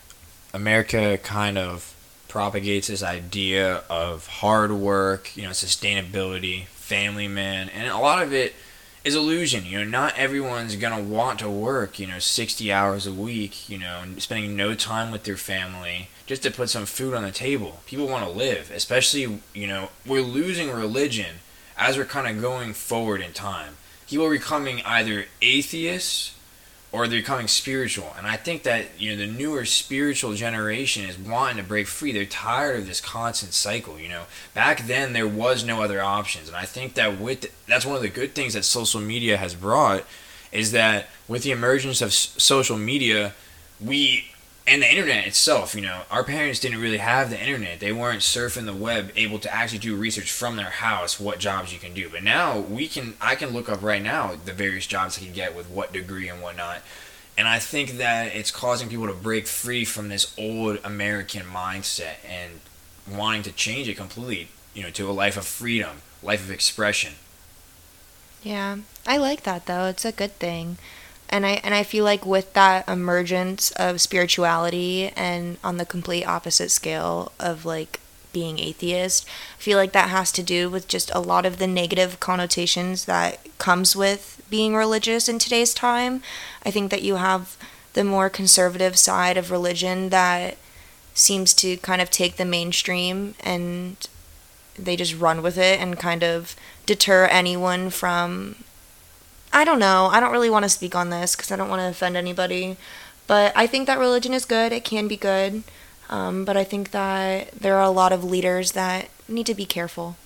America 0.52 1.18
kind 1.22 1.58
of 1.58 1.93
propagates 2.34 2.88
this 2.88 3.00
idea 3.00 3.84
of 3.88 4.26
hard 4.26 4.72
work, 4.72 5.36
you 5.36 5.44
know, 5.44 5.50
sustainability, 5.50 6.66
family 6.66 7.28
man, 7.28 7.68
and 7.68 7.86
a 7.86 7.96
lot 7.96 8.20
of 8.20 8.32
it 8.32 8.56
is 9.04 9.14
illusion. 9.14 9.64
You 9.64 9.78
know, 9.78 9.84
not 9.84 10.18
everyone's 10.18 10.74
gonna 10.74 11.00
want 11.00 11.38
to 11.38 11.48
work, 11.48 11.96
you 12.00 12.08
know, 12.08 12.18
60 12.18 12.72
hours 12.72 13.06
a 13.06 13.12
week, 13.12 13.68
you 13.68 13.78
know, 13.78 14.02
spending 14.18 14.56
no 14.56 14.74
time 14.74 15.12
with 15.12 15.22
their 15.22 15.36
family 15.36 16.08
just 16.26 16.42
to 16.42 16.50
put 16.50 16.70
some 16.70 16.86
food 16.86 17.14
on 17.14 17.22
the 17.22 17.30
table. 17.30 17.82
People 17.86 18.08
want 18.08 18.24
to 18.24 18.30
live, 18.30 18.68
especially, 18.74 19.38
you 19.54 19.68
know, 19.68 19.90
we're 20.04 20.20
losing 20.20 20.72
religion 20.72 21.36
as 21.78 21.96
we're 21.96 22.04
kind 22.04 22.26
of 22.26 22.42
going 22.42 22.72
forward 22.72 23.20
in 23.20 23.32
time, 23.32 23.76
people 24.08 24.26
are 24.26 24.30
becoming 24.30 24.82
either 24.84 25.26
atheists 25.40 26.34
or 26.94 27.08
they're 27.08 27.18
becoming 27.18 27.48
spiritual. 27.48 28.14
And 28.16 28.24
I 28.24 28.36
think 28.36 28.62
that 28.62 28.86
you 29.00 29.10
know 29.10 29.16
the 29.16 29.26
newer 29.26 29.64
spiritual 29.64 30.34
generation 30.34 31.04
is 31.04 31.18
wanting 31.18 31.56
to 31.56 31.64
break 31.64 31.88
free. 31.88 32.12
They're 32.12 32.24
tired 32.24 32.78
of 32.78 32.86
this 32.86 33.00
constant 33.00 33.52
cycle. 33.52 33.98
You 33.98 34.08
know, 34.08 34.22
back 34.54 34.86
then 34.86 35.12
there 35.12 35.26
was 35.26 35.64
no 35.64 35.82
other 35.82 36.00
options, 36.00 36.46
and 36.46 36.56
I 36.56 36.66
think 36.66 36.94
that 36.94 37.20
with 37.20 37.52
that's 37.66 37.84
one 37.84 37.96
of 37.96 38.02
the 38.02 38.08
good 38.08 38.36
things 38.36 38.54
that 38.54 38.64
social 38.64 39.00
media 39.00 39.36
has 39.36 39.56
brought 39.56 40.04
is 40.52 40.70
that 40.70 41.08
with 41.26 41.42
the 41.42 41.50
emergence 41.50 42.00
of 42.00 42.12
social 42.12 42.78
media, 42.78 43.34
we 43.80 44.26
and 44.66 44.80
the 44.80 44.90
internet 44.90 45.26
itself, 45.26 45.74
you 45.74 45.82
know, 45.82 46.02
our 46.10 46.24
parents 46.24 46.58
didn't 46.58 46.80
really 46.80 46.96
have 46.96 47.28
the 47.28 47.38
internet. 47.38 47.80
They 47.80 47.92
weren't 47.92 48.22
surfing 48.22 48.64
the 48.64 48.72
web, 48.72 49.12
able 49.14 49.38
to 49.40 49.54
actually 49.54 49.78
do 49.78 49.94
research 49.94 50.32
from 50.32 50.56
their 50.56 50.70
house 50.70 51.20
what 51.20 51.38
jobs 51.38 51.72
you 51.72 51.78
can 51.78 51.92
do. 51.92 52.08
But 52.08 52.22
now 52.22 52.60
we 52.60 52.88
can, 52.88 53.14
I 53.20 53.34
can 53.34 53.50
look 53.50 53.68
up 53.68 53.82
right 53.82 54.02
now 54.02 54.34
the 54.42 54.54
various 54.54 54.86
jobs 54.86 55.18
I 55.18 55.24
can 55.24 55.34
get 55.34 55.54
with 55.54 55.68
what 55.68 55.92
degree 55.92 56.28
and 56.28 56.40
whatnot. 56.40 56.80
And 57.36 57.46
I 57.46 57.58
think 57.58 57.98
that 57.98 58.34
it's 58.34 58.50
causing 58.50 58.88
people 58.88 59.06
to 59.06 59.12
break 59.12 59.46
free 59.46 59.84
from 59.84 60.08
this 60.08 60.34
old 60.38 60.78
American 60.82 61.42
mindset 61.42 62.14
and 62.26 62.60
wanting 63.10 63.42
to 63.42 63.52
change 63.52 63.88
it 63.88 63.96
completely, 63.96 64.48
you 64.72 64.82
know, 64.82 64.90
to 64.90 65.10
a 65.10 65.12
life 65.12 65.36
of 65.36 65.44
freedom, 65.44 65.98
life 66.22 66.42
of 66.42 66.50
expression. 66.50 67.14
Yeah, 68.42 68.78
I 69.06 69.18
like 69.18 69.42
that 69.42 69.66
though. 69.66 69.86
It's 69.86 70.04
a 70.06 70.12
good 70.12 70.38
thing 70.38 70.78
and 71.34 71.44
I 71.44 71.60
and 71.64 71.74
I 71.74 71.82
feel 71.82 72.04
like 72.04 72.24
with 72.24 72.52
that 72.52 72.88
emergence 72.88 73.72
of 73.72 74.00
spirituality 74.00 75.08
and 75.16 75.58
on 75.64 75.78
the 75.78 75.84
complete 75.84 76.24
opposite 76.24 76.70
scale 76.70 77.32
of 77.40 77.64
like 77.64 77.98
being 78.32 78.60
atheist, 78.60 79.26
I 79.58 79.60
feel 79.60 79.76
like 79.76 79.90
that 79.92 80.10
has 80.10 80.30
to 80.30 80.44
do 80.44 80.70
with 80.70 80.86
just 80.86 81.10
a 81.12 81.18
lot 81.18 81.44
of 81.44 81.58
the 81.58 81.66
negative 81.66 82.20
connotations 82.20 83.06
that 83.06 83.40
comes 83.58 83.96
with 83.96 84.44
being 84.48 84.76
religious 84.76 85.28
in 85.28 85.40
today's 85.40 85.74
time. 85.74 86.22
I 86.64 86.70
think 86.70 86.92
that 86.92 87.02
you 87.02 87.16
have 87.16 87.56
the 87.94 88.04
more 88.04 88.30
conservative 88.30 88.96
side 88.96 89.36
of 89.36 89.50
religion 89.50 90.10
that 90.10 90.56
seems 91.14 91.52
to 91.54 91.76
kind 91.78 92.00
of 92.00 92.12
take 92.12 92.36
the 92.36 92.44
mainstream 92.44 93.34
and 93.40 93.96
they 94.78 94.94
just 94.94 95.18
run 95.18 95.42
with 95.42 95.58
it 95.58 95.80
and 95.80 95.98
kind 95.98 96.22
of 96.22 96.54
deter 96.86 97.26
anyone 97.26 97.90
from 97.90 98.54
I 99.54 99.64
don't 99.64 99.78
know. 99.78 100.10
I 100.12 100.20
don't 100.20 100.32
really 100.32 100.50
want 100.50 100.64
to 100.64 100.68
speak 100.68 100.94
on 100.94 101.08
this 101.10 101.34
because 101.34 101.50
I 101.50 101.56
don't 101.56 101.68
want 101.70 101.80
to 101.80 101.88
offend 101.88 102.16
anybody. 102.16 102.76
But 103.26 103.52
I 103.56 103.66
think 103.66 103.86
that 103.86 103.98
religion 103.98 104.34
is 104.34 104.44
good. 104.44 104.72
It 104.72 104.84
can 104.84 105.08
be 105.08 105.16
good. 105.16 105.62
Um, 106.10 106.44
but 106.44 106.56
I 106.56 106.64
think 106.64 106.90
that 106.90 107.52
there 107.52 107.76
are 107.76 107.82
a 107.82 107.90
lot 107.90 108.12
of 108.12 108.22
leaders 108.22 108.72
that 108.72 109.08
need 109.26 109.46
to 109.46 109.54
be 109.54 109.64
careful. 109.64 110.16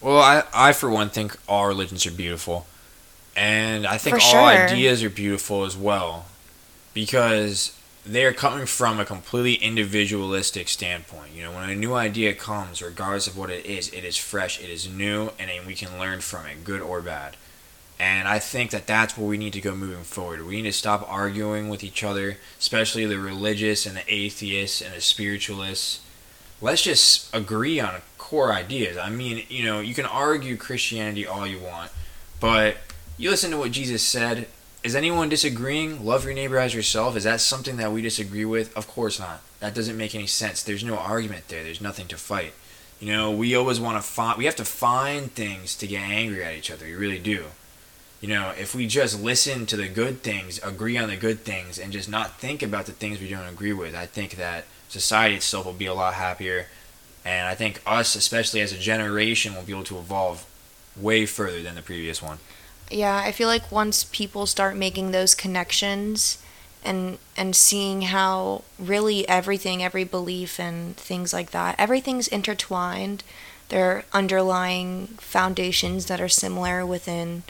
Well, 0.00 0.18
I, 0.18 0.42
I 0.52 0.72
for 0.72 0.90
one 0.90 1.10
think 1.10 1.38
all 1.48 1.66
religions 1.66 2.04
are 2.06 2.10
beautiful, 2.10 2.66
and 3.36 3.86
I 3.86 3.96
think 3.96 4.16
For 4.16 4.22
all 4.22 4.32
sure. 4.32 4.68
ideas 4.68 5.02
are 5.02 5.08
beautiful 5.10 5.64
as 5.64 5.76
well, 5.76 6.26
because 6.92 7.78
they 8.04 8.24
are 8.26 8.34
coming 8.34 8.66
from 8.66 9.00
a 9.00 9.04
completely 9.04 9.54
individualistic 9.54 10.68
standpoint. 10.68 11.32
You 11.34 11.44
know, 11.44 11.52
when 11.52 11.70
a 11.70 11.74
new 11.74 11.94
idea 11.94 12.34
comes, 12.34 12.82
regardless 12.82 13.26
of 13.28 13.38
what 13.38 13.48
it 13.48 13.64
is, 13.64 13.88
it 13.94 14.04
is 14.04 14.18
fresh, 14.18 14.60
it 14.60 14.68
is 14.68 14.88
new, 14.88 15.30
and 15.38 15.50
we 15.66 15.74
can 15.74 15.98
learn 15.98 16.20
from 16.20 16.46
it, 16.46 16.64
good 16.64 16.82
or 16.82 17.00
bad. 17.00 17.36
And 17.98 18.26
I 18.26 18.40
think 18.40 18.70
that 18.72 18.86
that's 18.86 19.16
where 19.16 19.26
we 19.26 19.38
need 19.38 19.52
to 19.52 19.60
go 19.60 19.74
moving 19.74 20.02
forward. 20.02 20.44
We 20.44 20.56
need 20.56 20.62
to 20.62 20.72
stop 20.72 21.06
arguing 21.08 21.68
with 21.68 21.84
each 21.84 22.02
other, 22.02 22.38
especially 22.58 23.06
the 23.06 23.18
religious 23.18 23.86
and 23.86 23.96
the 23.96 24.04
atheists 24.12 24.80
and 24.80 24.92
the 24.92 25.00
spiritualists. 25.00 26.00
Let's 26.60 26.82
just 26.82 27.34
agree 27.34 27.78
on 27.78 28.02
core 28.18 28.52
ideas. 28.52 28.96
I 28.96 29.10
mean, 29.10 29.44
you 29.48 29.64
know, 29.64 29.80
you 29.80 29.94
can 29.94 30.06
argue 30.06 30.56
Christianity 30.56 31.26
all 31.26 31.46
you 31.46 31.60
want, 31.60 31.92
but 32.40 32.76
you 33.16 33.30
listen 33.30 33.52
to 33.52 33.58
what 33.58 33.70
Jesus 33.70 34.02
said. 34.02 34.48
Is 34.82 34.94
anyone 34.94 35.28
disagreeing? 35.28 36.04
Love 36.04 36.24
your 36.24 36.34
neighbor 36.34 36.58
as 36.58 36.74
yourself. 36.74 37.16
Is 37.16 37.24
that 37.24 37.40
something 37.40 37.76
that 37.76 37.92
we 37.92 38.02
disagree 38.02 38.44
with? 38.44 38.76
Of 38.76 38.88
course 38.88 39.20
not. 39.20 39.40
That 39.60 39.74
doesn't 39.74 39.96
make 39.96 40.14
any 40.14 40.26
sense. 40.26 40.62
There's 40.62 40.84
no 40.84 40.98
argument 40.98 41.48
there. 41.48 41.62
There's 41.62 41.80
nothing 41.80 42.06
to 42.08 42.16
fight. 42.16 42.52
You 43.00 43.12
know, 43.12 43.30
we 43.30 43.54
always 43.54 43.80
want 43.80 43.96
to 43.96 44.02
find. 44.02 44.36
We 44.36 44.44
have 44.46 44.56
to 44.56 44.64
find 44.64 45.30
things 45.32 45.74
to 45.76 45.86
get 45.86 46.02
angry 46.02 46.44
at 46.44 46.54
each 46.54 46.70
other. 46.70 46.86
We 46.86 46.94
really 46.94 47.18
do. 47.18 47.44
You 48.24 48.30
know, 48.30 48.54
if 48.58 48.74
we 48.74 48.86
just 48.86 49.20
listen 49.20 49.66
to 49.66 49.76
the 49.76 49.86
good 49.86 50.22
things, 50.22 50.58
agree 50.62 50.96
on 50.96 51.10
the 51.10 51.16
good 51.18 51.40
things, 51.40 51.78
and 51.78 51.92
just 51.92 52.08
not 52.08 52.38
think 52.40 52.62
about 52.62 52.86
the 52.86 52.92
things 52.92 53.20
we 53.20 53.28
don't 53.28 53.46
agree 53.46 53.74
with, 53.74 53.94
I 53.94 54.06
think 54.06 54.36
that 54.36 54.64
society 54.88 55.34
itself 55.34 55.66
will 55.66 55.74
be 55.74 55.84
a 55.84 55.92
lot 55.92 56.14
happier. 56.14 56.68
And 57.22 57.46
I 57.46 57.54
think 57.54 57.82
us, 57.86 58.16
especially 58.16 58.62
as 58.62 58.72
a 58.72 58.78
generation, 58.78 59.54
will 59.54 59.60
be 59.60 59.74
able 59.74 59.84
to 59.84 59.98
evolve 59.98 60.46
way 60.96 61.26
further 61.26 61.60
than 61.60 61.74
the 61.74 61.82
previous 61.82 62.22
one. 62.22 62.38
Yeah, 62.90 63.14
I 63.14 63.30
feel 63.30 63.46
like 63.46 63.70
once 63.70 64.04
people 64.04 64.46
start 64.46 64.74
making 64.74 65.10
those 65.10 65.34
connections 65.34 66.42
and 66.82 67.18
and 67.36 67.54
seeing 67.54 68.02
how 68.16 68.64
really 68.78 69.28
everything, 69.28 69.82
every 69.82 70.04
belief 70.04 70.58
and 70.58 70.96
things 70.96 71.34
like 71.34 71.50
that, 71.50 71.74
everything's 71.78 72.28
intertwined. 72.28 73.22
There 73.68 73.84
are 73.90 74.04
underlying 74.14 75.08
foundations 75.18 76.06
that 76.06 76.22
are 76.22 76.28
similar 76.30 76.86
within 76.86 77.42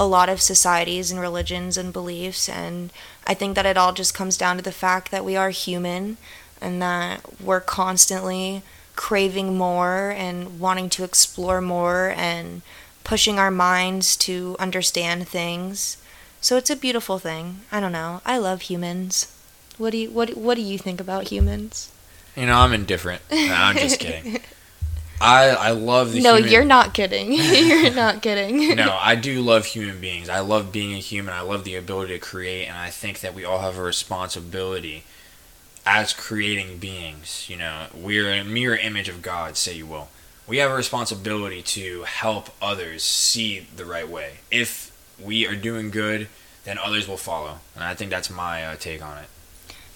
a 0.00 0.06
lot 0.06 0.30
of 0.30 0.40
societies 0.40 1.10
and 1.10 1.20
religions 1.20 1.76
and 1.76 1.92
beliefs 1.92 2.48
and 2.48 2.90
I 3.26 3.34
think 3.34 3.54
that 3.54 3.66
it 3.66 3.76
all 3.76 3.92
just 3.92 4.14
comes 4.14 4.38
down 4.38 4.56
to 4.56 4.62
the 4.62 4.72
fact 4.72 5.10
that 5.10 5.26
we 5.26 5.36
are 5.36 5.50
human 5.50 6.16
and 6.58 6.80
that 6.80 7.20
we're 7.38 7.60
constantly 7.60 8.62
craving 8.96 9.58
more 9.58 10.10
and 10.16 10.58
wanting 10.58 10.88
to 10.90 11.04
explore 11.04 11.60
more 11.60 12.14
and 12.16 12.62
pushing 13.04 13.38
our 13.38 13.50
minds 13.50 14.16
to 14.16 14.56
understand 14.58 15.28
things. 15.28 15.98
So 16.40 16.56
it's 16.56 16.70
a 16.70 16.76
beautiful 16.76 17.18
thing. 17.18 17.60
I 17.70 17.78
don't 17.78 17.92
know. 17.92 18.22
I 18.24 18.38
love 18.38 18.62
humans. 18.62 19.30
What 19.76 19.90
do 19.90 19.98
you 19.98 20.10
what 20.10 20.34
what 20.34 20.54
do 20.54 20.62
you 20.62 20.78
think 20.78 20.98
about 20.98 21.28
humans? 21.28 21.92
You 22.34 22.46
know, 22.46 22.56
I'm 22.56 22.72
indifferent. 22.72 23.20
No, 23.30 23.52
I'm 23.52 23.76
just 23.76 24.00
kidding. 24.04 24.40
I 25.20 25.50
I 25.50 25.70
love 25.70 26.12
the 26.12 26.20
no, 26.20 26.36
human- 26.36 26.50
you're 26.50 26.64
not 26.64 26.94
kidding. 26.94 27.32
you're 27.32 27.90
not 27.92 28.22
kidding. 28.22 28.74
no, 28.76 28.96
I 29.00 29.14
do 29.16 29.42
love 29.42 29.66
human 29.66 30.00
beings. 30.00 30.28
I 30.28 30.40
love 30.40 30.72
being 30.72 30.94
a 30.94 30.98
human. 30.98 31.34
I 31.34 31.42
love 31.42 31.64
the 31.64 31.76
ability 31.76 32.14
to 32.14 32.18
create, 32.18 32.66
and 32.66 32.76
I 32.76 32.90
think 32.90 33.20
that 33.20 33.34
we 33.34 33.44
all 33.44 33.58
have 33.58 33.76
a 33.76 33.82
responsibility 33.82 35.04
as 35.84 36.12
creating 36.12 36.78
beings. 36.78 37.46
You 37.48 37.56
know, 37.56 37.86
we're 37.94 38.30
a 38.32 38.44
mirror 38.44 38.76
image 38.76 39.08
of 39.08 39.22
God, 39.22 39.56
say 39.56 39.76
you 39.76 39.86
will. 39.86 40.08
We 40.46 40.56
have 40.58 40.70
a 40.70 40.74
responsibility 40.74 41.62
to 41.62 42.02
help 42.04 42.48
others 42.60 43.02
see 43.02 43.66
the 43.76 43.84
right 43.84 44.08
way. 44.08 44.38
If 44.50 44.90
we 45.22 45.46
are 45.46 45.54
doing 45.54 45.90
good, 45.90 46.28
then 46.64 46.78
others 46.78 47.06
will 47.06 47.16
follow, 47.16 47.58
and 47.74 47.84
I 47.84 47.94
think 47.94 48.10
that's 48.10 48.30
my 48.30 48.64
uh, 48.64 48.76
take 48.76 49.02
on 49.04 49.18
it. 49.18 49.26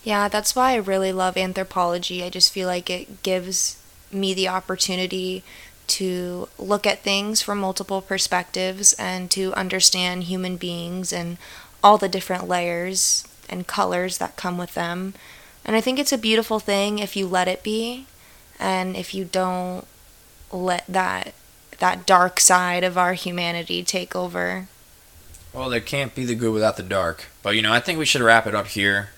Yeah, 0.04 0.28
that's 0.28 0.54
why 0.54 0.72
I 0.72 0.76
really 0.76 1.12
love 1.12 1.36
anthropology. 1.38 2.22
I 2.22 2.28
just 2.28 2.52
feel 2.52 2.68
like 2.68 2.90
it 2.90 3.22
gives 3.22 3.78
me 4.14 4.34
the 4.34 4.48
opportunity 4.48 5.42
to 5.86 6.48
look 6.58 6.86
at 6.86 7.02
things 7.02 7.42
from 7.42 7.58
multiple 7.58 8.00
perspectives 8.00 8.94
and 8.94 9.30
to 9.30 9.52
understand 9.54 10.24
human 10.24 10.56
beings 10.56 11.12
and 11.12 11.36
all 11.82 11.98
the 11.98 12.08
different 12.08 12.48
layers 12.48 13.26
and 13.48 13.66
colors 13.66 14.18
that 14.18 14.36
come 14.36 14.56
with 14.56 14.74
them. 14.74 15.14
And 15.64 15.76
I 15.76 15.80
think 15.80 15.98
it's 15.98 16.12
a 16.12 16.18
beautiful 16.18 16.60
thing 16.60 16.98
if 16.98 17.16
you 17.16 17.26
let 17.26 17.48
it 17.48 17.62
be 17.62 18.06
and 18.58 18.96
if 18.96 19.14
you 19.14 19.24
don't 19.24 19.86
let 20.52 20.84
that 20.88 21.34
that 21.80 22.06
dark 22.06 22.38
side 22.38 22.84
of 22.84 22.96
our 22.96 23.14
humanity 23.14 23.82
take 23.82 24.14
over. 24.14 24.68
Well, 25.52 25.68
there 25.68 25.80
can't 25.80 26.14
be 26.14 26.24
the 26.24 26.34
good 26.34 26.52
without 26.52 26.76
the 26.76 26.82
dark. 26.82 27.26
But 27.42 27.56
you 27.56 27.62
know, 27.62 27.72
I 27.72 27.80
think 27.80 27.98
we 27.98 28.04
should 28.04 28.22
wrap 28.22 28.46
it 28.46 28.54
up 28.54 28.68
here. 28.68 29.10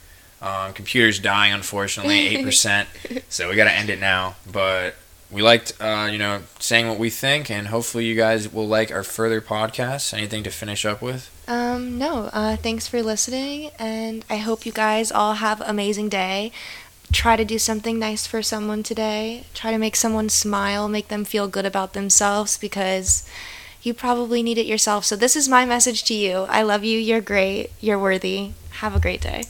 Um, 0.46 0.72
computer's 0.72 1.18
dying, 1.18 1.52
unfortunately, 1.52 2.18
eight 2.28 2.44
percent. 2.44 2.88
so 3.28 3.48
we 3.48 3.56
got 3.56 3.64
to 3.64 3.72
end 3.72 3.90
it 3.90 3.98
now. 3.98 4.36
But 4.50 4.94
we 5.30 5.42
liked, 5.42 5.72
uh, 5.80 6.08
you 6.10 6.18
know, 6.18 6.42
saying 6.60 6.88
what 6.88 6.98
we 6.98 7.10
think, 7.10 7.50
and 7.50 7.68
hopefully 7.68 8.04
you 8.04 8.14
guys 8.14 8.52
will 8.52 8.66
like 8.68 8.92
our 8.92 9.02
further 9.02 9.40
podcasts. 9.40 10.14
Anything 10.14 10.42
to 10.44 10.50
finish 10.50 10.84
up 10.84 11.02
with? 11.02 11.30
Um, 11.48 11.98
no, 11.98 12.30
uh, 12.32 12.56
thanks 12.56 12.86
for 12.86 13.02
listening, 13.02 13.70
and 13.78 14.24
I 14.30 14.36
hope 14.36 14.66
you 14.66 14.72
guys 14.72 15.10
all 15.10 15.34
have 15.34 15.60
an 15.60 15.68
amazing 15.68 16.08
day. 16.08 16.52
Try 17.12 17.36
to 17.36 17.44
do 17.44 17.58
something 17.58 17.98
nice 17.98 18.26
for 18.26 18.42
someone 18.42 18.82
today. 18.82 19.44
Try 19.54 19.70
to 19.70 19.78
make 19.78 19.94
someone 19.96 20.28
smile, 20.28 20.88
make 20.88 21.08
them 21.08 21.24
feel 21.24 21.46
good 21.46 21.64
about 21.64 21.92
themselves 21.92 22.58
because 22.58 23.28
you 23.82 23.94
probably 23.94 24.42
need 24.42 24.58
it 24.58 24.66
yourself. 24.66 25.04
So, 25.04 25.14
this 25.14 25.36
is 25.36 25.48
my 25.48 25.64
message 25.64 26.02
to 26.04 26.14
you. 26.14 26.46
I 26.48 26.62
love 26.62 26.82
you. 26.82 26.98
You're 26.98 27.20
great. 27.20 27.70
You're 27.80 27.98
worthy. 27.98 28.52
Have 28.80 28.94
a 28.96 29.00
great 29.00 29.20
day. 29.20 29.44